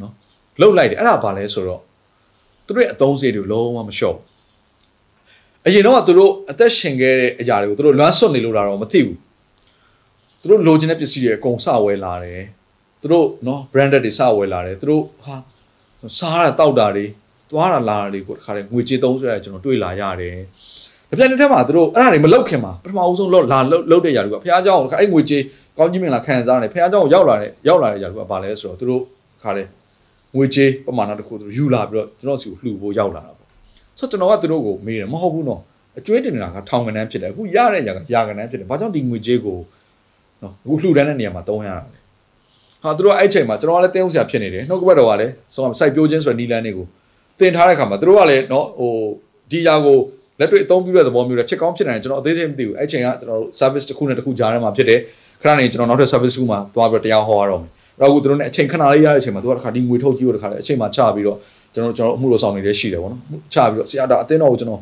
[0.00, 0.12] နော်
[0.60, 1.82] လှုပ်လိုက်တယ်အဲ့ဒါဘာလဲဆိုတော့
[2.66, 4.24] သူတို့ရဲ့အသုံးစရိတ်တွေလုံးဝမလျှော့ဘူး
[5.66, 9.16] အရင်တော့ကသူတို့အသက်ရှင်ခဲ့တဲ့အရာတွေကိုသူတို့လွမ်းဆွတ်နေလို့လာတော့မသိဘူး
[10.40, 12.42] သူတို့လိုချင်တဲ့ပစ္စည်းတွေအကုန်စဝယ်လာတယ်
[13.00, 15.36] သူတို့နော် branded တွေစဝယ်လာတယ်သူတို့ဟာ
[16.18, 17.04] စားတာတောက်တာတွေ
[17.50, 20.36] သွားတာလာတာတွေကိုတခါတည်းငွေကြေးသုံးဆွဲရကျွန်တော်တွေ့လာရတယ်။
[21.08, 23.58] ပြပြတဲ့ထက်မှာသူတို့အဲ့ဒါတွေမလောက်ခင်မှာပထမအဦးဆုံးလောက်လာ
[23.90, 25.42] လောက်တဲ့ຢာတွေကဘုရားเจ้าကိုအဲ့ငွေကြေး
[25.81, 29.01] ကောင်းကြီးမင်္ဂလာခံစားရတယ်ဖခင်ကြောင့်ရောက်လာတဲ့ရောက်လာတဲ့ຢာတို့ကဘာလဲဆိုတော့သူတို့
[29.43, 29.67] ခါတယ်
[30.35, 33.47] ငွေကြေးပမာဏတစ်ခုသူတို့ယူလာပြီးတော့ကျွန်တော်စီကိုလှူဖို့ရောက်လာတာပေါ့
[33.99, 35.61] ဆိုတော့ကျွန်တော်ကသူတို့ကိုမေးတယ်မဟုတ်ဘူးနော်
[35.97, 39.57] အကျွေးတင်နေတာကထောင်ကနန်းဖြစ်တယ်အခုရတဲ့ຢာကຢာကနန်းဖြစ်တယ်ဘာကြောင့်ဒီငွေကြေးကို
[40.41, 41.99] နော်အခုလှူဒန်းတဲ့နေရာမှာတုံးရတာလဲ
[42.83, 46.85] ဟာသူတို့အဲ့ချိန်မှာကျွန်တော်ကလည်းတင်းအောင်ဆရာဖြစ်နေတယ်နှုတ်ကပတ်တော်ကလည်းဆိုတော့စိုက်ပြိုးခြင်းဆိုတဲ့နီလန်းတွေကို
[47.39, 48.93] တင်ထားတဲ့ခါမှာသူတို့ကလည်းနော်ဟို
[49.51, 49.97] ဒီຢာကို
[50.39, 54.99] လက်တွေ့အသုံးပြုတဲ့သဘောမျိုးလည်းဖြစ်ကောင်းဖြစ်နိုင်တယ်ကျွန်တော်အသေးစိတ်မသိဘူးအဲ့ချိန်ကကျွန်တော်တို့ service တစ်ခုနဲ့တစ်ခုကြားထဲမှာဖြစ်တယ်
[55.41, 61.37] ခဏနေကျွန်တော်နောက်ထပ် service တစ်ခုမှာသွားပြီးတရားဟောရတော့မယ်အဲ့တော့အခုသူတို့ ਨੇ အချိန်ခဏလေးရတဲ့အချိန်မှာသူကတစ်ခါဒီငွေထုတ်ကြည့်လို့တစ်ခါလေအချိန်မှာချပြီးတော့
[61.73, 63.21] ကျွန်တော်ကျွန်တော်အမှုလို့ဆောင်နေလေးရှိတယ်ဗောနော်
[63.53, 64.81] ချပြီးတော့ဆရာတော်အတင်းတော်ကိုကျွန်တော်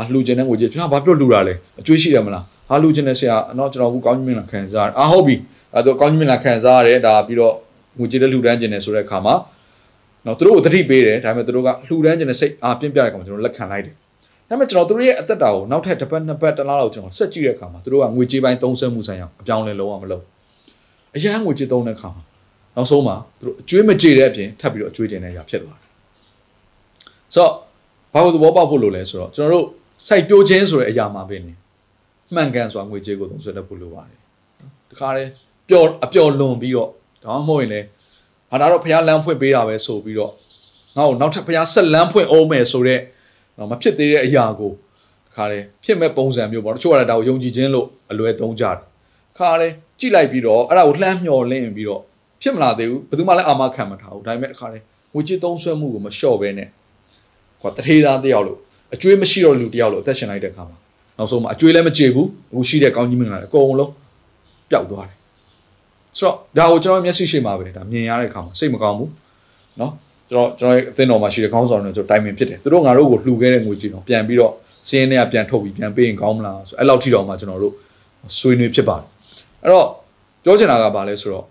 [0.00, 5.36] အလှူခြင်းနဲ့ငွေကြီးဖျားဘာပြောလှူတာလဲအကျွေးရှိတယ်မလားဟာလှူခြင်းနဲ့ဆရာနော်ကျွန်တော်အခုကောင်းကြီးမင်္ဂလာခံစားရတယ်အာဟုတ်ပြီ
[5.74, 7.54] အဲ့တော့ကောင်းကြီးမင်္ဂလာခံစားရတယ်ဒါပြီးတော့
[7.98, 9.34] ငွေကြီးလည်းလှူဒန်းခြင်းနဲ့ဆိုတဲ့အခါမှာ
[10.26, 13.94] နော်သူတို့ကိုတတိပေးတယ်ဒါပေမဲ့သူတို့ကလှူဒန်းခြင်းနဲ့စိတ်အားပြင်းပြတဲ့ကောင်ကျွန်တော်လက်ခံလိုက်တယ်
[14.50, 20.24] ဒါပေမဲ့ကျွန်တော်တို့ရဲ့အသက်တာကိုနောက်ထပ်တစ်ပတ်နှစ်ပတ်တစ်လားလောက်ကျွန်တော်ဆက်ကြည့်တဲ့အခါမှာသူတို့ကငွေကြေးပိုင်းသုံးစွဲမှုဆိုင်ရာအပြောင်းလဲလုံးဝမလုပ်
[21.16, 22.22] အရန်ငွေကြေးသုံးတဲ့အခါမှာ
[22.76, 25.90] နောက်ဆုံးမှာသူတို့အကျွေးမကြေတဲ့အပြင်ထပ်ပြီးတော့အကျွေးတင်နေရဖြစ်သွားတယ်
[27.34, 27.52] ဆိုတော့
[28.12, 29.66] ဘာလို့သဘောပေါက်ဖို့လိုလဲဆိုတော့ကျွန်တော်တို့
[30.08, 31.52] စိုက်ပျိုးခြင်းဆိုတဲ့အရာမှာပဲနေ
[32.34, 34.18] မှန်ကန်စွာငွေကြေးကိုသုံးစွဲတတ်ဖို့လိုပါတယ်
[34.90, 35.30] တခါတည်း
[35.68, 36.90] ပျော်အပျော်လွန်ပြီးတော့
[37.24, 37.86] ဒါမှမဟုတ်ရင်လည်း
[38.50, 40.32] ဟာဒါတော့ဖះလမ်းဖွင့်ပေးတာပဲဆိုပြီးတော့
[40.96, 43.00] ငါ့ကိုနောက်ထပ်ဖះဆက်လမ်းဖွင့်အောင်မယ်ဆိုတော့
[43.71, 44.71] မဖြစ်သေးတဲ့အရာကို
[45.35, 48.77] ခါတယ်ဖြစ်မဲ့ပုံစံမျိုးပေါ့တချို့ကလည်းဒါကိုယုံကြည်ခြင်းလို့အလွယ်သုံးကြတယ်
[49.37, 52.01] ခါတယ်ကြည့်လိုက်ပြီးတော့အဲ့ဒါကိုလှမ်းမျောလင့်ပြီးတော့
[52.41, 54.81] ဖြစ်မလာသေးဘူးဘယ်သူမှလည်းအာမခံမထားဘူးဒါပေမဲ့ခါတယ်
[55.13, 56.69] ငွေကြေးသုံးစွဲမှုကိုမလျှော့ဘဲနဲ့
[57.61, 58.59] ကွာတထေးသားတယောက်လို့
[58.93, 60.77] အကျွေးမရှိတော့လူတယောက်လို့အသက်ရှင်လိုက်တဲ့အခါမှာ
[61.17, 63.91] နောက်ဆုံးမှာအကျွေးလည်းမကြေဘူးအခုရှိတဲ့ကောင်းကြီးမင်္ဂလာလည်းအကုန်လုံး
[64.69, 65.17] ပျောက်သွားတယ်
[66.17, 69.11] ဆိုတော့ဒါကိုကျွန်တော်မျက်စိရှိမှာပဲဒါမြင်ရတဲ့အခါမှာစိတ်မကောင်းဘူး
[69.77, 69.91] เนาะ
[70.30, 74.52] ကျွန်တော်ကျွန်တော်ရဲ့အသင်းတော်မှာရှိတဲ့ခေါင်းဆောင်တွေကျွန်တော်တိုင်ပင်ဖြစ်တယ်သူတို့ငါတို့ကိုလှူခဲ့တဲ့ငွေကြီးတော့ပြန်ပြီးတော့
[74.88, 77.74] စင်းတွေကပြန်ထုတ်ပြီးပြန်ပေးရင်ကောင်းမလားဆိုအဲ့လောက်ထိတော့မှကျွန်တော်တို့
[78.38, 79.06] ဆွေးနွေးဖြစ်ပါတယ်
[79.62, 79.88] အဲ့တော့
[80.44, 81.46] ပြောချင်တာကဘာလဲဆိုတော့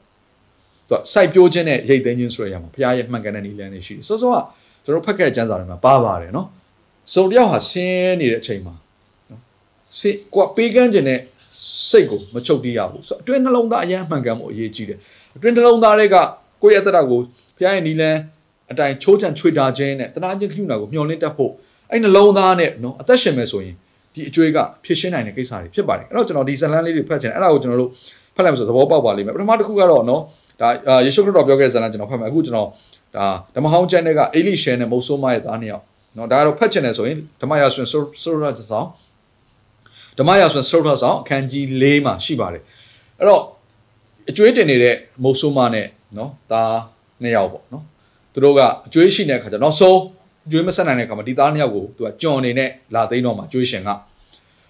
[0.90, 4.36] သူကစိုက်ပျိုးခြင်းနဲ့ရိတ်သိမ်းခြင်းဆိုရရမှာဘုရားရဲ့မှန်ကန်တဲ့နည်းလမ်းတွေရှိတယ်စောစောက
[4.84, 6.48] ကျွန်တော်ဖတ်ခဲ့တဲ့ကျမ်းစာတွေမှာပါပါတယ်နော်
[7.14, 8.74] စုံတယောက်ဟာဆင်းနေတဲ့အချိန်မှာ
[9.30, 9.42] နော်
[9.98, 11.20] စိကိုပေးကမ်းခြင်းနဲ့
[11.90, 15.00] စိတ်ကိုမချုပ်တီးရဘူးဆိုတော့အတွင်းနှလုံးသားအယမ်းမှန်ကန်မှုအရေးကြီးတယ်
[15.36, 16.16] အတွင်းနှလုံးသားတွေက
[16.62, 17.20] ကိုယ့်ရဲ့အသက်တာကို
[17.58, 18.20] ဘုရားရဲ့နည်းလမ်း
[18.72, 21.52] အတိုင်းချိုးချံချွေတာခြင်းနဲ့တနာခြင်းကိူနာကိုမျှော်လင့်တတ်ဖို့
[21.92, 23.76] အဲ့နှလုံးသားနဲ့နော်အသက်ရှင်မယ်ဆိုရင်
[24.14, 27.92] ဒီအကျွေးကဖြစ်ရှင်းနိုင်တဲ့ကိစ္စတွေဖြစ်ပါတယ်အဲ့တော့ကျွန်တော်ဒီဇလန်းလေးတွေဖတ်ချင်တယ်အဲ့ဒါကိုကျွန်တော်တို့
[28.36, 30.22] ဖတ်လိုက်မှဆိုသဘောပေါက်ပါလိမ့်မယ်ပထမတစ်ခုကတော့နော်
[30.62, 30.70] ဒါ
[31.06, 32.68] ယေရှုခရစ်တော်ပြောခဲ့တဲ့ဇလန်းကျွန်တော်ဖတ်မယ်အခုကျွန်တော်
[33.16, 35.84] ဒါဓမ္မဟောင်းကျမ်းတွေကအေလိရှဲနဲ့မုတ်ဆိုးမရဲ့သားနှစ်ယောက်
[36.18, 38.88] နော်ဒါကတော့ဖတ်ချင်တယ်ဆိုရင်ဓမ္မရာဆွင်ဆိုဆိုရတဲ့ဆောင်
[40.20, 42.64] ဓမ္မရာဆွင်ဆိုရဆောင်အခန်းကြီး၄မှာရှိပါတယ်
[43.20, 43.42] အဲ့တော့
[44.30, 46.76] အကျွေးတင်နေတဲ့မုတ်ဆိုးမနဲ့နော်သား
[47.22, 47.84] နှစ်ယောက်ပေါ့နော်
[48.34, 50.00] သူတို့ကအကျွေးရှိတဲ့အခါကျတော့နောက်ဆုံး
[50.52, 53.90] ကျွေးမဆက်နိုင်တဲ့အခါမှာဒီသားနှစ်ယောက်ကိုသူကကြွန်နေနဲ့လာသိမ်းတော့မှာကျွေးရှင်က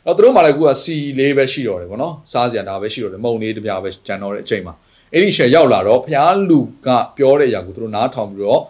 [0.05, 4.73] တော့သူတို့မှလည်းကူကစီလေးပဲရှိတော့တယ်ပေါ့နော်စားစရာဒါပဲရှိတော့တယ်မုံလေးတစ်ပြားပဲကျန်တော့တဲ့အချိန်မှာ
[5.13, 8.61] အဲ့ဒီရှယ်ရောက်လာတော့ဘုရားလူကပြောတဲ့အရာကိုသူတို့နားထောင်ပြီးတော့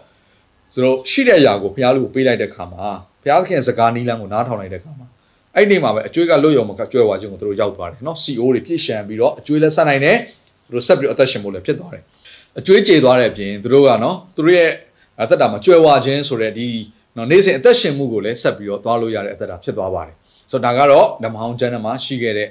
[0.72, 2.86] သူတို့ရှိတဲ့အရာကိုဘုရားလူကိုပေးလိုက်တဲ့ခါမှာ
[3.22, 5.06] ဘုရားသခင်စကားနီးလန်းကိုနားထောင်လိုက်တဲ့ခါမှာ
[5.56, 10.16] အဲ့ဒီမှာပဲအကျွေးကလွတ်ရုံမကကြွယ်ဝခြင်းကိုသူတို့ရောက်သွားတယ်နော် CO တွေပြည့်ရှံပြီးတော့အကျွေးလည်းဆက်နိုင်တယ်
[10.66, 12.02] သူတို့ဆက်ပြီးတော့အသက်ရှင်ဖို့လည်းဖြစ်သွားတယ်
[12.58, 14.70] အကျွေးကြေသွားတဲ့အပြင်သူတို့ကနော်သူတို့ရဲ့
[15.22, 16.68] အသက်တာမှာကြွယ်ဝခြင်းဆိုတဲ့ဒီ
[17.16, 20.14] နော်နေ့စဉ်အသက်ရှင်မှုကိုလည်းဆက်ပြီးတော့သွားလို့ရတဲ့အသက်တာဖြစ်သွားပါတယ်
[20.50, 22.48] ဆိုတော့ဒါကတော့ဓမ္မဟောင်းကျမ်းထဲမှာရှိခဲ့တဲ့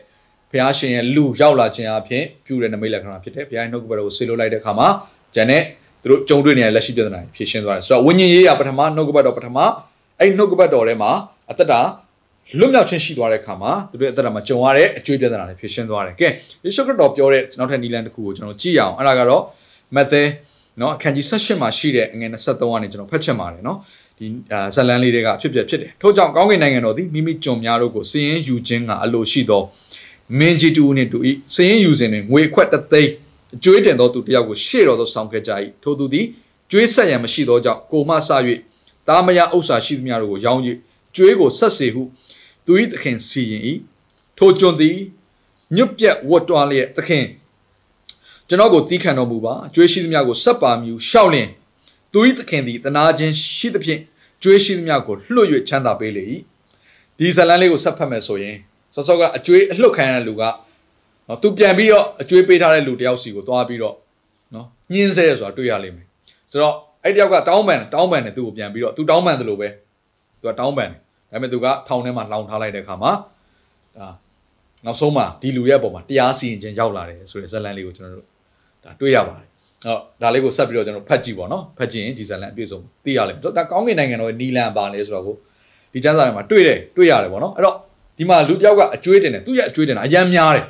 [0.52, 4.88] ဘုရားရှင်ရဲ့လူရောက်လာခြင်းအပြင်ပြုတဲ့နမိတ်လက္ခဏာဖြစ်တယ်ဘုရားရဲ့နှုတ်ကပတ်တော်ကိုဆေလို့လိုက်တဲ့အခါမှာ
[5.36, 5.64] ဂျန်နဲ့
[6.04, 9.58] သူတို့ကြုံတွေ့နေတဲ့လက်ရှိပြဿနာတွေဖြေရှင်းသွားတယ်ဆိုတော့ဝိညာဉ်ရေးရပထမနှုတ်ကပတ်တော်ပထမ
[10.20, 11.12] အဲ့နှုတ်ကပတ်တော်ထဲမှာ
[11.52, 11.80] အသက်တာ
[12.60, 16.28] လွတ်မြောက်ခြင်းရှိသွားတဲ့အခါမှာသူတို့ရဲ့အသက်တာမှာကြုံရတဲ့အကျွေးပြဿနာတွေဖြေရှင်းသွားတယ်ကဲ
[16.64, 19.44] ယေရှုခရစ်တော်ပြောတဲ့နောက်ထပ်နီလန်တစ်ခုကိုကျွန်တော်ကြည့်ရအောင်အဲ့ဒါကတော့
[19.96, 20.24] မဿဲ
[20.82, 23.78] နော်အခန်းကြီး16မှာရှိတဲ့အငယ်23ကနေကျွန်တော်ဖတ်ချင်ပါတယ်နော်
[24.18, 24.26] ဒီ
[24.76, 29.62] ဇလန်လေးတွေကဖြစ်ပြဖြစ်တယ်ထို့ကြောင့်ကောင်းကင်နိုင်ငံတော်သည်မိမိကြုံများတို့ကိုစည်ရင်ယူခြင်းကအလိုရှိသော
[30.40, 31.18] မင်းကြီးတူနှင့်တူ၏
[31.56, 33.12] စည်ရင်ယူစဉ်တွင်ငွေခွက်တသိန်း
[33.56, 35.52] အကျွေးတင်သောသူတစ်ယောက်ကိုရှေ့တော်သို့ဆောင်ခဲ့ကြ၏
[35.84, 36.26] ထိုသူသည်
[36.72, 38.30] ကျွေးဆက်ရန်မရှိသောကြောင့်ကိုမဆ၍
[39.08, 40.62] တာမယဥစ္စာရှိသမျှတို့ကိုရောင်း၍
[41.16, 42.04] ကျွေးကိုဆက်စေဟု
[42.66, 43.64] သူ၏သခင်စီရင်၏
[44.38, 44.98] ထိုကျွန်သည်
[45.76, 47.26] ညွတ်ပြက်ဝတ်တွားလျက်သခင်
[48.50, 51.50] ကျွန်တော်ကိုတီးခံတော်မူပါကျွေးရှိသမျှကိုဆက်ပါမြူရှောက်လင်
[52.12, 54.02] သူ၏သခင်သည်တနာခြင်းရှိသဖြင့်
[54.44, 56.26] ကျွေးရှိသမျှကိုလွှတ်၍ချမ်းသာပေးလေ၏
[57.18, 58.56] ဒီဇလန်းလေးကိုဆက်ဖတ်မယ်ဆိုရင်
[58.94, 60.44] စောစောကအကျွေးအလှုပ်ခံရတဲ့လူက
[61.28, 63.96] နော်သူပြန်ပြီးတော့အကျွေးပေးထားတဲ့လူတယောက်စီကိုသွားပြီးတော့
[64.56, 66.08] နော်ညှင်းဆဲရဆိုတာတွေ့ရလိမ့်မယ်
[66.52, 69.70] ဆိုတော့အဲ့တယောက်ကတောင်းပန်တောင်းပန်တယ်သူ့ကိုပြန်ပြီးတော့သူတောင်းပန်တယ်လို့ပဲ
[70.40, 71.00] သူကတောင်းပန်တယ်
[71.32, 73.12] ဒါပေမဲ့သူကထောင်ထဲမှာလောင်ထားလိုက်တဲ့အခါမှာ
[73.98, 74.10] ဒါ
[74.86, 78.32] နောက်ဆုံးမှာဒီလူရဲ့အပေါ်မှာတရားစီရင်ခြင်းရောက်လာတယ်ဆိုတဲ့ဇလန်လေးကိုကျွန်တော်တို့ဒါ
[79.02, 79.48] တွေ့ရပါတယ်
[79.86, 85.36] ဟုတ်ဒါလေးကိုဆက်ပြီးတော့ကျွန်တော်ဖတ်ကြည့်ပါတော့ဖတ်ကြည့်ရင်ဒီဇာလန်အပြည့်စုံသိရလိမ့်မယ်ဒါကောင်းကင်နိုင်ငံတော်ရဲ့နီလန်ပါလဲဆိုတော့ကို
[85.94, 87.76] ဒီကျမ်းစာထဲမှာတွေ့တယ်တွေ့ရတယ်ပေါ့နော်အဲ့တော့
[88.18, 90.66] ဒီမှာလူတယောက်ကအကျွေးတင်တယ်သူရဲ့အကျွေးတင်တာအရန်များတယ်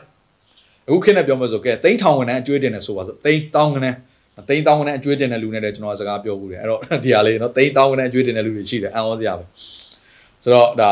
[0.87, 3.91] အခုခေတ်နဲ့ပြောမှဆိုကဲသိန်းထောင်ဝန်ထမ်းအကျွေးတင်တယ်ဆိုပါဆိုသိန်းတောင်းကနေ
[4.47, 9.45] သိန်းတောင်းကနေအကျွေးတင်တဲ့လူနဲ့လည်းကျွန်တော်စကားပြောဘူးတယ်အဲ့တော့ဒီဟာလေးနော်သိန်းတောင်းကနေအကျွေးတင်တဲ့လူတွေရှိတယ်အံ့ဩစရာပဲ
[10.43, 10.91] ဆိုတော့ဒါ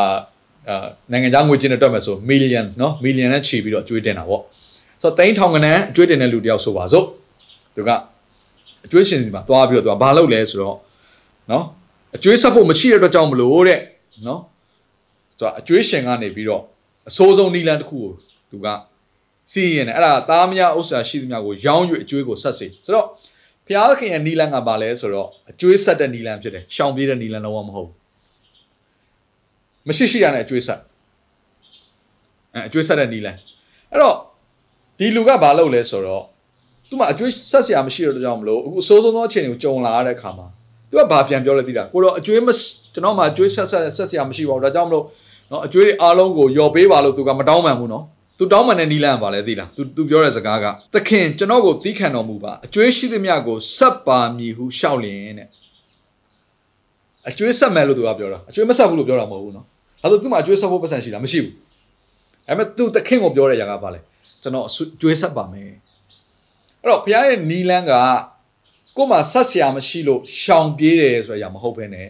[1.11, 4.43] နိုင်ငံခြားငွေချင်းတွေတွက်မယ်ဆို million နော် million နဲ့ချီပြီးတော့အကျွေးတင်တာပေါ့
[5.01, 7.05] ဆိုတော့တိန်းထောင်ကနန်းအကျွေးတင်တဲ့လူတယောက်ဆိုပါစို့
[7.75, 7.89] သူက
[8.85, 10.77] အကျွေးရှင်စီမှာသွားပြီးတော့သူကဘာလုပ်လဲဆိုတော့
[11.51, 11.63] နော်
[12.15, 13.79] အကျွေးဆက်ဖို့မရှိတဲ့အတွက်ကြောင့်မလို့တဲ့
[14.27, 14.41] နော်
[15.39, 16.63] သူကအကျွေးရှင်ကနေပြီးတော့
[17.09, 18.11] အဆိုးဆုံးနီလန်တစ်ခုကို
[18.51, 18.67] သူက
[19.51, 23.07] စီးရင်အဲ့ဒါသားမယားဥစ္စာရှိသမျှကိုရောင်း၍အကျွေးကိုဆက်စေဆိုတော့
[23.65, 27.93] ဘုရားသခင်ရဲ့နီလန်ကပါလဲဆိုတော့အကျွေးဆက်တဲ့နီလန်ဖြစ်တယ်ရှောင်ပြေးတဲ့နီလန်တော့မဟုတ်ဘူး
[29.87, 30.79] မရှိရှိရတဲ့အကျွေးဆက်
[32.53, 33.37] အဲအကျွေးဆက်တဲ့နီလန်
[33.91, 34.15] အဲ့တော့
[34.97, 36.23] ဒီလူကဘာလုပ်လဲဆိုတော့
[36.89, 40.47] သူမှအကျွေးဆက်စရာမရှိတော့ကြောင်မလို့အခုအစိုးဆုံးသောအခြေအနေကိုကြုံလာရတဲ့အခါမှာ
[40.89, 42.49] သူကဘာပြန်ပြောလဲသိတာကိုတော့အကျွေးမ
[42.93, 45.03] ကျွန်တော်မှအကျွေးဆက်ဆက်ဆက်စရာမရှိပါဘူးဒါကြောင့်မလို့
[45.51, 48.03] နော်အကျွေးတွေအားလုံးကိုယော်ပေးပါလို့သူကမတောင်းပန်ဘူးနော်
[48.37, 55.47] သူတောင်းပန်တဲ့နီလန်ပါလေသိလားသူသူပြောတဲ့စကားကသခင်ကျွန်တော်ကိုသီးခံတော်မူပါအကျွေးရှိသမျှကိုဆက်ပါမည်ဟုရှောက်လင်တဲ့
[57.29, 59.65] အကျွေးဆက်မယ်လို့သူကပြောတာအကျွေးမဆက်ဘူးလို့ပြောတာမဟုတ်ဘူးနော်
[60.03, 61.53] အဲဒါသူမှအကျွေးဆက်ဖို့ပတ်စံရှိတာမရှိဘူး
[62.47, 63.99] ဒါပေမဲ့သူသခင်ကိုပြောတဲ့ຢာကပါလေ
[64.41, 64.71] ကျွန်တော်အ
[65.01, 65.71] ကျွေးဆက်ပါမယ်
[66.81, 67.93] အဲ့တော့ဘုရားရဲ့နီလန်းက
[68.97, 72.07] ကို့မှာဆက်ဆရာမရှိလို့ရှောင်ပြေးတယ်ဆိုရမဟုတ်ဘဲနဲ့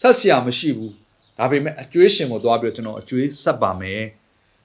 [0.00, 0.92] ဆက်ဆရာမရှိဘူး
[1.38, 4.02] ဒါပေမဲ့အကျွေးရှင်ကိုသွားပြီးတော့ကျွန်တော်အကျွေးဆက်ပါမယ်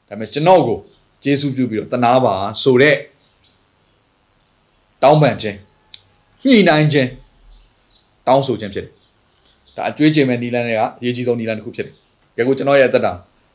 [0.07, 0.77] ဒါပေမဲ့ကျွန်တော်ကို
[1.25, 2.97] ယေရှုပြုပြီးတော့တနာပါဆိုတဲ့
[5.03, 5.57] တောင်းပန်ခြင်း
[6.41, 7.09] ညှိနှိုင်းခြင်း
[8.27, 8.93] တောင်းဆိုခြင်းဖြစ်တယ်
[9.75, 11.95] ဒါအကျွေးခြင်းမဲ့နီလန်းတွေကအရေးကြီးဆုံးနီလန်းတစ်ခုဖြစ်တယ်
[12.37, 13.13] ကဲကိုကျွန်တော်ရဲ့အသက်တာ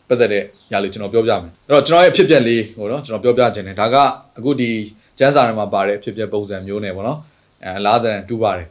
[0.09, 3.97] ပတ်သက်တဲ့ညာလေးကျွန်တော်ပြောပြမယ်အဲ့တော့ကျွန်တော်ရဲ့ဖြစ်ပျက်လေးဟိုနော်ကျွန်တော်ပြောပြခြင်းတယ်ဒါက
[4.39, 4.71] အခုဒီ
[5.19, 7.19] ကျန်းစာထဲမှာပါတဲ့ဖြစ်ပျက်ပုံစံမျိုးနဲ့ပေါ့နော်
[7.65, 8.67] အဲလားတဲ့တူပါတယ်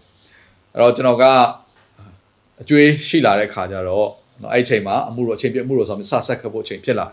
[0.74, 1.24] အဲ့တော့ကျွန်တော်က
[2.62, 4.10] အကျွေးရှိလာတဲ့ခါကျတော့
[4.42, 7.08] နော်အဲ့ချိန်မှာအမှုတော့အချိန်ပြည့်အမှုတော့ဆိုမှစဆက်ခတ်ဖို့အချိန်ဖြစ်လာ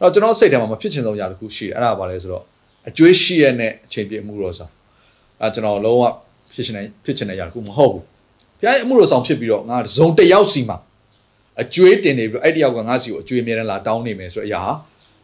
[0.00, 2.44] အဲ့တော့ကျွန်တော်စိတ်ထဲမှာမဖြစ်ချင်ဆုံးຢာတစ်ခုရှိတယ်အဲ့ဒါပါလဲဆိုတော့
[2.88, 4.68] အကျွေးရှိရတဲ့အချိန်ပြည့်အမှုတော့ဆို
[5.42, 6.04] အဲကျွန်တော်လုံးဝ
[6.54, 8.04] ဖြစ်ချင်တဲ့ဖြစ်ချင်တဲ့ຢာတစ်ခုမဟုတ်ဘူး
[8.58, 10.76] ဘုရားရဲ့အမှုတော်ဆောင်ဖြစ်ပြီးတော့ငါဇုံတစ်ယောက်စီမှာ
[11.62, 14.72] အကျွေးတင်နေပြီးတော့အဲ့တယောက်ကငါစီကိုအကျွေးအမြဲတမ်းလာတောင်းနေမယ်ဆိုတဲ့အရာဟာ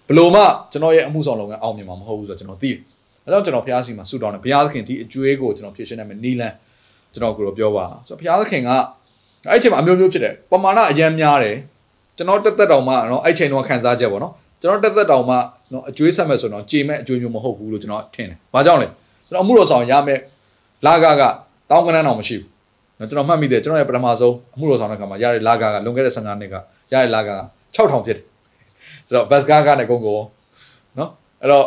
[0.08, 2.78] ဘလို့မှကျွန်တော်ရဲ့အမှုဆောင်လုပ်ငန်းအောင်မြင်မှာမဟုတ်ဘူးဆိုတော့ကျွန်တော်သိတယ်။
[3.26, 6.54] အဲတော့ကျွန်တော်ဘုရားစီမှာဆုတောင်းတယ်ဘုရားသခင်ဒီအကျွေးကိုကျွန်တော်ဖြည့်ရှင်းနိုင်မယ်နီလန်း
[7.12, 8.70] ကျွန်တော်ကိုပြောပါဆိုတော့ဘုရားသခင်က
[9.50, 11.56] အဲ့ချိန်မှာအမျိုးမျိုးဖြစ်တယ်ပမာဏအရန်များတယ်
[12.16, 15.36] ကျွန်တော်တက်သက်တောင်မှနော်အဲ့ချိန်တော့ခံစားချက်ပေါ့နော်ကျွန်တော်တက်သက်တောင်မှ
[15.72, 18.88] နော်အကျွေးဆက်မဲ့ဆိုတော့ကြေမဲ့အကျွေးမျိုးမဟုတ်ဘူးလို့ကျွန်တော်ထင်တယ်။ဘာကြောင့်လဲ
[19.26, 20.20] ကျွန်တော်အမှုတော်ဆောင်ရမယ်
[20.86, 21.22] လာကက
[21.70, 22.53] တောင်းကနန်းတော်မရှိဘူး
[22.98, 26.54] နော်ကျွန်တော်မှတ်မိတယ်ကျွန်တော်ရဲ့ပထမဆုံးအမှုတော်ဆောင်တဲ့ခါမှာရတဲ့လာကားကလွန်ခဲ့တဲ့15နှစ်က
[26.92, 27.42] ရတဲ့လာကားက
[27.76, 28.24] 6000ဖြစ်တယ်
[29.08, 30.22] ဆိုတော့ဘတ်ကားကနဲ့ကုန်ကုန်
[30.98, 31.10] နော်
[31.42, 31.66] အဲ့တော့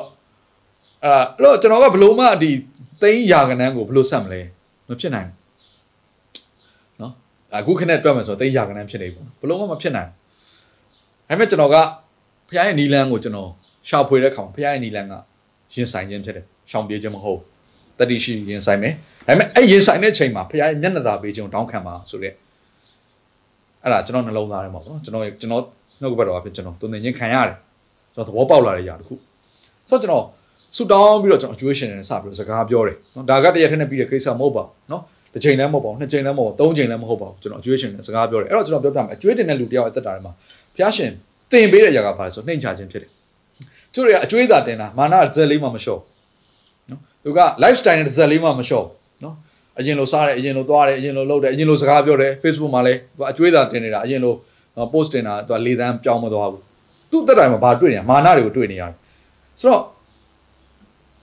[1.03, 2.51] အဲ့တော့ကျွန်တော်ကဘလို့မှဒီ
[3.01, 4.41] သိန်းရာကနန်းကိုဘလို့ဆက်မလဲ
[4.87, 7.13] မဖြစ်နိုင်ဘူးနော်
[7.55, 10.17] အခုခနဲ့တွက်မယ်ဆိုတော့သိန်းရာကနန်းဖြစ်နေပြီဘလို့မှမဖြစ်နိုင်ဘူး
[11.29, 11.77] ဒါပေမဲ့ကျွန်တော်က
[12.47, 13.49] ဖခင်ရဲ့နီလန်းကိုကျွန်တော်
[13.89, 15.13] ရှောက်ဖွေတဲ့ခါမှာဖခင်ရဲ့နီလန်းက
[15.73, 17.39] ရင်ဆိုင်ခြင်းဖြစ်တယ်ရှောင်ပြေးခြင်းမဟုတ်
[17.99, 18.93] တတိရှိရင်ဆိုင်မယ်
[19.27, 22.33] ဒါပေမဲ့အဲ့ရင်ဆိုင်တဲ့ချိန်မှာဖခင်ရဲ့မျက်နှာသာပေးခြင်းကိုတောင်းခံပါဆိုတဲ့
[23.83, 25.63] အဲ့ဒါကျွန်တော်နှလုံးသားထဲမှာပေါ့နော်ကျွန်တော်ကျွန်တော်
[26.01, 27.55] နှုတ်ကပတ်တော်အဖြစ်ကျွန်တော်တုံသင်ခြင်းခံရတယ်
[28.13, 29.15] ကျွန်တော်သဘောပေါက်လာတဲ့ຢာတစ်ခု
[29.89, 30.23] ဆိုတော့ကျွန်တော်
[30.75, 35.01] ဆူတောင်းပြီးတော့ကျွန်တော် situation နဲ့စပြီးတော့စကားပြောတယ်နော်ဒါကတရက်ထက်နဲ့ပြီးတဲ့ကိစ္စမဟုတ်ပါဘူးနော်
[35.33, 40.31] တစ်ချိန်လည်းမဟုတ်ပါဘူးနှစ်ချိန်လည်းမဟုတ်ပါဘူးသုံးချိန်လည်းမဟုတ်ပါဘူးကျွန်တော် situation နဲ့စကားပြောတယ်အဲ့တော့ကျွန်တော်ပြောပြမယ်အကျွေးတင်တဲ့လူတယောက်အသက်တာထဲမှာ
[40.75, 41.11] ဖျားရှင်
[41.51, 43.11] တင်ပေးတဲ့ຢာကဘာလဲဆိုနှိမ်ချခြင်းဖြစ်တယ်
[43.93, 46.01] သူတွေကအကျွေးသာတင်တာမာနဇက်လေးမှမလျှော့
[46.89, 48.96] နော်သူက lifestyle နဲ့ဇက်လေးမှမလျှော့နော်
[49.79, 54.33] အရင်လိုစားတယ်အရင်လိုသွားတယ်အရင်လိုလုပ်တယ်အရင်လိုစကားပြောတယ် Facebook မှာလည်းသူအကျွေးသာတင်နေတာအရင်လို
[54.93, 56.61] post တင်တာသူကလေးသန်းပြောင်းမသွားဘူး
[57.11, 58.93] သူ့တက်တိုင်းမှာဘာတွေ့နေရမာနတွေကိုတွေ့နေရတယ်
[59.59, 59.83] ဆိုတော့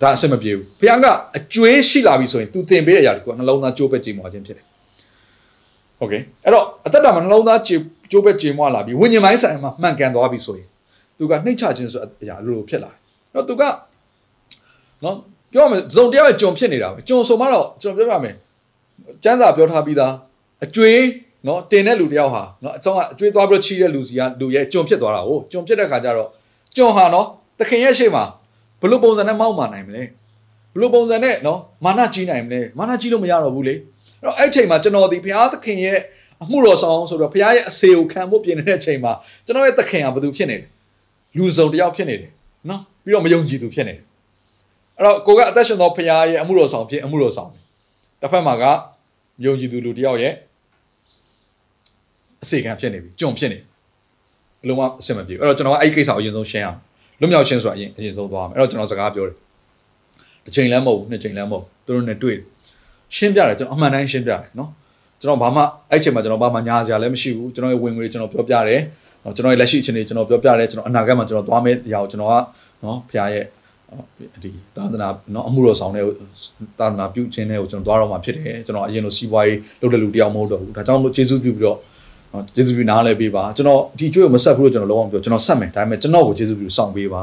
[0.00, 4.66] ဒါအဆင်မပြေဘူးဖခင်ကအကျွေးရှိလာပြီဆိုရင်သူတင်ပေးတဲ့အရာတွေကနှလုံးသားကြိုးပဲ့ကြည်မွာခြင်းဖြစ်တယ်
[5.98, 6.12] โอเค
[6.44, 10.68] အဲ့တော့အသက်တာမှာနှလုံးသားကြိုးပဲ့ကြည်မွာလာပြီဝိညာဉ်ပိုင်းဆိုင်မှာမှန်ကန်သွားပြီဆိုရင်
[11.18, 12.98] သူကနှိမ့်ချခြင်းဆိုအရာလိုလိုဖြစ်လာတယ်
[13.32, 13.62] အဲ့တော့သူက
[15.04, 15.16] နော်
[15.54, 18.34] ပြောမယ်ဇုံတရားရဲ့ဂျုံဖြစ်နေတာပဲဂျုံဆိုမှတော့ကျွန်တော်ပြောပြမယ်
[19.24, 20.12] ကျမ်းစာပြောထားပြီးသား
[20.64, 21.00] အကျွေး
[21.46, 26.28] နော်တင်တဲ့လူတယောက်ဟာနော်အဆောင်ကအကျွေးသွားပြီးတော့ချီးတဲ့လူစီကလူရဲ့ဂျုံဖြစ်သွားတာဟုတ်ဂျုံဖြစ်တဲ့ခါကျတော့
[26.76, 27.26] ဂျုံဟာနော်
[27.58, 28.24] သခင်ရဲ့ရှေ့မှာ
[28.80, 30.02] ဘလို့ပုံစံနဲ့မောက်မာနိုင်မလဲ
[30.74, 35.98] ဘလို့ပုံစံနဲ့နော်မာနကြီးနိုင်မလဲမာနကြီးလို့မရတော့ဘူးလေအဲ့တော့အဲ့ချိန်မှာကျွန်တော်ဒီဘုရားသခင်ရဲ့
[36.42, 39.12] အမှုတော်ဆောင်ဆိုတော့ဘုရားရဲ့အစေကိုခံဖို့ပြင်နေတဲ့ချိန်မှာ
[39.46, 40.66] ကျွန်တော်ရဲ့သခင်ကဘာသူဖြစ်နေလဲ
[41.36, 42.30] လူစုံတယောက်ဖြစ်နေတယ်
[42.70, 44.04] နော်ပြီးတော့မယုံကြည်သူဖြစ်နေတယ်
[44.98, 47.50] အဲ့တော့ကိုကအသက်ရှင်သောဘုရားရဲ့အမှုတော်ဆောင်ဖြစ်အမှုတော်ဆောင်
[48.20, 48.64] တစ်ဖက်မှာက
[49.44, 50.32] ယုံကြည်သူလူတယောက်ရဲ့
[52.42, 56.78] အစေခံဖြစ်နေပြီကြုံဖြစ်နေဘယ်လိုမှအဆင်မပြေဘူးအဲ့တော့ကျွန်တော်ကအဲ့ဒီကိစ္စကိုအရင်ဆုံးရှင်းအောင်
[57.20, 59.36] လွတ်မြောက်ခြင်းဆိုတာအရင်အရင်ဆုံးသွားမယ်အဲ့တော့ကျွန်တော်စကားပြောတယ်
[60.44, 62.36] တစ်ချိန်လည်းမဟုတ်ဘူးနှစ်ချိန်လည်းမဟုတ်သူတို့နဲ့တွေ့
[63.16, 64.70] ရှင်းပြတယ်ကျွန်တော်အမှန်တိုင်းရှင်းပြတယ်နော်
[65.20, 68.80] ကျွန်တော်ဘာမှအဲ့ချိန်မှာကျွန်တော်ဘာမှညာစရာလည်းမရှိဘူးကျွန်တော်ရဲ့ဝင်ငွေကျွန်တော်ပြောပြတယ်
[69.36, 72.34] ကျွန်တော်ရဲ့လက်ရှိအခြေအနေကျွန်တော်ပြောပြတယ်ကျွန်တော်အနာဂတ်မှာကျွန်တော်သွားမယ့်အရာကိုကျွန်တော်က
[72.84, 73.44] နော်ဖခင်ရဲ့
[74.44, 76.04] ဒီသာသနာနော်အမှုတော်ဆောင်တဲ့
[76.78, 81.78] သာသနာပြုခြင်းတွေကိုကျွန်တော်သွားတော့မှဖြစ်တယ်ကျွန်တော်အရင်လိုစီးပွားရေးလုပ်တဲ့လူတယောက်မဟုတ်တော့ဘူးဒါကြောင့်မို့ကျေးဇူးပြုပြီးတော့
[82.32, 87.22] နော်ကျေးဇူးပြုနားလဲပေးပါကျွန်တော်ဒီကျွေးကိုမဆက်ဘူးလို့ကျွန်တော်လုံးဝပြောကျွန်တော်ဆက်မယ်ဒါပေမဲ့ကျွန်တော်ကိုကျေးဇူးပြုစောင့်ပေးပါ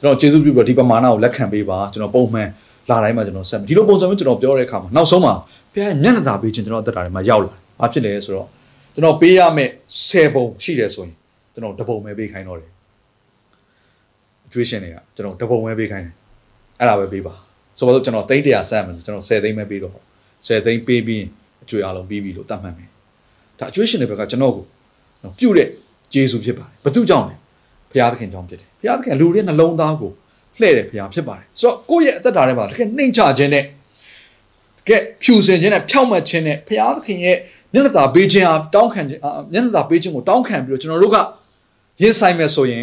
[0.00, 2.48] ကျွန်တော်ကျေးဇူးပြုပြီးတော့ဒီပမာဏကိုလက်ခံပေးပါကျွန်တော်ပုံမှန်
[2.90, 5.34] လာတိုင်းမှာကျွန်တော်ဆက်မယ်ဒီလိုပုံစံမျိုးကျွန်တော်ပြောတဲ့အခါမှာနောက်ဆုံးမှာ
[5.72, 8.48] ဖခင်မျက်နှာသာပေးခြင်းကျွန်တော်အသက်တာထဲမှာရောက်လာဘာဖြစ်လဲဆိုတော့
[8.94, 9.70] ကျွန်တော်ပေးရမယ့်
[10.02, 11.12] 10ပုံရှိတယ်ဆိုရင်
[11.52, 12.71] ကျွန်တော်တပုံပဲပေးခိုင်းတော့တယ်အ
[14.52, 16.14] ကျွေးရှင်တွေကကျွန်တော်တပုံပဲပေးခိုင်းတယ်
[16.80, 17.34] အဲ့ဒါပဲပေးပါ
[17.78, 19.94] ဆိုတော့ကျွန်တော်သိန်း100ဆန့်မယ်ကျွန်တော်10သိန်းပဲပေးတော့
[20.46, 21.24] 10သိန်းပေးပြီး
[21.64, 22.88] အကျွေးအားလုံးပြီးပြီလို့သတ်မှတ်မယ်
[23.58, 24.64] ဒါအကျွေးရှင်တွေဘက်ကကျွန်တော်ကို
[25.38, 25.68] ပြုတ်တဲ့
[26.14, 27.34] ဂျေစုဖြစ်ပါတယ်ဘသူကြောင့်လဲ
[27.90, 30.10] ဘုရားသခင်ကြောင့်ဖြစ်တယ်ဘုရားသခင်လူတွေနှလုံးသားကို
[30.60, 37.36] လှည့်တယ်ဘုရားဖြစ်ပါတယ်ဆိုတော့ကိုယ့်ရဲ့အသက်တာထဲမှာတကယ်နှိမ်ချခြင်းနဲ့တကယ်ဖြူစင်ခြင်းနဲ့ဖြောင့်မတ်ခြင်းနဲ့ဘုရားသခင်ရဲ့
[37.72, 39.20] မျက်နှာသာပေးခြင်းအားတောင်းခံခြင်း
[39.52, 41.16] မျက်နှာသာပေးခြင်းကိုတောင်းခံပြီးတော့ကျွန်တော်တို့က
[42.00, 42.82] ရင်ဆိုင်မယ်ဆိုရင်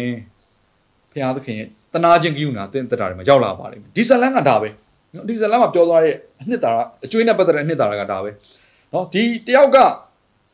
[1.12, 4.68] ဘုရားသခင်ရဲ့တနာခြင်းကိယူနာတင်တက်တာတွေမှာရောက်လာပါလိမ့်မယ်ဒီဇလန်ကဒါပဲ
[5.14, 8.30] နော်ဒီဇလန်မှာပြောသွားတဲ့အနှစ်သာရအကျွေးနဲ့ပတ်သက်တဲ့အနှစ်သာရကဒါပဲ
[8.92, 9.78] နော်ဒီတယောက်က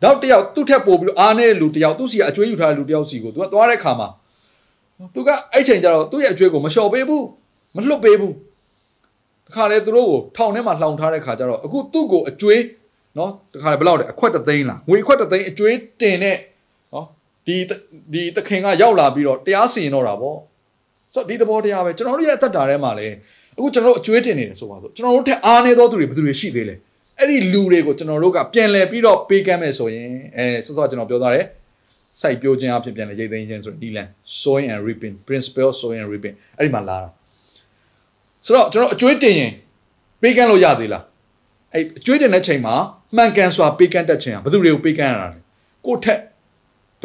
[0.02, 4.08] နောက်တယောက်သူ့ထက်ပိုပြီးတော့အားနေတဲ့လူတယောက်သူ့စီကအကျွေးယူထားတဲ့လူတယောက်စီကိုသူကသွားတဲ့ခါမှာ
[5.14, 7.24] သူကအဲ့ချိန်ကျတော့သူ့ရဲ့အကျွေးကိုမလျှော်ပေးဘူး
[7.76, 8.34] မလွတ်ပေးဘူး
[9.46, 12.62] တခါလေသူတို့ကိုထောင်ထဲမှာလှောင်ထားတဲ့ခါကျတော့အခုသူ့ကိုအကျွေး
[13.18, 16.38] နော်တခါလေဘယ်လောက်လဲအခွက်တသိန်းလားငွေအခွက်တသိန်းအကျွေးတင်တဲ့နော်
[17.46, 17.56] ဒီ
[18.12, 20.38] ဒီတခင်ကရောက်လာပြီးတော့တရားစီရင်တော့တာပေါ့
[21.14, 23.14] ဆိုတော့ဒီသဘောတရားပဲကျွန်တော်တို့ရဲ့အသက်တာထဲမှာလည်း
[23.56, 26.74] အခုကျွန်တော်တို့အကျွေးတင်နေတယ်ဆိုပါဆိုကျွန်တော်တို့ထက်အားနေသောသူတွေဘယ်သူတွေရှိသေးလဲ
[27.18, 31.44] အဲ့ဒီလူတွေကိုကျွန်တော်တို့ကပြန်လည်ပြီးတော့ပေးကမ်းမယ်ဆိုရင်အဲစောစောကျွန်တော်ပြောသွားတယ်
[32.20, 34.08] စိုက်ပျိုးခြင်းအဖြစ်ပြန်လည်ရိတ်သိမ်းခြင်းဆိုတဲ့ဒီလန်
[34.40, 37.08] sowing and reaping principle sowing and reaping အဲ့ဒီမှာလာတာ
[38.46, 39.52] ဆိုတော့ကျွန်တော်အကျွေးတင်ရင်
[40.22, 41.04] ပေးကမ်းလို့ရသေးလား
[41.72, 42.74] အဲ့အကျွေးတင်တဲ့ချိန်မှာ
[43.16, 45.38] မှန်ကန်စွာပေးကမ်းတတ်ခြင်းဟာဘယ်သူတွေကိုပေးကမ်းရတာလဲ
[45.86, 46.20] ကိုယ့်ထက်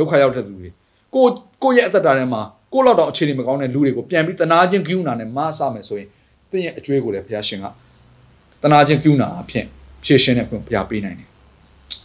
[0.02, 0.70] ဒုက္ခရောက်တဲ့သူတွေ
[1.16, 1.26] ကို
[1.64, 2.42] ကိုယ့်ရဲ့အသက်တာထဲမှာ
[2.74, 6.08] ကိုယ့်လောက်တော့အခြေအနေမကောင်းတဲ့လူတွေကိုပြန်ပြီးတနာခြင်းကိူနာနဲ့မဆမယ်ဆိုရင်
[6.52, 7.66] သင်ရဲ့အကျွေးကိုလည်းဘုရားရှင်က
[8.64, 9.66] တနာခြင်းကိူနာအဖြစ်
[10.04, 11.30] ဖြည့်ရှင်းတဲ့ခွင့်ဘုရားပေးနိုင်တယ်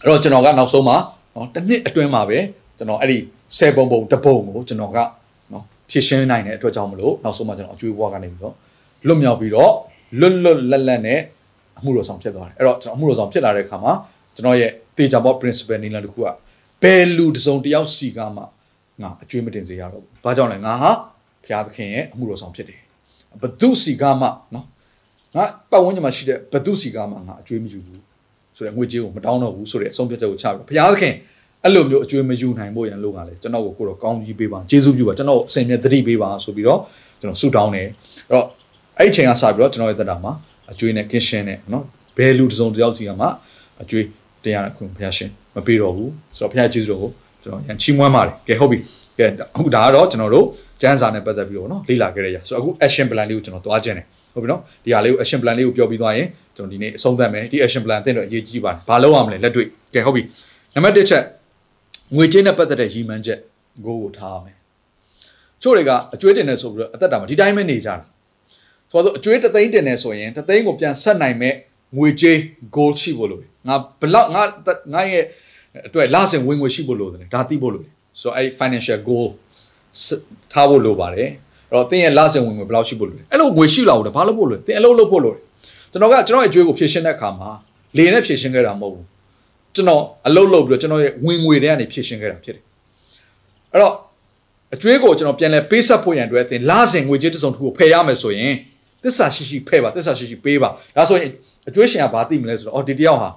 [0.03, 0.97] အဲ့တော့ကျွန်တော်ကနောက်ဆုံးမှာ
[1.35, 2.39] နော်တစ်နှစ်အတွင်းမှာပဲ
[2.77, 3.17] ကျွန်တော်အဲ့ဒီ
[3.57, 4.97] 10ပုံပုံတပုံကိုကျွန်တော်က
[5.53, 8.55] နော်ဖြည့်ရှင်းနိုင်တဲ့အတွက်ကြောင့်မလို့နောက်ဆုံးမှာကျွန်တော်အကျွေးဘွားကနေပြီးတော့
[9.07, 9.73] လွတ်မြောက်ပြီးတော့
[10.19, 11.19] လွတ်လွတ်လပ်လပ်နဲ့
[11.79, 13.93] အမှုတော်ဆောင်ဖြစ်သွားတယ်အဲ့တော့ကျွန်တော်အမှုတော်ဆောင်ဖြစ်လာတဲ့အခါမှာ
[14.35, 16.27] ကျွန်တော်ရဲ့တေချာဘော principle နီလန်တစ်ခုက
[16.83, 18.41] ဘယ်လူတစ်စုံတစ်ယောက်စီကမှ
[19.01, 20.91] ငါအကျွေးမတင်စေရတော့ဘူး။ဘာကြောင့်လဲငါဟာ
[21.43, 22.79] ဘုရားသခင်ရဲ့အမှုတော်ဆောင်ဖြစ်တယ်။
[23.41, 24.65] ဘသူစီကမှနော်
[25.35, 28.01] ငါပတ်ဝန်းကျင်မှာရှိတဲ့ဘသူစီကမှငါအကျွေးမယူဘူး
[28.57, 31.13] ဆိုတဲ့ငွေကြေးကိုမတောင်းတော့ဘူးဆိုတဲ့အဆုံးဖြတ်ချက်ကိုချပြီးဘုရားသခင်
[31.63, 36.79] အဲ့လိုမျိုးအကျွေးမယူနိုင်ဖို့ရန်လို့ကလေကျွန်တော်ကိုကိုတော့ကောင်းကြီးပေးပါကျေးဇူးပြုပါကျွန်တော်အစဉ်မြဲတတိပေးပါဆိုပြီးတော့
[37.19, 37.87] ကျွန်တော်ဆုတောင်းတယ်
[38.29, 38.45] အဲ့တော့
[38.97, 40.31] အဲ့ဒီချိန်ကစပြီးတော့ကျွန်တော်ရဲ့တက်တာမှာ
[40.71, 41.83] အကျွေးနဲ့ကင်းရှင်းနဲ့နော်
[42.17, 43.27] ဘယ်လူတစ်စုံတစ်ယောက်စီကမှ
[43.81, 44.05] အကျွေး
[44.43, 47.11] တင်ရတဲ့ခွင့်ဘုရားရှင်မပေးတော့ဘူးဆိုတော့ဘုရားကျေးဇူးတော်ကို
[47.43, 48.79] ကျွန်တော်ရန်ချီးမွမ်းပါတယ်ကဲဟုတ်ပြီ
[49.17, 50.45] ကဲအခုဒါကတော့ကျွန်တော်တို့
[50.81, 60.23] ကျန်းစာနဲ့ပတ်သက်ပြီးတော့နော်လေ့လာခဲ့ရရဆိုတော့အခု action plan လေးကိုကျွန်တော်သွားခြင်းတယ်ဟုတ်ပြီနော်ဒီဟာလေးကို action plan လေးကိုပြောပြီးသွားရင်ကျွန်တော်ဒီနေ့အဆုံးသတ်မယ်ဒီ action plan အသင့်တော့အရေးကြီးပါတယ်ဘာလုပ်ရမလဲလက်တွေ့ကဲဟုတ်ပြီ
[60.75, 61.23] နံပါတ်1ချက်
[62.15, 63.39] ငွေကြေးနဲ့ပတ်သက်တဲ့ရည်မှန်းချက်
[63.85, 64.57] ကိုကိုထားရမယ်
[65.61, 67.95] ချို့တွေကအကျွေးတင်နေဆိုပြီးတော့အသက်တာမှာဒီတိုင်းပဲနေကြတာ
[68.91, 71.53] ဆိုတော့အကျွေးတသိန်းတင်နေဆိုရင်တသိန်းကိုပြန်ဆက်နိုင်မဲ့
[71.95, 72.37] ငွေကြေး
[72.75, 74.43] goal ရှိဖို့လိုတယ်ငါဘလောက်ငါ
[74.93, 75.23] ငါရဲ့
[75.87, 79.27] အတွက်လစဉ်ဝင်ငွေရှိဖို့လိုတယ်ဒါသိဖို့လိုတယ်ဆိုတော့အဲ့ financial goal
[80.51, 81.29] ထားဖို့လိုပါတယ်
[81.69, 85.41] အဲ့တော့တင်းရဲ့လစဉ်ဝင်ငွေဘယ်လောက်ရှိဖို့လိုလဲအဲ့လိုငွေရှိလာဖို့ဘာလို့ဖို့လိုလဲတင်းအလုပ်လုပ်ဖို့လိုတယ်
[85.91, 87.49] ကျွန်တော်ကကျွန်တော်ရဲ့အကျွေးကိုဖြည့်ရှင်းတဲ့အခါမှာ
[87.97, 89.05] လေနဲ့ဖြည့်ရှင်းခဲ့တာမဟုတ်ဘူး
[89.75, 92.63] ကျွန်တော်အလုပ်လုပ်ပြီးတော့ကျွန်တော်ရဲ့ဝင်ငွေတွေကနေဖြည့်ရှင်းခဲ့တာဖြစ်တယ်
[93.73, 93.93] အဲ့တော့
[94.75, 98.53] အကျွေးကိုကျွန်တော်ပြန်လဲပေးဆက်ဖို့ရန်အတွက်တင်လစဉ်ငွေကြေးတစ်စုံတစ်ခုကိုဖယ်ရမယ်ဆိုရင်
[99.03, 101.29] သစ္စာရှိရှိဖယ်ပါသစ္စာရှိရှိပေးပါဒါဆိုရင်
[101.68, 103.30] အကျွေးရှင်ကဘာသိမလဲဆိုတော့အော်ဒီတယောက်ဟာ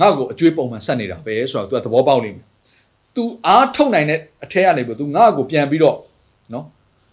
[0.00, 2.46] ငါ့ကိုအကျွေးပုံမှန်ဆက်နေတာပဲဆိုတော့ तू သဘောပေါက်လိမ့်မယ်
[3.16, 5.96] तू အားထုတ်နိုင်တဲ့အထက်ကနေပြီး तू ငါ့ကိုပြန်ပြီးတော့
[6.52, 6.64] နော်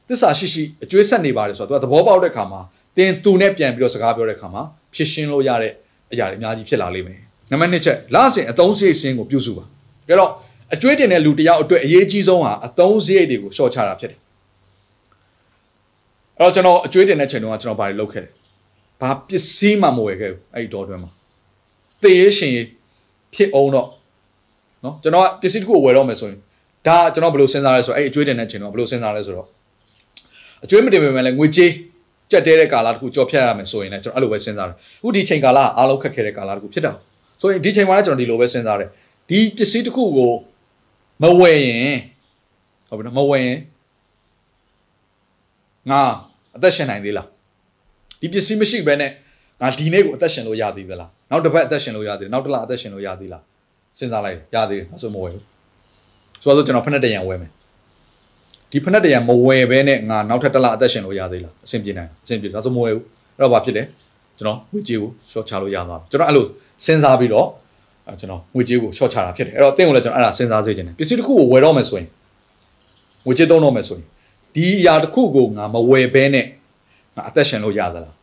[0.08, 2.62] သစ္စာရှိရှိအကျွေးဆက်နေပါတယ်ဆိုတော့ तू သဘောပေါက်တဲ့ခါမှာ
[2.98, 4.62] တင် तू နဲ့ပြန်ပြီးတော့စကားပြောတဲ့ခါမှာ
[4.96, 5.74] ဖြစ်ရှင်းလို့ရတဲ့
[6.12, 7.20] အရာတွေအများကြီးဖြစ်လာလိမ့်မယ်
[7.52, 9.66] နံပါတ်2ချက်လစဉ်အသုံးစရိတ်စင်းကိုပြုစုပါ
[10.08, 10.32] ကြတော့
[10.74, 14.20] အကျွေးတင်တဲ့လူတယောက်အတွက်အရေးကြီးဆုံးဟာအသုံးစရိတ်တွေကိုရှော့ချတာဖြစ်တယ်
[16.38, 18.30] အဲ့တော့ကျွန်တော်အကျွေးတင်တဲ့ချိန်တုန်းကကျွန်တော်ဘာတွေလုပ်ခဲ့လဲ
[19.05, 21.11] ဘာပစ္စည်းမှမဝယ်ခဲ့ဘူးအဲ့ဒီတော့တွင်မှာ
[22.03, 22.53] သေရရှင်
[23.35, 23.89] ဖြစ်အောင်တော့
[24.85, 26.39] နော်ကျွန်တော်ကပစ္စည်းတစ်ခုဝယ်တော့မယ်ဆိုရင်
[26.87, 29.49] ဒါကျွန်တော်ဘယ်လိုစဉ်းစားလဲဆိုတော့အဲ့အကျွေးတင်တဲ့ချိန်တုန်းကဘယ်လိုစဉ်းစားလဲဆိုတော့
[30.65, 31.71] အကျွေးမတင်ပေမဲ့လည်းငွေကြေး
[32.31, 36.93] ကြက်တဲတဲ့ကာလတစ်ခုကြော်ဖြတ်ရမယ်ဆိုရင်လည်းကျွန်တော်အဲ့လိုပဲစဉ်းစားတယ်အခုဒီချိန်ကာလအားလုံးခက်ခဲတဲ့ကာလတစ်ခုဖြစ်တာ
[37.41, 38.89] ဆိုရင်ဒီချိန်မှာလည်းကျွန်တော်ဒီလိုပဲစဉ်းစားတယ်
[39.31, 40.33] ဒီပစ္စည်းတစ်ခုကို
[41.23, 41.99] မဝယ်ရင်
[42.89, 43.59] ဟုတ်ပြီနော်မဝယ်ရင်
[45.91, 46.03] ငါ
[46.57, 47.27] အသက်ရှင်နိုင်သေးလား
[48.25, 49.11] ဒီပစ္စည်းမရှိဘဲနဲ့
[49.61, 53.43] ငါဒီနေ့ကိုအသက်ရှင်လို့ရသေးသလားနောက်တစ်ပတ်အသက်ရှင်လို့ရသေးတယ်နောက်တစ်လအသက်ရှင်လို့ရသေးလား
[53.99, 55.45] စဉ်းစားလိုက်ရသေးတယ်အဆိုမဝယ်ဘူး
[56.43, 57.51] ဆိုတော့ကျွန်တော်ဖက်နဲ့တရံဝယ်မယ်
[58.71, 63.05] ဒီဖက်နဲ့တရံမဝယ်ဘဲနဲ့ငါနောက်ထပ်တစ်လအသက်ရှင်လို့ရသေးလားအဆင်ပြေနိုင်အဆင်ပြေဒါဆိုမဝယ်ဘူး
[63.37, 63.83] အဲ့တော့ဘာဖြစ်လဲ
[64.39, 66.47] ကျွန်တော်ငွေကြေးကို short ချလို့ရသွားပြီကျွန်တော်အဲ့လို
[66.85, 67.49] စဉ်းစားပြီးတော့
[68.21, 72.09] ကျွန်တော်ငွေကြေးကို short ချတာဖြစ်တယ်အဲ့တော့အသင်ကိုလည်းကျွန်တော်အဲ့ဒါစဉ်းစားစေချင်တယ်ပစ္စည်းတစ်ခုကိုဝယ်တော့မယ်ဆိုရင်
[73.27, 74.07] ငွေကြေးသုံးတော့မယ်ဆိုရင်
[74.55, 76.47] ဒီအရာတစ်ခုကိုငါမဝယ်ဘဲနဲ့
[77.16, 78.16] ငါအသက်ရှင်လို့ရသလား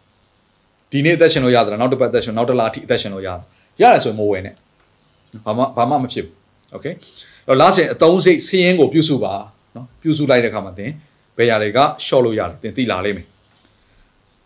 [0.91, 3.29] ဒီနေ့အသက်ရှင်လို့ရသလားနောက်တစ်ပတ်အသက်ရှင်နောက်တစ်လအထိအသက်ရှင်လို့ရ
[3.81, 4.55] ရတယ်ဆိုရင်မဝယ်နဲ့
[5.45, 6.35] ဘာမှဘာမှမဖြစ်ဘူး
[6.73, 6.87] โอเค
[7.47, 9.33] အဲ့တော့လာစဉ်အသုံးစိတ်ဆင်းရဲကိုပြုစုပါ
[9.77, 10.91] နော်ပြုစုလိုက်တဲ့အခါမှာသင်
[11.37, 13.27] ဘယ်ရာတွေက short လို့ရတယ်သင်သိလာလိမ့်မယ်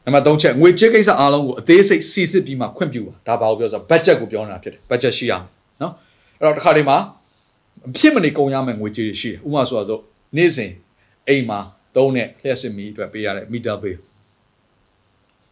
[0.05, 5.43] နံပါတ်3ချက်ငွေကြေးကိစ္စအားလုံးကိုအသေးစိတ်စီစစ်ပြီးမှခွင့်ပြုပါဒါဘာကိုပြောဆို budget ကိုပြောနေတာဖြစ်တယ် budget ရှိရမယ်
[5.83, 5.93] နော်
[6.39, 6.97] အဲ့တော့တစ်ခါတည်းမှာ
[7.97, 10.03] ဖြစ်မနေကုန်ရမယ်ငွေကြေးတွေရှိတယ်ဥပမာဆိုတော့
[10.37, 10.73] နေ့စဉ်
[11.29, 11.61] အိမ်မှာ
[11.97, 13.99] သုံးတဲ့လျှက်စစ်မီအတွက်ပေးရတဲ့ meter bill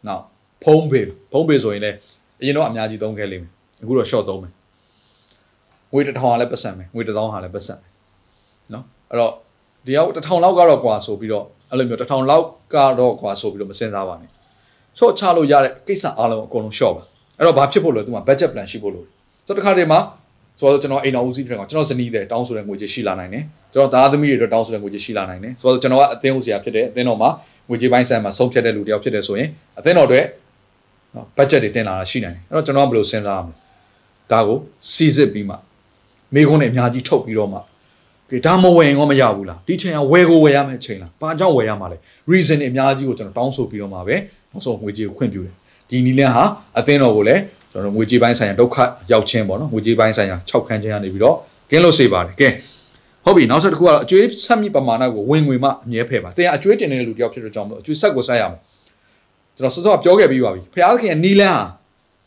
[0.07, 0.23] နောက်
[0.63, 1.97] ဖုန်း bill ဖုန်း bill ဆိုရင်လည်း
[2.41, 3.51] အရင်တော့အများကြီးသုံးခဲ့လိမ့်မယ်
[3.83, 4.53] အခုတော့ short သုံးမယ်
[5.93, 7.91] ငွေတစ်ထောင်ဟာလည်းပတ်စံမယ်ငွေတစ်သောင်းဟာလည်းပတ်စံမယ်
[8.73, 9.31] နော်အဲ့တော့
[9.85, 14.29] ဒီရောက်တစ်ထောင်လောက်ကတော့ကွာဆိုပြီးတော့အဲ့လိုမျိုးတစ်ထောင်လောက်ကတော့ကွာဆိုပြီးတော့မစင်စားပါနဲ့
[14.99, 17.03] ဆော့ချလို့ရတဲ့ကိစ္စအားလုံးအကုန်လုံး short ပါ
[17.37, 19.05] အဲ့တော့ဘာဖြစ်ဖို့လဲသူက budget plan ရှိဖို့လို့
[19.47, 19.99] ဆိုတော့တစ်ခါတည်းမှာ
[20.59, 23.43] ဆိုတော့ကျွန်တော်အိမ်တော်ဦးစီးပြန်ကကျွန်တော်ဇနီးတဲ့တောင်းဆိုတဲ့ငွေကြေးရှိလာနိုင်တယ်
[23.73, 27.29] ကျွန်တော်သားသမီးတွေအတွက်တောင်းဆိုတဲ့ငွေကြေးရှိလာနိုင်တယ်ဆိုတော့ကျွန်တော်ကအသင်းဦးစီးရဖြစ်တယ်အသင်းတော်မှာ
[27.69, 29.49] ငွေကြေးပိုင်းဆိုင်မှာဆုံးဖြတ်တဲ့လူတယောက်ဖြစ်တယ်ဆိုရင်
[29.79, 30.25] အသင်းတော်အတွက်
[31.15, 33.53] နော် budget တွေတင်လာတာရှိနိုင်တယ်အဲ့တော့ကျွန်တော်ကဘယ်လိုစဉ်းစားရမလဲ
[34.31, 34.57] ဒါကို
[34.93, 35.55] စီစစ်ပြီးမှ
[36.33, 37.59] မိကုန်းနဲ့အများကြီးထုတ်ပြီးတော့မှ
[38.29, 41.97] ကဲဒါမဝယ်ရင်တော့မရဘူးလားဒီချိန်ကဝယ်ကိုဝယ်ရမယ့်ချိန်လားဘာကြောင့်ဝယ်ရမှာလဲ
[42.31, 44.15] reason တွေအများကြီးကိုကျွန်တော်တောင်းဆိုပြီးတော့မှပဲ
[44.51, 45.53] နောက်ဆုံးငွေကြေးကိုခွင့်ပြုတယ်
[45.89, 46.43] ဒီနီလန်ဟာ
[46.79, 47.41] အသင်းတော်ကိုလည်း
[47.73, 48.77] ကျွန်တော်ငွေကြေးပိုင်းဆိုင်ရာဒုက္ခ
[49.11, 51.35] ရောက်ခြင်းပေါ့နော်ငွေကြေးပိုင်းဆိုင်ရာ၆ခန်းခြင်းကနေပြီးတော့
[51.69, 52.49] ကင်းလို့စေပါတယ်ကဲ
[53.23, 58.59] ဟုတ်ပြီနောက်ဆက်တစ်ခုကတော့အကျွေးဆက်မိပမာဏကိုဝင်ငွေမှအမြဲဖယ်ပါတင်အကျွေးတင်နေတဲ့လူတယောက်ဖြစ်တဲ့ကြောင့်မလို့အကျွေးဆက်ကိုဆက်ရမယ်
[59.55, 61.63] ကျွန်တော်စောစောပြောခဲ့ပြီးပါပြီဖခင်ကနီလန်းဟာ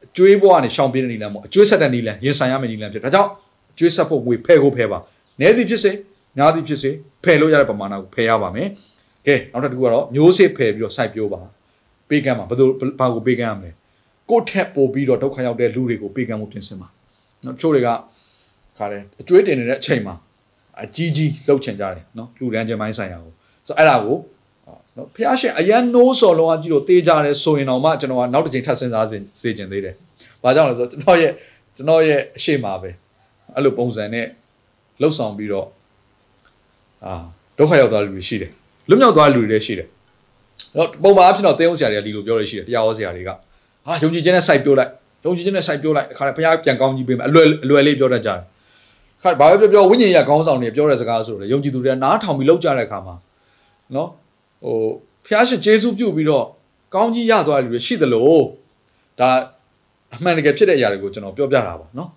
[0.04, 3.30] အကျွေးဘဝကနေရှောင်ပြေးတဲ့နီလန်းပေါ့အကျွေးဆက်တဲ့နီလန်းရင်ဆိုင်ရမယ့်နီလန်းဖြစ်ဒါကြောင့်
[3.72, 4.98] အကျွေးဆက်ဖို့ငွေဖယ်ကိုဖယ်ပါ
[5.40, 5.92] နဲသည်ဖြစ်စေ
[6.36, 6.90] များသည်ဖြစ်စေ
[7.24, 8.68] ဖယ်လို့ရတဲ့ပမာဏကိုဖယ်ရပါမယ်
[9.26, 11.40] ကဲနောက်တစ်ခုကတော့မျိုးစေ့ဖယ်ပြီးတော့စိုက်ပျိုးပါ
[12.08, 12.68] ပေးကမ်းပါဘယ်လို
[13.00, 13.70] ဘာကိုပေးကမ်းရမလဲ
[14.30, 16.88] ကိုယ့်ထက်ပိုပြီးတော့ဒုက္ခရောက်တဲ့လူတွေကိုပေးကမ်းမှုပြင်ဆင်ပါ
[17.44, 17.88] နော်ချို့တွေက
[18.78, 20.14] ခါတယ်အကျွေးတင်နေတဲ့အချိန်မှာ
[20.82, 23.32] အကြီးကြီးလှုပ်ချင်ကြတယ်နော်လူတန်းချင်းပိုင်းဆိုင်ရာကို
[23.66, 24.16] ဆိုတော့အဲ့ဒါကို
[24.96, 29.94] နော်ဖះရှင်အရန်နိုးစော်လုံးအကြီးလို့တေးကြတယ်ဆိုရင်တော့မှကျွန်တော်ကနောက်တစ်ချိန်ထပ်စဉ်းစားစေချင်သေးတယ်။
[30.42, 31.32] ဘာကြောင့်လဲဆိုတော့ကျွန်တော်ရဲ့
[31.76, 32.90] ကျွန်တော်ရဲ့အရှိမပဲ
[33.54, 34.26] အဲ့လိုပုံစံနဲ့
[35.00, 35.68] လှုပ်ဆောင်ပြီးတော့
[37.04, 37.14] အာ
[37.58, 38.50] ဒုက္ခရောက်သွားလူတွေရှိတယ်။
[38.88, 39.88] လွတ်မြောက်သွားလူတွေလည်းရှိတယ်။
[40.76, 43.30] တော့ပုံမှန်အဖြစ်တော့တင်းအောင်ဆရာတွေကဒီလိုပြောရရှိတယ်တရားဟောဆရာတွေက
[43.86, 44.90] ဟာယုံကြည်ခြင်းနဲ့စိုက်ပြိုးလိုက်
[45.24, 48.40] ယုံကြည်ခြင်းနဲ့စိုက်ပြိုးလိုက်ခါဖះပြန်ကောင်းကြီးပေးမယ်အလွယ်အလွယ်လေးပြောတတ်ကြတယ်။
[49.22, 53.14] ခါဘာပဲပြောပြောဝိညာဉ်ရကောင်းဆောင်တွေပြောတဲ့စကားဆိုတော့ယုံကြည်သူတွေကနားထောင်ပြီးလောက်ကြတဲ့အခါမှာ
[53.94, 54.08] နော်
[54.64, 54.76] ဟို
[55.26, 56.44] ဖျားရှင်ဂျေစုပြုတ်ပြီးတော့
[56.94, 58.30] ကောင်းကြီးရသွားတယ်လို့ရှိသလို
[59.20, 59.28] ဒါ
[60.14, 62.08] အမှန်တကယ်ဖြစ်တဲ့အရာတွေကိုကျွန်တော်ပြောပြတာပါနော်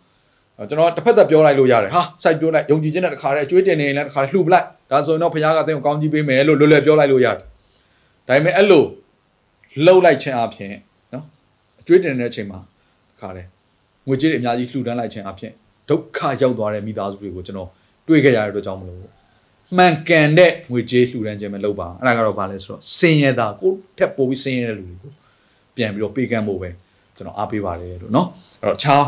[0.70, 8.84] ကျွန်တော်တစ်ဖက်သက်ပြောလိုက်လို့ရတယ်ဟာစိုက်ပြောလိုက်ယုံကြည်ခြင်းနဲ့တခါတည်းအကျွေးတင်နေရင်လည်းတခါတည်းလှူပလိုက်ဒါဆိုရင်တော့ဖျားကအသိကိုကောင်းကြီးပေးမယ်လို့လွယ်လွယ်ပြောလိုက်လို့ရတယ်ဒါပေမဲ့အဲ့လို
[9.86, 10.89] လှုပ်လိုက်ခြင်းအပြင်နော်အ
[11.89, 12.61] ကျွေးတင်တဲ့အချိန်မှာ
[13.13, 13.49] တခါတည်း
[14.07, 15.53] ငွေကြေးတွေအများကြီးလှူဒန်းလိုက်ခြင်းအပြင်
[15.89, 17.71] ဒုက္ခရောက်သွားတဲ့မိသားစုတွေကိုကျွန်တော်
[18.09, 19.01] တွေ့ခဲ့ရတဲ့အတွက်ကြောင့်မလို့
[19.77, 25.11] မှန်ကန်တဲ့ငွေကြေးလှူဒန်းခြင်းပဲလုပ်ပါအဲ့ဒါကတော့ဘာလဲဆိုတော့စင်ရတာကိုထက်ပိုပြီးစင်ရတဲ့လူတွေကို
[25.77, 26.71] ပြန်ပြီးတော့ပေးကမ်းဖို့ပဲ
[27.17, 28.27] ကျွန်တော်အားပေးပါတယ်လို့เนาะ
[28.61, 29.03] အဲ့တော့ခြား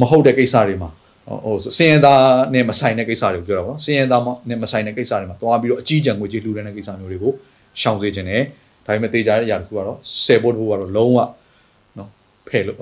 [0.00, 0.90] မဟုတ်တဲ့ကိစ္စတွေမှာ
[1.44, 2.14] ဟိုစင်ရတာ
[2.54, 4.18] နဲ့မဆိုင်တဲ့ကိစ္စတွေကိုပြောတာပေါ့နော်စင်ရတာ
[4.48, 7.32] နဲ့မဆိုင်တဲ့ကိစ္စတွေမှာတွားပြီးတော့အကြီးကျယ်ငွေကြေးလှူဒန်းတဲ့ကိစ္စမျိုးတွေကို
[7.80, 8.42] ရှောင်စေခြင်းနဲ့
[8.86, 11.30] ဒါပေမဲ့တေချာတဲ့အရာတစ်ခုကတော့ဆယ်ဖို့တစ်ခုကတော့လုံးဝနော်
[12.48, 12.76] ဖယ်လို့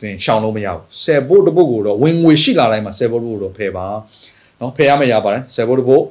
[0.00, 3.86] တင်ရှောင်လို့မရဘူးဆယ်ဖို့တစ်ပုတ်ကိုတော့ဝင်ငွေရှိလာတိုင်းမှာဆယ်ဖို့တစ်ပုတ်တော့ဖယ်ပါ
[4.60, 6.04] နော်ဖယ်ရမယ့်ရပါတယ်ဆယ်ဖို့တစ်ပုတ်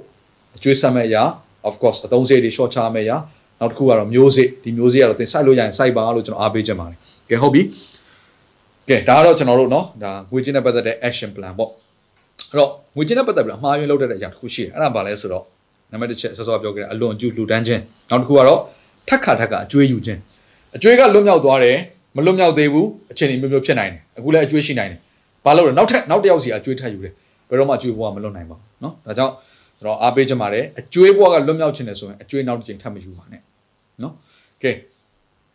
[0.57, 1.23] အကျွေးဆက်မဲ့အရာ
[1.67, 3.17] of course အသုံးစရိတ်တွေ short ချမဲ့အရာ
[3.59, 6.97] နောက်တစ်ခုကတော့မျိုးစေ့ဒီမျိုးစေ့ကတော့သင်စိုက်လို့ရရင်စိုက်ပါလို့ကျွန်တော်အားပေးချင်ပါတယ်
[7.29, 7.61] ကဲဟုတ်ပြီ
[8.89, 11.69] ကဲဒါကတော့ကျွန်တော်တို့เนาะဒါငွေချင်းနဲ့ပတ်သက်တဲ့ action plan ပေါ့
[12.51, 15.43] အဲ့တော့ငွေချင်းနဲ့ပတ်သက်ပြီးအမှားယွင်းလုပ်တတ်တဲ့အရာတစ်ခုရှိတယ်အဲ့ဒါဘာလဲဆိုတော့
[15.91, 18.59] နံပါတ်1ချက်စောစောပြောခဲ့တဲ့အလွန်ကျူးလှူဒန်းခြင်းနောက်တစ်ခုကတော့
[19.07, 20.19] ထက်ခါထက်ခါအကျွေးယူခြင်း
[20.75, 21.77] အကျွေးကလွတ်မြောက်သွားတယ်
[22.15, 24.99] မလွတ်မြောက်သေးဘူးအခြေအနေမျိုးမျိုးဖြစ်နိုင်တယ်အခုလည်းအကျွေးရှိနိုင်တယ်
[25.45, 27.13] ဘာလို့လဲနောက်ထပ်နောက်တစ်ယောက်စီအကျွေးထပ်ယူတယ်
[27.49, 29.33] ဘယ်တော့မှအကျွေးဘဝမလွတ်နိုင်ပါဘူးเนาะဒါကြောင့်
[29.79, 33.41] ကျွန်တော်အားပေးချင်ပါတယ်အကျွေးဘဝကလွတ်မြောက်ခြင်းတယ်ဆိုရင်အကျွေးနောက်တစ်ချိန်ထပ်မယူပါနဲ့
[34.03, 34.13] နော်
[34.63, 34.71] ကဲ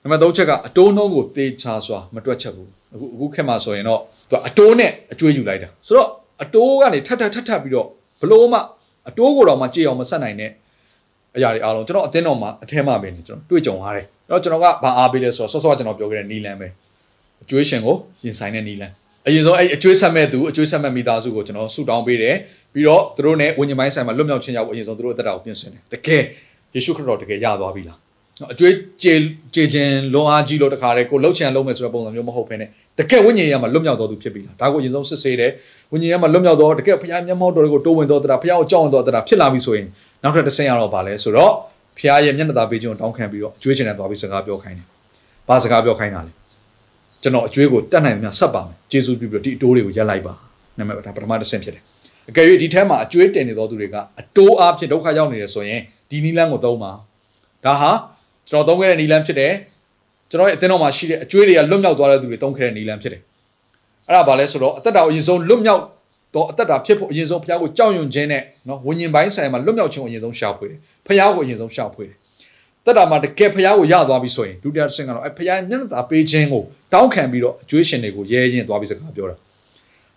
[0.03, 4.01] နံပါတ်3ချက်ကအတိုးနှုံးကိုသေချာစွာမတွက်ချက်ဘူးအခုအခုခက်မှာဆိုရင်တော့
[4.31, 6.09] သူအတိုးနဲ့အကျွေးယူလိုက်တာဆိုတော့
[6.43, 7.87] အတိုးကနေထပ်ထပ်ထပ်ထပ်ပြီးတော့
[8.21, 8.59] ဘလို့မှ
[9.09, 10.51] အတိုးကိုတော့မှကြည့်အောင်မဆက်နိုင်တဲ့
[11.37, 16.68] အရာတွေအားလုံးကျွန်တော်အသင်းတော်မှာအထဲမှာပဲနေကျွန်တော်တွေ့ကြုံရတယ်အဲ့ တော့ကျွန်တော်ကဘာအားပေးလဲဆိုတော့ဆော့ဆော့ကျွန်တော်ပြောခဲ့တဲ့နီလန်ပဲ
[17.44, 18.92] အကျွေးရှင်ကိုရင်ဆိုင်တဲ့နီလန်
[19.28, 22.36] အရင်ဆုံးအဲ့အကျွေးဆက်မဲ့သူအကျွေးဆက်မဲ့မိသားစုကိုကျွန်တော်ဆူတောင်းပေးတယ်
[22.74, 26.24] ပြီးတော့သူတို့ ਨੇ ဝิญဉ်ပိုင်းဆိုင်မှာလွတ်မြောက်ခြင်းရောက်အရင်ဆုံးသူတို့အသက်တာကိုပြင်ဆင်တယ်တကယ်
[26.74, 27.98] ယေရှုခရစ်တော်တကယ်ရသွားပြီလား
[28.40, 28.74] နော်အကျွေး
[29.04, 29.14] ကြေ
[29.56, 32.70] ကြေခြင်းလွန်အားကြီးလို့တခါတည်းကိုလှုပ်ချင်လုံးမယ်ဆိုတဲ့ပုံစံမျိုးမဟုတ်ဘဲနဲ့
[33.00, 35.52] တကယ်ဝိညာဉ်ရမှာလွတ်မြောက်တော်သူဖြစ်ပြီလားဒါကိုအရင်ဆုံးစစ်ဆေးတယ်
[35.92, 39.88] ဝိညာဉ်ရမှာလွတ်မြောက်တော်တကယ်ဘုရားမျက်မှောက်တော်ကိုတိုးဝင်တော်တရားဘုရားကိုကြောက်ဝင်တော်တရားဖြစ်လာပြီဆိုရင်
[40.24, 41.54] နောက်ထပ်တစ်ဆင့်ရတော့ဗာလဲဆိုတော့
[41.98, 44.88] ဘုရားရဲ့မျက်နှာသာပေးခြင်းကိုတောင်းခံပြီးတော့အကျွေးချင်တဲ့သွားပြီးစကားပြောခိုင်းတယ်
[45.48, 46.32] ဘာစကားပြောခိုင်းတာလဲ
[47.22, 50.34] ကျွန်တော်အကျွေးကိုတတ်နိုင်မှဆက်ပါမယ်ဂျေဇုပြုပြီးတော့ဒီအတိုးတွေကိုရက်လိုက်ပါ
[50.78, 51.84] နာမည်ဒါပထမတစ်ဆင့်ဖြစ်တယ်
[52.30, 56.92] အကယ်၍ဒီထဲမှာအကျွေးတင်နေသောသူတွေကအတိုးအားဖြင့်ဒုက္ခရောက်နေတယ်ဆိုရင်ဒီနီလန်းကိုသုံးပါ
[57.66, 57.92] ဒါဟာ
[58.50, 59.54] ကျွန်တော်သုံးခဲ့တဲ့နီလန်းဖြစ်တယ်
[60.30, 63.22] ကျွန်တော်ရဲ့အသင်းတော်မှာရှိတဲ့အကျွေးတွေကလွတ်မြောက်သွားတဲ့သူတွေသုံးခဲ့တဲ့နီလန်းဖြစ်တယ်
[64.08, 65.82] အဲ့ဒါဘာလဲဆိုတော့အသက်တာကိုအရင်ဆုံးလွတ်မြောက်
[66.36, 70.78] တော့အသက်တာဖြစ်ဖို့အရင်ဆုံးဘုရားကိုကြောက်ရွံ့ခြင်းနဲ့နော်ဝิญဉ်ပိုင်းဆိုင်မှာလွတ်မြောက်ခြင်းကိုအရင်ဆုံးရှာဖွေတယ်
[71.08, 72.16] ဘုရားကိုအရင်ဆုံးရှာဖွေတယ်
[72.86, 79.36] တက်တာမှာတကယ်ဘုရားကိုရသွားပြီဆိုရင်ဒုတိယဆင့်ကတော့အဲဘုရားမျက်နှာသာပေးခြင်းကိုတောင်းခံပြီးတော့အကျွေးရှင်တွေကိုရဲရင်သွားပြီးစကားပြောတာ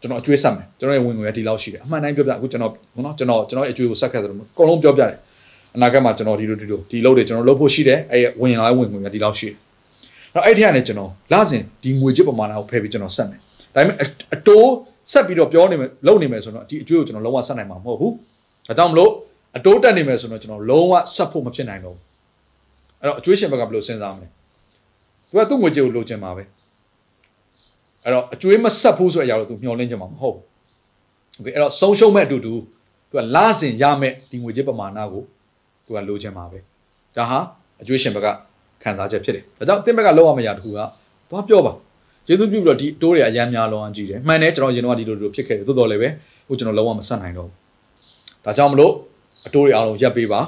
[0.01, 2.73] ကျွန်တော်အကျွေးဆက်မယ်ကျွန်တော်ရဲ့ဝင်ငွေကဒီလောက်ရှိတယ်အမှန်တိုင်းပြောပြအခုကျွန်တော်
[3.05, 5.19] နော်ကျွန်တော်ကျွန်တော်ရဲ့အကျွေးကိုဆက်ခဲ့တယ်အကုန်လုံးပြောပြတယ်
[5.77, 9.57] အနာဂတ်မှာကျွန်တော်ဒီလိုဒီလိုဒီလောက်တွေကျွန်တော်လုပ်ဖို့ရှိတယ်အဲဝင်လာဝင်ငွေကဒီလောက်ရှိတယ်
[10.35, 13.41] အဲ့အဲ့ထက်ကနေကျွန်တော်လာစဉ်ဒီငွေချစ်ပမာဏကိုဖယ်ပြီးကျွန်တော်ဆက်မယ်
[13.75, 13.97] ဒါပေမဲ့
[14.35, 14.71] အတိုး
[15.13, 18.13] ဆက်ပြီးတော့ပြောနေမယ်လုပ်နေမယ်ဆိုတော့ဒီအကျွေးကိုကျွန်တော်လုံးဝဆက်နိုင်မှာမဟုတ်ဘူး
[18.67, 19.13] ဒါကြောင့်မလို့
[19.58, 22.04] အတိုးတက်နေမယ်ဆိုတော့ကျွန်တော်လုံးဝဆက်ဖို့မဖြစ်နိုင်တော့ဘူး
[23.02, 26.44] အဲ့တော့အကျွေးရှင်ဘက်ကဘယ်လိုစဉ်းစားမလဲသူကသူ့ငွေကြေးကိုလိုချင်မှာပဲ
[28.04, 30.44] အဲ့တော့အကျွေးမဆက်ဘူးဆိုတဲ့အရာတော့သူမျှော်လင့်ချင်မှာမဟုတ်ဘူး
[31.36, 32.54] โอเคအဲ့တော့ဆုံးရှုံးမဲ့အတူတူ
[33.10, 35.24] သူကလာစဉ်ရမဲ့ဒီငွေကြေးပမာဏကို
[35.86, 36.60] သူကလိုချင်မှာပဲ
[37.18, 37.40] ဒါဟာ
[37.82, 38.28] အကျွေးရှင်ဘက်က
[38.84, 40.74] ခံစားချက်ဖြစ်တယ်ဒါကြောင့်တင်းဘက်ကလောက်ရမယ့်အရာတခုက
[41.30, 41.74] သွားပြောပါ
[42.28, 46.10] ကျေးဇူးပြုပြီးတော့ဒီတိုးတွေအရန်များလောအောင်ကြည့်တယ်မှန်တယ်ကျွန်တော်ရင်တော့ဒီလိုလိုဖြစ်ခဲ့တယ်တိုးတော်လည်းပဲ
[46.48, 47.56] ဟိုကျွန်တော်လုံးဝမဆက်နိုင်တော့ဘူး
[48.46, 48.94] ဒါကြောင့်မလို့
[49.47, 50.41] အတိုးတွေအားလုံးရပ်ပေးပါ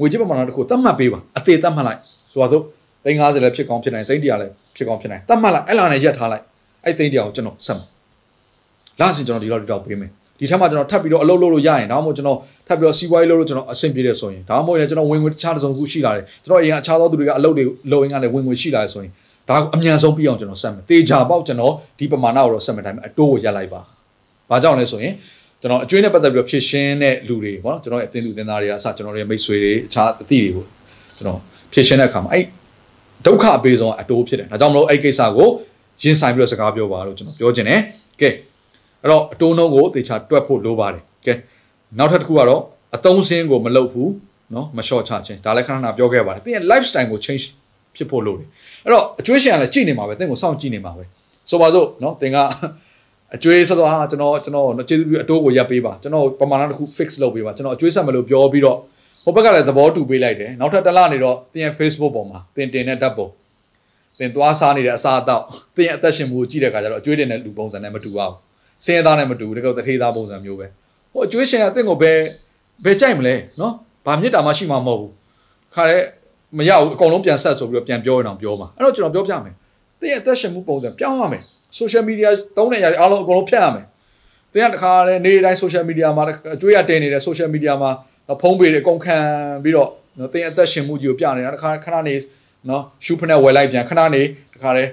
[0.00, 2.00] ငွေကြေးပမာဏတစ်ခုသတ်မှတ်ပေးပါအသေးသတ်မှတ်လိုက်
[2.32, 2.62] ဆိုတော့
[3.04, 6.44] သိန်း50လည်းဖြစ်ကောင်းဖြစ်နိုင်သိန်း100လည်းဖြစ်ကောင်းဖြစ်နိုင်သတ်မှတ်လိုက်အဲ့လာနဲ့ရက်ထားလိုက်
[6.84, 7.86] အဲ့သိန်းတရားကိုကျွန်တော်ဆက်မယ်
[9.00, 19.12] လာစင်ကျွန်တော်ဒီလောက်ဒီလောက်ပေးမယ်ဒီထက်မှကျွန်တော်ထပ်ပြီးတော့အလုပ်လုပ်လို့ရရင်ဒါမှမဟုတ်ကျွန်တော်ထပ်ပြီးတော့စီးပွားရေးလုပ်လို့ကျွန်တော်အဆင်ပြေတယ်ဆိုရင်ဒါမှမဟုတ်လည်းကျွန်တော်ဝင်ငွေတခြားတစ်စုံတစ်ခုရှိလာတယ်ကျွန်တော်အရင်အခြားသောသူတွေကအလုပ်တွေလုပ်ရင်းကနေဝင်ငွေရှိလာတယ်ဆိုရင်
[19.48, 23.80] ဒါအမြန်ဆုံးပြီးအောင်ကျွန်တော်ဆက်မယ်တေချာပေါက်ကျွန်တော်ဒီပမာဏကိုတော့ဆက်မယ်တိုင်းအတိုးကိုရက်လိုက်ပါ
[24.50, 25.12] ဘာကြောင့်လဲဆိုရင်
[25.64, 30.64] ကျွန်တော်အကျွေးနဲ့ပတ်သက်ပြီးတော့ဖြစ်ရှင်းတဲ့လူတွေပေါ့နော်ကျွန်တော်ရဲ့အသင်းသူအသင်းသားတွေအစကျွန်တော်ရဲ့မိတ်ဆွေတွေအခြားအသီးတွေကို
[31.16, 31.38] ကျွန်တော်
[31.72, 32.44] ဖြစ်ရှင်းတဲ့အခါမှာအဲ့
[33.26, 35.48] ဒုက္ခအပေးဆုံးအတိုးဖြစ်တယ်ဒါကြောင့်မလို့အဲ့ကိစ္စကို
[36.02, 37.80] ရင်ဆိုင်ပြီးတော့စကားပြောပါလို့ကျွန်တော်ပြောချင်တယ်
[38.20, 38.28] ကဲ
[39.02, 41.34] အဲ့တော့အတိုးနှုံးကိုတေချာတွက်ဖို့လိုပါတယ်ကဲ
[41.98, 42.62] နောက်ထပ်တစ်ခုကတော့
[42.96, 44.10] အသုံးစင်းကိုမလုပ်ဘူး
[44.54, 47.44] နော်မလျှော့ချခြင်းဒါလည်းခဏခဏပြောခဲ့ပါတယ်သင်ရဲ့ lifestyle ကို change
[47.96, 48.48] ဖြစ်ဖို့လိုတယ်
[48.84, 51.04] အဲ့တော့အကျွေးရှင်ကလည်းကြည့်နေမှာပဲသင်ကိုစောင့်ကြည့်နေမှာပဲ
[51.50, 52.38] ဆိုပါစို့နော်သင်က
[53.32, 58.78] အကျွေးဆက်တော့ဟာကျွန်တော်ကျွန်တော်ကျေးဇူးပြုအတိုးကိုရပ်ပေးပါကျွန်တော်ပမာဏတစ်ခု fix လုပ်ပေးပါကျွန်တော်အကျွေးဆက်မလို့ပြောပြီးတော့
[59.24, 63.28] ဟိုဘက်ကလည်းသဘောတူပေးလိုက်တယ်နောက်ထပ်တစ်လနေတော့သင်ရဲ့ Facebook ပေါ်မှာသင်တင်တဲ့ဓာတ်ပုံ
[64.18, 65.44] သင်သွားစားနေတဲ့အစားအသောက်
[65.76, 68.36] သင်ရဲ့အသက်ရှင်မှုကိုကြည့်တဲ့အခါကျတော့အကျွေးတင်တဲ့လူပုံစံနဲ့မတူပါဘူး
[68.84, 70.66] ဆင်းရဲသားနဲ့မတူဘူးတကယ်တထေးသားပုံစံမျိုးပဲ
[71.12, 72.18] ဟိုအကျွေးရှင်ကသင်ကိုဘယ်
[72.84, 73.72] ဘယ်ကြိုက်မလဲနော်
[74.06, 75.12] ဘာမြစ်တာမှရှိမှာမဟုတ်ဘူး
[75.74, 76.02] ခါတဲ့
[76.58, 79.54] မရဘူးအကုန်လုံးပြန်ဆက်ဆိုပြီးတော့ပြန်ပြောရင်တော့ပြောမှာအဲ့တော့ကျွန်တော်ပြောပြမယ်
[80.00, 81.42] သင်ရဲ့အသက်ရှင်မှုပုံစံပြောင်းရမယ်
[81.78, 83.86] social media သုံးတဲ့ຢာတွေအားလုံးအကုန်လုံးဖြတ်ရမယ်
[84.52, 87.90] သင်ကတခါလဲနေ့တိုင်း social media မှာအကျွေးရတင်နေတဲ့ social media မှာ
[88.42, 89.16] ဖုံးပေတွေအကုန်ခံ
[89.62, 92.14] ပြီးတော့နော်သင်အသက်ရှင်မှုကြီးကိုပြနေတာတခါခဏနေ
[92.70, 94.22] နော်ရှူဖနဲ့ဝယ်လိုက်ပြန်ခဏနေ
[94.54, 94.84] တခါလဲ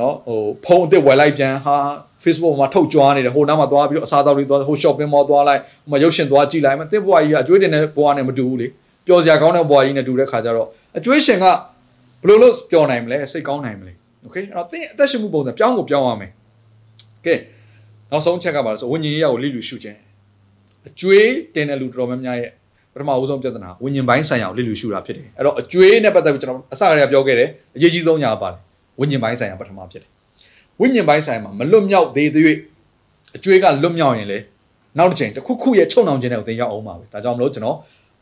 [0.00, 1.76] နော်ဟိုဖုံးအစ်စ်ဝယ်လိုက်ပြန်ဟာ
[2.24, 8.66] Facebook မှာထုတ်ကြွားနေတယ်ဟိုနားမှာသွားပြီးတော့အစားအသောက်တွေသွားဟို shopping mall သွားလိုက်ဟိုမှာရုပ်ရှင်သွားကြည့်လိုက်မသင်ဘွားကြီးကအကျွေးတင်တဲ့ဘွားနဲ့မတူဘူးလေ
[9.06, 10.68] ပျော်စရာကောင်းတဲ့ဘွားကြီးနဲ့တူတဲ့ခါကျတော့
[10.98, 13.92] အကျွေးရှင်ကဘယ်လိုလုပ်ပျော်နိုင်မလဲစိတ်ကောင်းနိုင်မလဲ
[14.23, 16.31] โอเคအဲ့တော့သင်အသက်ရှင်မှုပုံစံပြောင်းကိုပြောင်းရမယ်
[17.25, 17.35] ကဲ
[18.11, 19.97] နောက်ဆုံးချက်ကပါလို့ဆိုဝิญဉ်ရေးကိုလိလူရှုခြင်း
[20.87, 22.51] အကျွေးတင်တဲ့လူတော်များများရဲ့
[22.93, 28.57] ပထမဦးဆုံးပြဿနာဝิญဉ်ပိုင်းဆိုင်ရာကိုလိလူရှုတာဖြစ်တယ်အဲ့တော့အကျွေးနဲ့ပတ်သက်ပြီးကျွန်တော်အစကတည်းကပြောခဲ့တယ်အရေးကြီးဆုံးညာပါတယ်
[28.99, 30.09] ဝิญဉ်ပိုင်းဆိုင်ရာပထမဖြစ်တယ်
[30.79, 32.57] ဝိညာဉ်ပိုင်းဆိုင်မှာမလွတ်မြောက်သေးသေး
[33.35, 34.39] အကျွေးကလွတ်မြောက်ရင်လေ
[34.97, 37.77] နောက်တစ်ချိန်တစ်ခုခုရဲ့ချုံနှောင်ခြင်းတွေကိုသင်ရောက်အောင်ပါပဲဒါကြောင့်မလို့ကျွန်တော်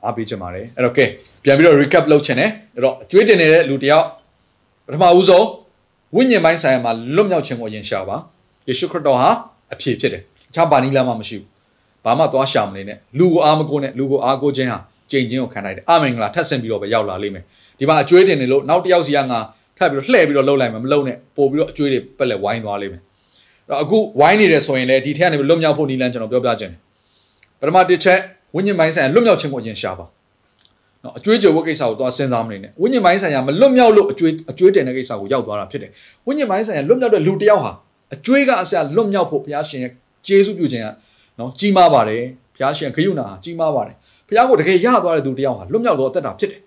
[0.05, 1.05] အားပေးချင်ပါတယ်အဲ့တော့ကဲ
[1.43, 4.05] ပြန်ပြီးတော့ recap လုပ်ချင်တယ်အဲ့တော့အကျွေးတင်နေတဲ့လူတယောက်
[4.85, 5.45] ပထမဦးဆုံး
[6.16, 8.16] ဝိညာဉ်ပိုင်းဆိုင်မှာလွတ်မြောက်ခြင်းကိုအရင်ရှာပါ
[8.68, 9.30] ယေရှုခရစ်တော်ဟာ
[9.72, 11.48] အဖြစ်ဖြစ်တယ်တခြားဘာနည်းလမ်းမှမရှိဘူး
[12.04, 14.78] ဘာမှသွားရှာမနေနဲ့လူကိုအားမကိုနဲ့လူကိုအားကိုခြင်းဟာ
[15.10, 17.44] ကြိမ်ချင်းကိုခံလိုက်တယ်အာမင်္ဂလာထပ်ဆင့်ပြီးတော့ပဲရောက်လာလိမ့်မယ်
[17.78, 19.38] ဒီမှာအကျွေးတင်နေလို့နောက်တစ်ယောက်စီကငါ
[19.78, 23.02] ထပ်ပြီးတော့လှည့်ပြီးတော့လှုပ်လိုက်မယ်မလှုပ်နဲ့ပို့ပြီးတော့အကျွေးတွေပက်လက်ဝိုင်းသွားလိမ့်မယ်
[23.68, 26.72] အဲ့တော့အခုဝိုင်းနေတယ်ဆိုရင်လည်းဒီထက်ကနေလွတ်မြောက်ဖို့နည်းလမ်းကျွန်တော်ပြောပြခြင်း
[27.60, 28.18] ပထမတစ်ချက်
[28.54, 30.06] ဝိညာဉ်ပိုင်းဆိုင်ရာလွတ်မြောက်ခြင်းကိုအရင်ရှာပါ
[31.04, 35.90] နော်အကျွေးကြော်ဝတ်ကိစ္စကိုသွားစဉ်းစားမနေနဲ့ဝိညာဉ်ပိုင်းဆိုင်ရာမလွတ်မြောက်လို့အကျွေးအကျွေးတင်တဲ့ကိစ္စကိုရောက်သွားတာဖြစ်တယ်
[36.26, 37.72] ဝိညာဉ်ပိုင်းဆိုင်ရာလွတ်မြောက်တဲ့လူတစ်ယောက်ဟာ
[38.14, 39.92] အကျွေးကအစလွတ်မြောက်ဖို့ဘုရားရှင်ရဲ့
[40.26, 40.88] ကျေးဇူးပြုခြင်းက
[41.38, 42.22] နော်ကြီးမားပါတယ်
[42.54, 43.94] ဘုရားရှင်ဂရုဏာကြီးမားပါတယ်
[44.28, 46.60] ဘုရားကိုတကယ်ရသွားတဲ့သူတစ်ယောက်ဟာလွတ်မြောက်တော့အသက်တာဖြစ်တယ်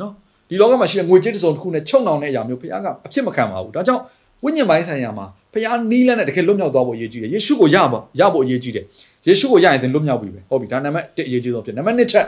[0.00, 0.12] နော်
[0.48, 4.02] ဒီလောကမှာရှိတဲ့ငွေကြေးတစ်စုံတစ်ခုနဲ့ချုံနှောင်တဲ့အရာမျိုးဘုရားကအဖြစ်မခံပါဘူးဒါကြောင့်
[4.44, 8.84] ဝိညာဉ်ပိုင်းဆိုင်ရာမှာဘုရားနီးလန်းနဲ့တကယ်လွတ်မြောက်သွားဖို့အရေးကြီးတယ်ယေရှုကိုရပါရဖို့အရေးကြီးတယ်
[9.26, 12.26] ယေရှုကိုရရင်သင်လွတ်မြောက်ပြီပဲဟုတ်ပြီဒါနံပါတ်1အရေးကြီးဆုံးဖြစ်နံပါတ်2ချက်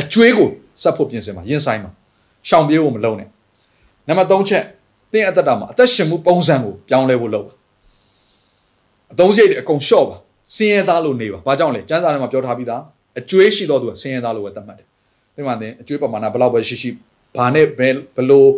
[0.00, 0.48] အကျွေးကို
[0.82, 1.90] ဆက်ဖို့ပြင်ဆင်ပါရင်ဆိုင်ပါ
[2.48, 3.28] ရှောင်ပြေးဖို့မလုပ်နဲ့
[4.08, 4.64] နံပါတ်3ချက်
[5.12, 7.52] တင်းအသက်တာမှာအသက်ရှင်မှုပုံစံကိုပြောင်းလဲဖို့လုပ်ပါ
[9.12, 10.16] အသုံးစရိတ်တွေအကုန်လျှော့ပါ
[10.56, 12.82] စင်ရသားလို့နေပါဘာကြောင့်လဲစံစာထဲမှာပြောထားပြီးသား
[13.18, 14.86] အကျွေးရှိတော့သူကစင်ရသားလို့ပဲသတ်မှတ်တယ်
[15.34, 16.90] ဒီမှာတင်အကျွေးပမာဏဘယ်လောက်ပဲရှိရှိ
[17.36, 18.48] ဘာနဲ့ဘယ်ဘလို့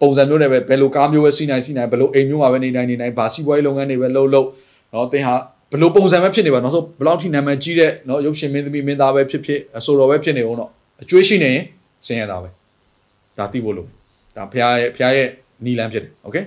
[0.00, 4.48] ပုံစံမျိုးနဲ့ပဲဘယ်လိုကားမျိုးပဲစီးနိုင်စီးနိုင်ဘယ်လိုအိမ်မျိုးမှာပဲနေနိုင်နေနိုင်ဘာစီးပွားရေးလုပ်ငန်းတွေပဲလုပ်လုပ်
[4.92, 5.34] နော်တင်ဟာ
[5.70, 10.70] ဘယ်လိုပုံစံပဲဖြစ်နေပါနောက်ဆုံးဘယ်လောက်ထိနာမည်ကြီးတဲ့နော်ရုပ်ရှင်မင်းသမီးမင်းသားပဲဖြစ်ဖြစ်အဆိုတော်ပဲဖြစ်နေအောင်တော့
[11.01, 11.63] အကျွေးရှိနေရင်
[12.05, 12.49] စင်းရတာပဲ
[13.37, 13.87] ဒါသိဖို့လို့
[14.35, 15.27] ဒါဖရားရဲ့ဖရားရဲ့
[15.65, 16.37] နီလန်းဖြစ်တယ်โอเค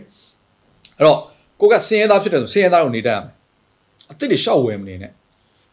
[0.98, 1.18] အဲ့တော့
[1.60, 3.34] ကိုကစင်းရသားဖြစ်တယ်ဆိုစင်းရသားကိုနေတတ်ရမယ်
[4.08, 5.12] အစ်စ်တွေရှောက်ဝယ်မနေနဲ့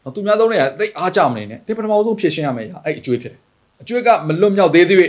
[0.03, 3.39] နော်သူများသုံးတွေကသိအားကြမနေနဲ့သင်ပထမဆုံးဖြစ်ရှင်းရမယ်အဲ့အကျွေးဖြစ်တယ်
[3.81, 4.99] အကျွေးကမလွတ်မြောက်သေးသေး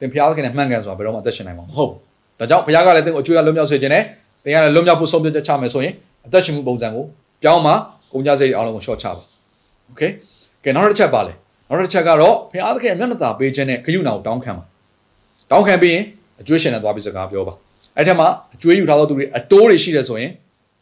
[0.00, 1.98] သင်ဖျားသခင်နဲ့မှန်ကန်စွာဘယ်တော့မှအသက်ရှင်နိုင်မှာမဟုတ်ဘူး
[2.38, 4.02] ဒါကြောင့်ဘုရားကလည်းသင်ကိုအကျွေးကလွတ်မြောက်စေခြင်းနဲ့
[4.44, 5.94] သင်ကလည်းလွတ်မြောက်ဖို့ဆုံးဖြတ်ချက်ချမယ်ဆိုရင်
[6.26, 7.04] အသက်ရှင်မှုပုံစံကို
[7.42, 7.72] ပြောင်းမှ
[8.12, 9.22] ကုန်ကြစိတ်တွေအားလုံးကိုရှော့ချပါ
[9.88, 10.02] โอเค
[10.64, 11.32] ကဲနောက်တစ်ချက်ပါလေ
[11.69, 14.63] နောက်တစ်ချက်ကတော့ဘုရားသခင်မျက်နှာသာပေးခြင်းနဲ့ဂရုဏာကိုတောင်းခံပါ
[15.51, 16.03] တောင်းခံပြီးရင်
[16.41, 17.53] အကျွေးရှင်နဲ့သွားပြီးစကားပြောပါ
[17.97, 20.31] အဲ့ထက်မှအကျွေးယူထားသောသူတွေအတိုးတွေရှိတယ်ဆိုရင်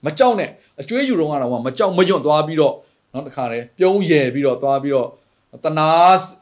[0.06, 0.50] မကြောက်နဲ့
[0.82, 2.74] အကျွေးယူတော့ကတော့မကြောက်မညွန့်သွားပြီးတော့
[3.14, 5.08] နောက်တစ်ခါလေပြုံးရယ်ပြီးတော့သွားပြီးတော့
[5.66, 5.88] တနာ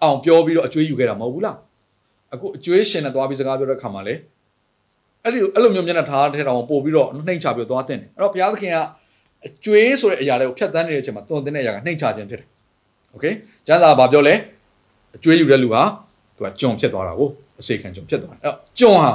[0.01, 1.57] အောင်ပြောပြီးတော့အကျွေးယူခဲ့တာမဟုတ်ဘူးလား
[2.33, 4.15] အခုအကျွေးရှင်နဲ့သွားပြီးစကားပြောတဲ့ခါမှာလေ
[5.23, 8.77] အဲ့ဒီအဲ့လိုမျိုးမျက်နှာထားတဲ့တောင်ပို့ပြီးတော့နှိမ့်ချပြီးသွားတင်တယ်အဲ့တော့ဘုရားသခင်က
[9.45, 12.47] အကျွေးဆိုတဲ့အရာတွေကိုဖြတ်တန်းနေတဲ့အချိန်မှာတွန်တင်တဲ့အရာကနှိမ့်ချခြင်းဖြစ်တယ်
[13.14, 13.24] โอเค
[13.66, 14.34] ကျမ်းစာဘာပြောလဲ
[15.16, 15.82] အကျွေးယူတဲ့လူဟာ
[16.36, 17.28] သူကကြုံဖြစ်သွားတာကို
[17.60, 19.10] အစေခံကြုံဖြစ်သွားတယ်အဲ့တော့ကြုံဟာ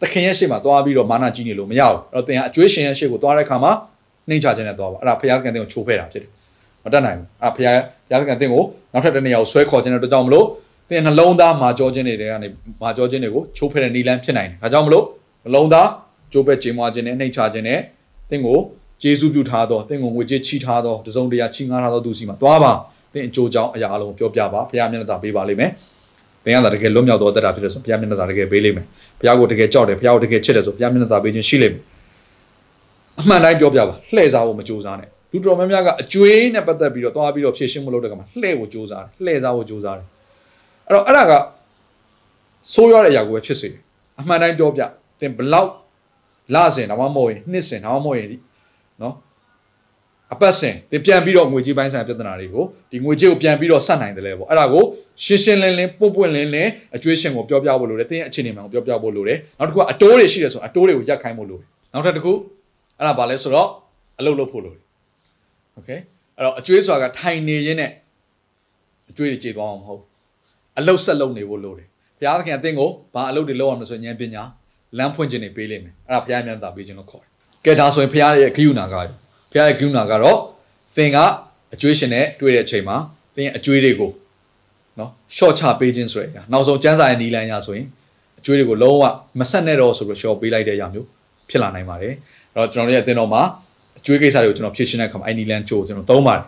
[0.00, 3.72] သခင်ရဲ့ရှေ့မှာသွားပြီးတော့မာနကြီးနေလို့မရဘူးအဲ့တော့သင်ကအကျွေးရှင်ရဲ့ရှေ့ကိုသွားတဲ့ခါမှာ
[4.28, 6.30] နှိမ့်ချခြင်းနဲ့သွားပါအဲ့ဒါဘုရားသခင်တင်ကိုချိုးဖဲတာဖြစ်တယ်
[6.84, 7.78] မတတ်နိုင်ဘူးအဲ့ဘုရား
[8.08, 8.62] ဘုရားသခင်တင်ကို
[8.92, 10.46] နောက်ထပ်တစ်နေရာကိုဆွဲခေါ်ခြင်းတဲ့အတွက်ကြောင့်မလို့
[10.88, 12.48] သင်နှလုံးသားမာကြောခြင်းတွေကနေ
[12.82, 15.04] မာကြောခြင်းတွေကိုချိုးဖဲတဲ့နီလန်းဖြစ်နိုင်တယ်ဒါကြောင့်မလို့
[15.44, 15.88] နှလုံးသား
[16.32, 17.80] ကြိုးပဲ့ခြင်းမွားခြင်းနဲ့နှိမ့်ချခြင်းနဲ့
[18.30, 18.58] သင်ကို
[19.02, 22.72] ကျေးဇူးပြုထားသောသင်ကိုငွေကြေးချီးထားသောတစုံတရာချီးငှားထားသောသူစီမှာသွားပါ
[23.13, 25.71] သင်အကျိုးကြောင့်အရာအလုံးပြောပြပါဘုရားမျက်နှာပေးပါလိမ့်မယ်
[26.43, 28.85] သင်ကသာတကယ်လွတ်မြောက်သောအသက်တာဖြစ်တဲ့ဆိုဘုရားမျက်နှာတကယ်ပေးလိမ့်မယ်
[29.19, 31.83] ဘုရားကိုတကယ်ကြောက်တယ်ဘုရားကိုတကယ်ချစ်တယ်ဆိုဘုရားမျက်နှာပေးခြင်းရှိလိမ့်မယ်
[33.19, 40.05] အမှန်တိုင်းပြောပြပါလှည့်စားဖို့မကြိုးစားနဲ့လူတော်များများကအကျွေးနဲ့ပတ်သက်ပြီးတော့သွားပြီးတော့ဖြည့်ရှင်းမလို့တဲ့ကမှာလှည့်ကိုကြိုးစားတယ်လှည့်စားဖို့ကြိုးစားတယ်
[40.87, 41.33] အဲ့တော့အဲ့ဒါက
[42.73, 43.79] ဆိုးရတဲ့အရာကိုပဲဖြစ်စေတယ်
[44.19, 44.81] အမှန်တိုင်းပြောပြ
[45.19, 45.71] သင်ဘလောက်
[46.53, 48.27] လစဉ်ဒါမှမဟုတ်ရင်နှစ်စဉ်ဒါမှမဟုတ်ရင်
[49.01, 49.13] နော်
[50.32, 54.84] အပတ်စဉ်သင်ပြန်ပြီးတော့ငွေကြေးပိုင်းဆိုင်ပြဿနာတွေကိုဒီငွေကြေးကိုပြန်ပြီးတော့ဆက်နိုင်တယ်လေပေါ့အဲ့ဒါကို
[55.24, 62.32] ရှင်းရှင်းလင်းလင်းပွန့်ပွန့်လင်းလင်းအကျွေးရှင်ကိုပြောပြဖို့လိုတယ်သင်ရဲ့အခြေအနေမှန်ကိုပြောပြဖို့လိုတယ်နောက်တစ်ခုကအတိုးတွေရှိတယ်ဆိုအတိုးတွေကိုရက်ခိုင်းဖို့လိုတယ်နောက်ထပ်တစ်ခု
[62.98, 63.68] အဲ့ဒါဘာလဲဆိုတော့
[64.18, 64.82] အလုပ်လုပ်ဖို့လိုတယ်
[65.74, 65.90] โอเค
[66.36, 67.90] အဲ့တော့အကျွေးဆိုတာကထိုင်နေရင်းနဲ့
[69.10, 70.02] အကျွေးတွေကြေသွားအောင်မဟုတ်
[70.78, 71.86] အလုပ်ဆက်လုပ်နေဖို့လိုတယ်
[72.18, 74.42] ဘုရားသခင်အသင်ကိုဘာအလုပ်တွေလုပ်ရမလဲဆိုရင်ဉာဏ်ပညာ
[74.98, 77.30] လမ်းဖွင့်ခြင်းတွေပေးလိမ့်မယ်အဲ့ဒါဘုရားမြတ်တာပေးခြင်းလို့ခေါ်တယ်
[77.64, 78.94] ကဲဒါဆိုရင်ဘုရားရဲ့ဂိယူနာက
[79.51, 80.37] ဘုရားရဲ့ဂိယူနာကတော့
[80.95, 81.17] သင်က
[81.73, 82.97] အကျွေးရှင်နဲ့တွေ့တဲ့အချိန်မှာ
[83.35, 84.11] သင်ရဲ့အကျွေးတွေကို
[84.99, 87.87] နော်ရှော့ချပေးခြင်းဆိုရယ်နောက်ဆုံးကျန်းစာရဲ့နီလန်းရဆိုရင်
[88.39, 89.03] အကျွေးတွေကိုလုံးဝ
[89.39, 91.07] မဆက်နဲ့တော့ဆိုပြီးရှော့ပေးလိုက်တဲ့အရာမျိုး
[91.49, 92.13] ဖြစ်လာနိုင်ပါတယ်
[92.53, 93.41] အဲ့တော့ကျွန်တော်တို့ရဲ့အသင်းတော်မှာ
[93.99, 96.45] အကျွေးကိစ္စတွေကိုကျွန်တော်ဖြည့်ရှင်းတဲ့အခါမှာအဲ့နီလန်းချိုးကျွန်တော်သုံးပါတယ်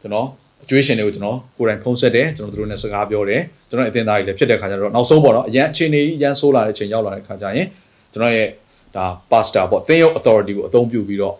[0.00, 0.26] ကျွန်တော်
[0.64, 7.66] အကျွေးရှင်တွေကိုကျွန်တော်ကိုယ်တိုင်ဖုံးဆက်တယ်ကျွန်တော်တို့နဲ့စကားပြောတယ်ကျွန်တော်အသင်းသားတွေလည်းဖြစ်တဲ့ခါကျတော့နောက်ဆုံးပေါ့နော်အရန်အခြေအနေကြီးအရန်ဆိုးလာတဲ့အချိန်ရောက်လာတဲ့ခါကျရင်
[8.12, 8.48] ကျွန်တော်ရဲ့
[8.96, 11.34] ဒါ pastor ပေါ့သင်ရုပ် authority ကိုအသုံးပြုပြီးတော့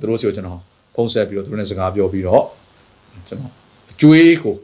[0.00, 0.60] သူတို့စီကိုကျွန်တော်
[0.94, 2.42] ဖုံးဆက်ပြီးတော့သူတို့နဲ့စကားပြောပြီးတော့
[3.28, 3.52] ကျွန်တော်
[3.90, 4.54] အကျွေးကို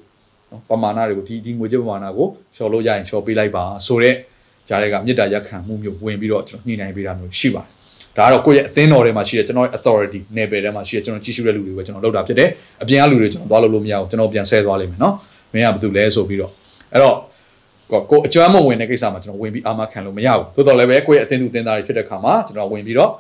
[0.51, 2.27] နော်ပမာဏတွေကိုဒီဒီငွေကြေးပမာဏကို
[2.57, 4.17] ရှော်လို့ရရင်ရှော်ပေးလိုက်ပါဆိုတော့
[4.69, 7.77] ကြားတွေကမေတ္တာရက်ခံမှုမျိုးဝင်ပြီးတော့ကျွန်တော်ညှိနှိုင်းပေးတာမျိုးရှိပါတယ်
[8.17, 12.49] ဒါကတော့ကိုယ့်ရဲ့အသင်းတော်ထဲမှာရှိတဲ့ကျွန်တော်ရဲ့ authority နယ်ပယ်ထဲမှာရှိတဲ့ကျွန်တော်ကြီးစုတဲ့လူတွေကိုကျွန်တော်လုပ်တာဖြစ်တယ်
[12.83, 15.15] အပြင်ကလူတွေကျွန်တော်သွားလို့လို့မရဘူးကျွန်တော်ပြန်ဆဲသွားလိမ့်မယ်နော်
[15.53, 16.53] မင်းကဘာလုပ်လဲဆိုပြီးတော့
[16.93, 17.17] အဲ့တော့
[17.91, 23.11] ကိုကိုအကျွမ်းမဝင်တဲ့ကိစ္စမှာကျွန်တော်ဝင်ပြီးအာမခံလို့မရဘူးသို့တော်လည်းပဲကိုယ့်ရဲ့အသင်းသူအသင်းသားတွေဖြစ်တဲ့ခါမှာကျွန်တော်ဝင်ပြီးတော့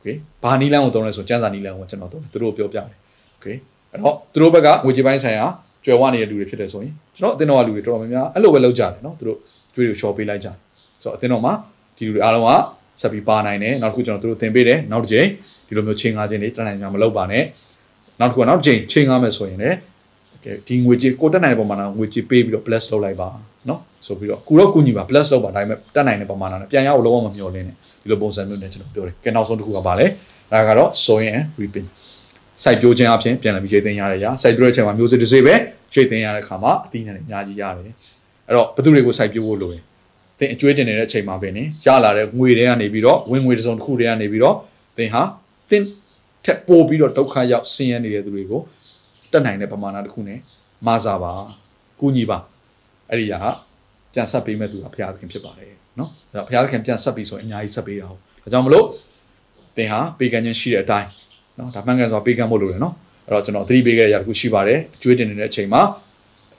[0.02, 0.06] เค
[0.42, 2.86] ဘာနီလန်းကိုသုံးလဲဆိုကျန်းစာနီလန်းကိုကျွန်တော်သုံးတယ်သူတို့ပြောပြတယ်
[3.32, 3.46] โอเค
[3.90, 5.46] အဲ့တော့သူတို့ဘက်ကငွေကြေးပိုင်းဆိုင်ရာ
[5.84, 9.38] ကြွယ်ဝနေတဲ့လူတွေဖြစ်တယ်ဆိုရင်ကျွန်တော်အသင်းတော်ကလူတွေတော်တော်များများအဲ့လိုပဲလုပ်ကြတယ်နော်သူတို့
[9.74, 10.56] ကြွေးတွေကို short ပေးလိုက်ကြတယ်
[11.02, 11.52] ဆိုတော့အသင်းတော်မှာ
[11.96, 12.50] ဒီလူတွေအားလုံးက
[13.00, 15.26] ဆက်ပြီးပါနိုင်တယ်နောက်တစ်ခုကျွန်တော်တို့သင်ပေးတယ်နောက်တစ်ချိန်
[15.66, 17.42] ဒီလိုမျိုးချိန်ကားခြင်းတွေတက်နိုင်ကြမလုပ်ပါနဲ့
[18.20, 19.76] နောက်တစ်ခုကနောက်တစ်ချိန်ချိန်ကားမယ်ဆိုရင်လည်း
[20.45, 23.29] ကဲဒီငွေကြေးကိုတက်နိုင်တဲ့ပုံမှန်ငွေကြေးပေးပြီးတော့ plus လုပ်လိုက်ပါ
[23.69, 30.05] နော်ဆိုပြီးတော့ကုတော့ကုညီပါ plus လုပ်ပါဒါပေမဲ့တက်နိုင်တဲ့ပုံမှန်နဲ့ပြန်ရအောင်လုံးဝမမျှော်လင့်နဲ့ဒီလိုပုံစံမျိုးနဲ့ကျွန်တော်ပြောတယ်ကဲနောက်ဆုံးတစ်ခုကပါလဲ
[30.51, 31.87] ဒါကတော့ sowing and reaping
[32.63, 35.55] စိုက်ပျိုးခြင်းအပြင်ပြန်လည်ပြီးချိန်သိမ်းရတဲ့ရာစိုက်ပျိုးတဲ့အချိန်မှာမျိုးစေ့တစ်စေ့ပဲ
[35.93, 37.95] ချိန်သိမ်းရတဲ့ခါမှာအသီးနှံတွေအများကြီးရတယ်
[38.47, 39.79] အဲ့တော့ဘယ်သူတွေကိုစိုက်ပျိုးဖို့လိုလဲ
[40.39, 44.55] သင်အကျွေးတင်နေတဲ့အချိန်မှာပဲနေရလာတဲ့ငွေတွေကနေပြီးတော့ဝင်ငွေတစ်စုံတစ်ခုတွေကနေပြီးတော့
[44.97, 45.23] သင်ဟာ
[45.69, 45.83] သင်
[46.45, 48.61] ထက်ပိုပြီးတော့ဒုက္ခရောက်ဆင်းရဲနေတဲ့သူတွေကို
[49.31, 50.39] တက်နိုင်တဲ့ပမာဏတစ်ခုနဲ့
[50.87, 51.33] မစားပါ
[51.99, 52.37] ကူညီပါ
[53.09, 53.51] အဲ့ဒီဟာ
[54.13, 58.85] ပြန်ဆက်ပေးမဲ့သူကဘုရားသခင်ဖြစ်ပါတယ်နော်အဲ့တော့ဘုရားသခင်ပြန်ဆက်ပြီးဆိုရင်အများကြီးဆက်ပေးတာဟုတ်ဒါကြောင့်မလို့
[59.77, 61.07] သင်ဟာပေးကမ်းခြင်းရှိတဲ့အတိုင်း
[61.57, 62.93] နော်ဒါမှန်ကန်စွာပေးကမ်းဖို့လိုတယ်နော်
[63.27, 65.81] အဲ့တော့ကျွန်တော်သတိပေးခဲ့ရတဲ့ခုရှိပါတယ်အကျွေးတင်နေတဲ့အချိန်မှာ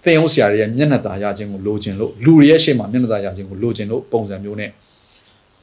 [0.05, 4.71] သင်ဟုတ်ဆရာတွေရဲ့မျက်နှာသာရခြင်းကိုလိုချင်လို့လူတွေရဲ့ရှေ့မှာမျက်နှာသာရခြင်းကိုလိုချင်လို့ပုံစံမျိုးနဲ့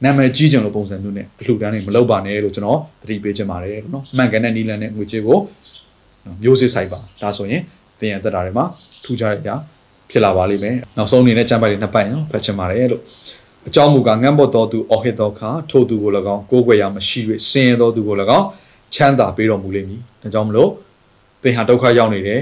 [0.04, 5.38] နာမည်ကြီးခြင်းလို့ပုံစံမျိုးနဲ့အလှူဒန်းတွေမလုပ်ပါနဲ့လို့ကျွန်တော်သတိပေးချင်ပါတယ်နော်မှန်ကန်တဲ့နီလန်နဲ့ငွေကြေးကို
[6.42, 7.62] မျိုးစစ်ဆိုင်ပါဒါဆိုရင်
[7.98, 8.64] သင်ရဲ့သက်တာတွေမှာ
[9.04, 9.56] ထူးခြားတဲ့အရာ
[10.10, 13.02] ဖြစ်လာပါလိမ့်မယ်နောက်ဆုံးအနေနဲ့ကျမ်းပိုက်တွေနှစ်ပိုက်နော်ဖတ်ချင်ပါတယ်လို့
[13.68, 17.20] အကြောင်းမူကားငန့်ဘော့တော်သူအော်ဟစ်တော်ခါထိုသူကို၎င်းကိုးကွယ်ရာမရှိ၍
[17.50, 18.46] ဆင်းရဲတော်သူကို၎င်း
[18.94, 20.70] ချမ်းသာပေးတော်မူလိမ့်မည်ဒါကြောင့်မလို့
[21.42, 22.40] သင်ဟာဒုက္ခရောက်နေတယ်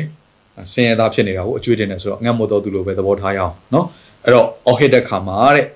[0.72, 3.86] ဆင်းရဲသားဖြစ်နေတာကိုအကျွေးတင်တယ်ဆိုတော့ငန့်မောတော်သူလိုပဲသဘောထားရအောင်နော်
[4.24, 5.66] အဲ့တော့အော်ဟစ်တဲ့ခါမှာတဲ့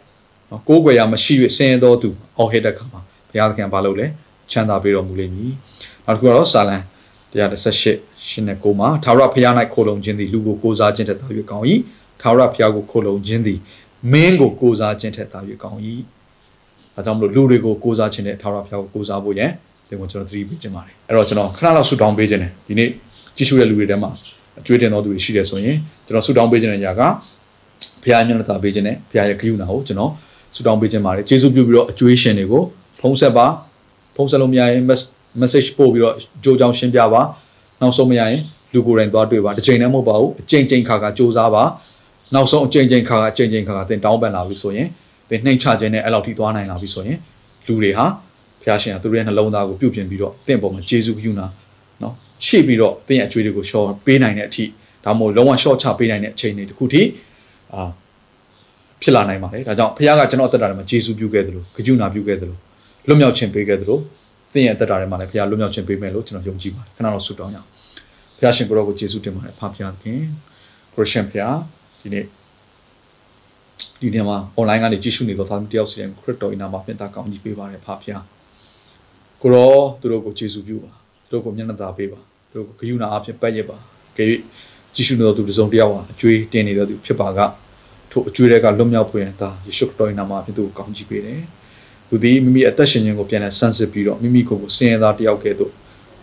[0.51, 2.09] နော်ကိုးကွယ်ရာမရှိ၍ဆင်းရဲတော်သူ
[2.39, 3.01] အော်ဟစ်တဲ့ခါမှာ
[3.31, 4.07] ဘုရားသခင်ဘာလုပ်လဲ
[4.51, 5.53] ချမ်းသာပေးတော်မူလိမ့်မည်
[6.07, 6.77] နောက်တစ်ခုကတော့စာလံ
[7.33, 11.65] 138ရှင်နဲ့ကိုမှာသာရဘုရား၌ခိုလုံခြင်းသည်လူကိုကိုးစားခြင်းထက်သာ၍ကောင်း၏
[12.21, 13.59] သာရဘုရားကိုခိုလုံခြင်းသည်
[14.13, 15.79] မင်းကိုကိုးစားခြင်းထက်သာ၍ကောင်း၏
[16.97, 19.51] အဲကြောင့်မလို့လူတွေကိုကိုးစားခြင်းနဲ့သာရဘုရားကိုကိုးစားဖို့ရန်
[19.89, 22.89] ဒီကိုကျွန်တော်သတိပေးခြင်းပါတယ်အဲ့တော့ကျွန်တော်ခဏလောက်ဆူတောင်းပေးခြင်းတယ်ဒီနေ့
[23.37, 24.11] ကြည့်ရှုတဲ့လူတွေထဲမှာ
[24.59, 25.77] အကျွေးတင်တော်သူတွေရှိတယ်ဆိုရင်
[26.07, 27.03] ကျွန်တော်ဆူတောင်းပေးခြင်းတဲ့ຢာက
[28.03, 30.11] ဘုရားမျက်နှာသာပေးခြင်းနဲ့ဘုရားရဲ့ဂရုဏာကိုကျွန်တော်
[30.55, 32.63] ဆူတောင်းပေးခြင်းပါတယ်ကျေးဇူးပြုပြီးတော့အကျွေးရှင်တွေကို
[33.01, 33.47] ဖုံးဆက်ပါ
[34.17, 34.83] ဖုံးဆက်လို့မရရင်
[35.41, 36.15] message ပို့ပြီးတော့
[36.45, 37.23] ကြိုးကြောင်ရှင်းပြပါ
[37.81, 38.41] နောက်ဆုံးမရရင်
[38.73, 41.65] လူကိုယ်တိုင်သွားတွေ့ပါတစ်ချိန်တည်းမဟုတ်ပါဘူးအချိန်ချင်းခါခါစူးစမ်းပါ
[42.35, 44.89] နောက်ဆုံးအချိန်ချင်းခါခါအချိန်ချင်းခါခါသင်တောင်းပန်လာပြီဆိုရင်
[45.29, 47.19] သင်နှိမ့်ချခြင်းနဲ့အဲ့လောက်ထိသွားနိုင်လာပြီဆိုရင်
[47.67, 48.07] လူတွေဟာ
[48.63, 51.47] ဖျားရှင်ကသူတို့ရဲ့နှလုံးသားကိုပြုပြင်ပြီးတော့တင့်ပေါ်မှာဂျေဇုယူနာ
[52.03, 52.15] နော်
[52.47, 54.65] ရှေ့ပြီးတော့တင့်ရဲ့အကျွေးတွေကိုရှော့ပေးနိုင်တဲ့အထိ
[55.05, 57.03] ဒါမှမဟုတ်လုံးဝရှော့ချပေးနိုင်တဲ့အချိန်တွေတခုထိ
[57.75, 57.83] အာ
[59.03, 62.61] ဖြစ်လာနိုင်ပါတယ်ဒါကြောင့်ဖခင်ကကျွန်တော်အသက်တာထဲမှာဂျေဇုပြုခဲ့တယ်လို့ဂရုဏာပြုခဲ့တယ်လို့
[63.09, 64.03] လွတ်မြောက်ခြင်းပေးခဲ့တယ်လို့
[64.53, 67.69] သင်ရဲ့အသက်တာထဲမှာလည်းဖခင်လွတ်မြောက်ခြင်းပေးမယ်လို့ကျွန်တော်ယုံကြည်ပါတယ်ခဏတော့ဆုတောင်းရအောင်
[68.37, 70.19] ဖခင်ရှင်ကိုရောကိုဂျေဇုတင်ပါတယ်ဖခင်ခင်
[70.93, 71.55] ခရစ်ယာန်ဖခင်
[72.01, 72.25] ဒီနေ့
[74.01, 78.21] ဒီနေ့မှာ online ကနေကြည့်ရှုနေတော့သားတယောက်စီတိုင်းခရစ်တော်အနာမှာပြင်တာကောင်းကြီးပေးပါတယ်ဖခင်
[79.43, 80.93] ကိုရောသူတို့ကိုယေရှုပြုပါ
[81.31, 82.21] တို့ကိုမျက်နှာသာပေးပါ
[82.53, 83.77] တို့ကိုဂယုဏအဖြစ်ပတ်ရပါ
[84.17, 84.39] ကြည့်
[84.95, 87.41] ကြည့်ရှုနေတော်သူတစ်စုံတစ်ယောက်ဟာအကျွေးတင်နေတော်သူဖြစ်ပါက
[88.11, 91.41] ထို့အကျွေးတွေကလွတ်မြောက်ဖွယ်သာယေရှုခရစ်တော်၏နာမဖြင့်သူ့ကိုကောင်းချီးပေးတယ်
[92.15, 95.71] သူသည်မိမိအသက်ရှင်ခြင်းကိုပြန်လည်ဆန်းစစ်ပြီးတော့မိမိကိုယ်ကိုစင်ရသားတစ်ယောက်ကဲ့သို့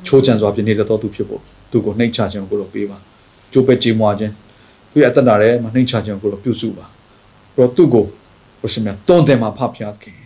[0.06, 1.42] ချိုးချံစွာပြနေတဲ့တော်သူဖြစ်ဖို့
[1.72, 2.98] သူ့ကိုနှိမ့်ချခြင်းကိုတော့ပေးပါ
[3.52, 4.34] ကြိုးပဲကြေးမွားခြင်း
[4.92, 6.86] သူ့ရဲ့အသက်တာထဲမှာနှိမ့်ချခြင်းကိုတော့ပြုစုပါ
[7.56, 8.06] ပြီးတော့သူ့ကို
[8.62, 10.18] ဘုရှင်မြတ်တွန်းတယ်မှာဖဖျားခင်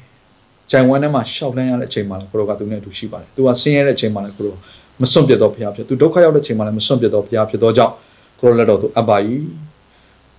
[0.72, 4.56] ဂျိုင်ဝမ်ထဲမှာရှောက်လန်းရတဲ့အချိန်မှာလည်းကိုရောကသူနဲ့အတူရှိပါတယ်သူကဆင်းရဲတဲ့အချိန်မှာလည်းကိုရော
[5.02, 7.94] မစွန့်ပြတ်တော့ဘုရားဖြစ်သူဒုက္ခရောက်တဲ့အချိန်မှာလည်းမစွန့်ပြတ်တော့ဘုရားဖြစ်တော့ကြောင့်
[8.40, 9.18] ကိုရောလက်တော်သူအပ်ပါ၏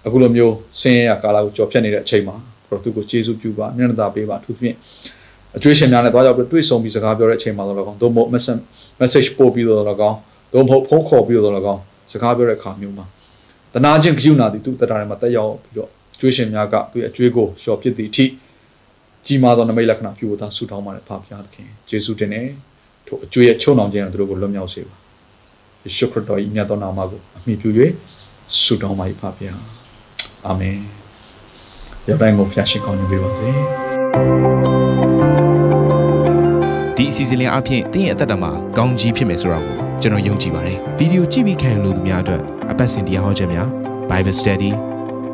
[0.07, 2.37] အခုလိုမျိုးဆင်းရဲရကာလကိုကြော်ဖြတ်နေတဲ့အချိန်မှာ
[2.67, 4.77] ကိုရောသူကိုကျေးဇူးပြုပါမျက်နှာသာပေးပါသူဖြင့်
[5.57, 8.61] အကျွေးရှင်များနဲ့တွားရောက်ပြီးတွေ့ဆုံပြီးစကားပြောတဲ့အချိန်မှာတော့လည်းကောင်းသို့မဟုတ် message
[9.01, 10.19] message ပို့ပြီးတော့လည်းကောင်း
[10.53, 11.81] သို့မဟုတ်ဖုန်းခေါ်ပြီးတော့လည်းကောင်း
[12.13, 13.05] စကားပြောတဲ့အခါမျိုးမှာ
[13.75, 15.89] တနာချင်းကြုံနာသည်သူတရားထဲမှာတက်ရောက်ပြီးတော့
[16.21, 18.25] ကျွေးရှင်များကသူ့ရဲ့အကျွေးကိုလျှော်ဖြစ်သည့်အထိ
[19.27, 22.47] ကြီးမားသောနမိတ်လက္ခဏာပြုဖို့သာဆုတောင်းပါတယ်ဖပါသခင်ယေရှုတင်နဲ့
[23.07, 24.95] ထိုအကျွေးရဲ့ချုံအောင်ခြင်းကိုသူတို့ကိုလွတ်မြောက်စေပါ
[25.85, 27.71] ယေရှုခရစ်တော်၏မြတ်သောနာမကိုအမိပြု၍
[28.63, 29.31] ဆုတောင်းပါ၏ဖပါ
[30.47, 30.77] အာမင်
[32.09, 34.84] ယောတိုင်းကိုဖျားရှိကောင်းနေပေးပါစေ
[36.97, 43.69] ဒီအစီအစဉ်လေးအပြင်တင်းရဲ့အသက်တာမှာကောင်းကြီးဖြစ်မယ်ဆိုတာကိုကျွန်တော်ယုံကြည်ပါတယ်ဗီဒီယိုကြည့်ပြီးခံယူလို့သူများအတွက်အပတ်စဉ်တရားဟောခြင်းများ
[44.11, 44.71] Bible Study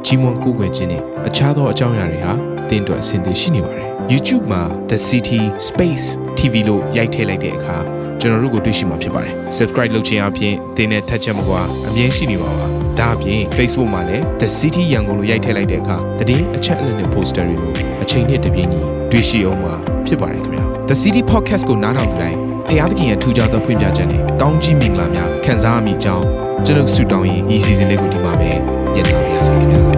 [0.04, 2.32] ကြီးမွန်ကိုယ်ွယ်ခြင်းနဲ့အခြားသောအကြောင်းအရာတွေဟာ
[2.70, 6.06] တင်းအတွက်အဆင်သင့်ရှိနေပါတယ် YouTube မှာ The City Space
[6.38, 7.76] TV လို့ရိုက်ထည့်လိုက်တဲ့အခါ
[8.20, 12.66] ကျွန်တော်တို့ကိုတွေ့ရှိမှာဖြစ်ပါတယ် Subscribe လုပ်ခြင်းအပြင်တင်းနဲ့ထက်ချက်မကွာအမြင်ရှိနေပါပါ
[12.98, 15.96] ဒါအပြင် Facebook မှာလည်း The City ရန်ကုန်လို့ရိုက်ထည့်လိုက်တဲ့အခါ
[16.28, 17.72] တည်အချက်အလက်နဲ့ poster တွေကို
[18.02, 18.80] အချိန်နဲ့တပြေးညီ
[19.10, 26.24] တွေ့ရှိအောင်မှာ ဖြစ်ပါတယ်ခင်ဗျာ The City Podcast ကိုနားထောင်ကြတိုင်းဖျားသခင်ရဲ့ထူကြသောဖွင့်ပြချက်နဲ့ကောင်းကြီးမင်္ဂလာများခံစားမိကြောင်း
[26.66, 28.50] ကျွန်တော်ဆုတောင်းရင်ဤစီစဉ်လေးကိုဒီမှာပဲ
[28.94, 29.89] ညှိနှိုင်းပါရစေခင်ဗျာ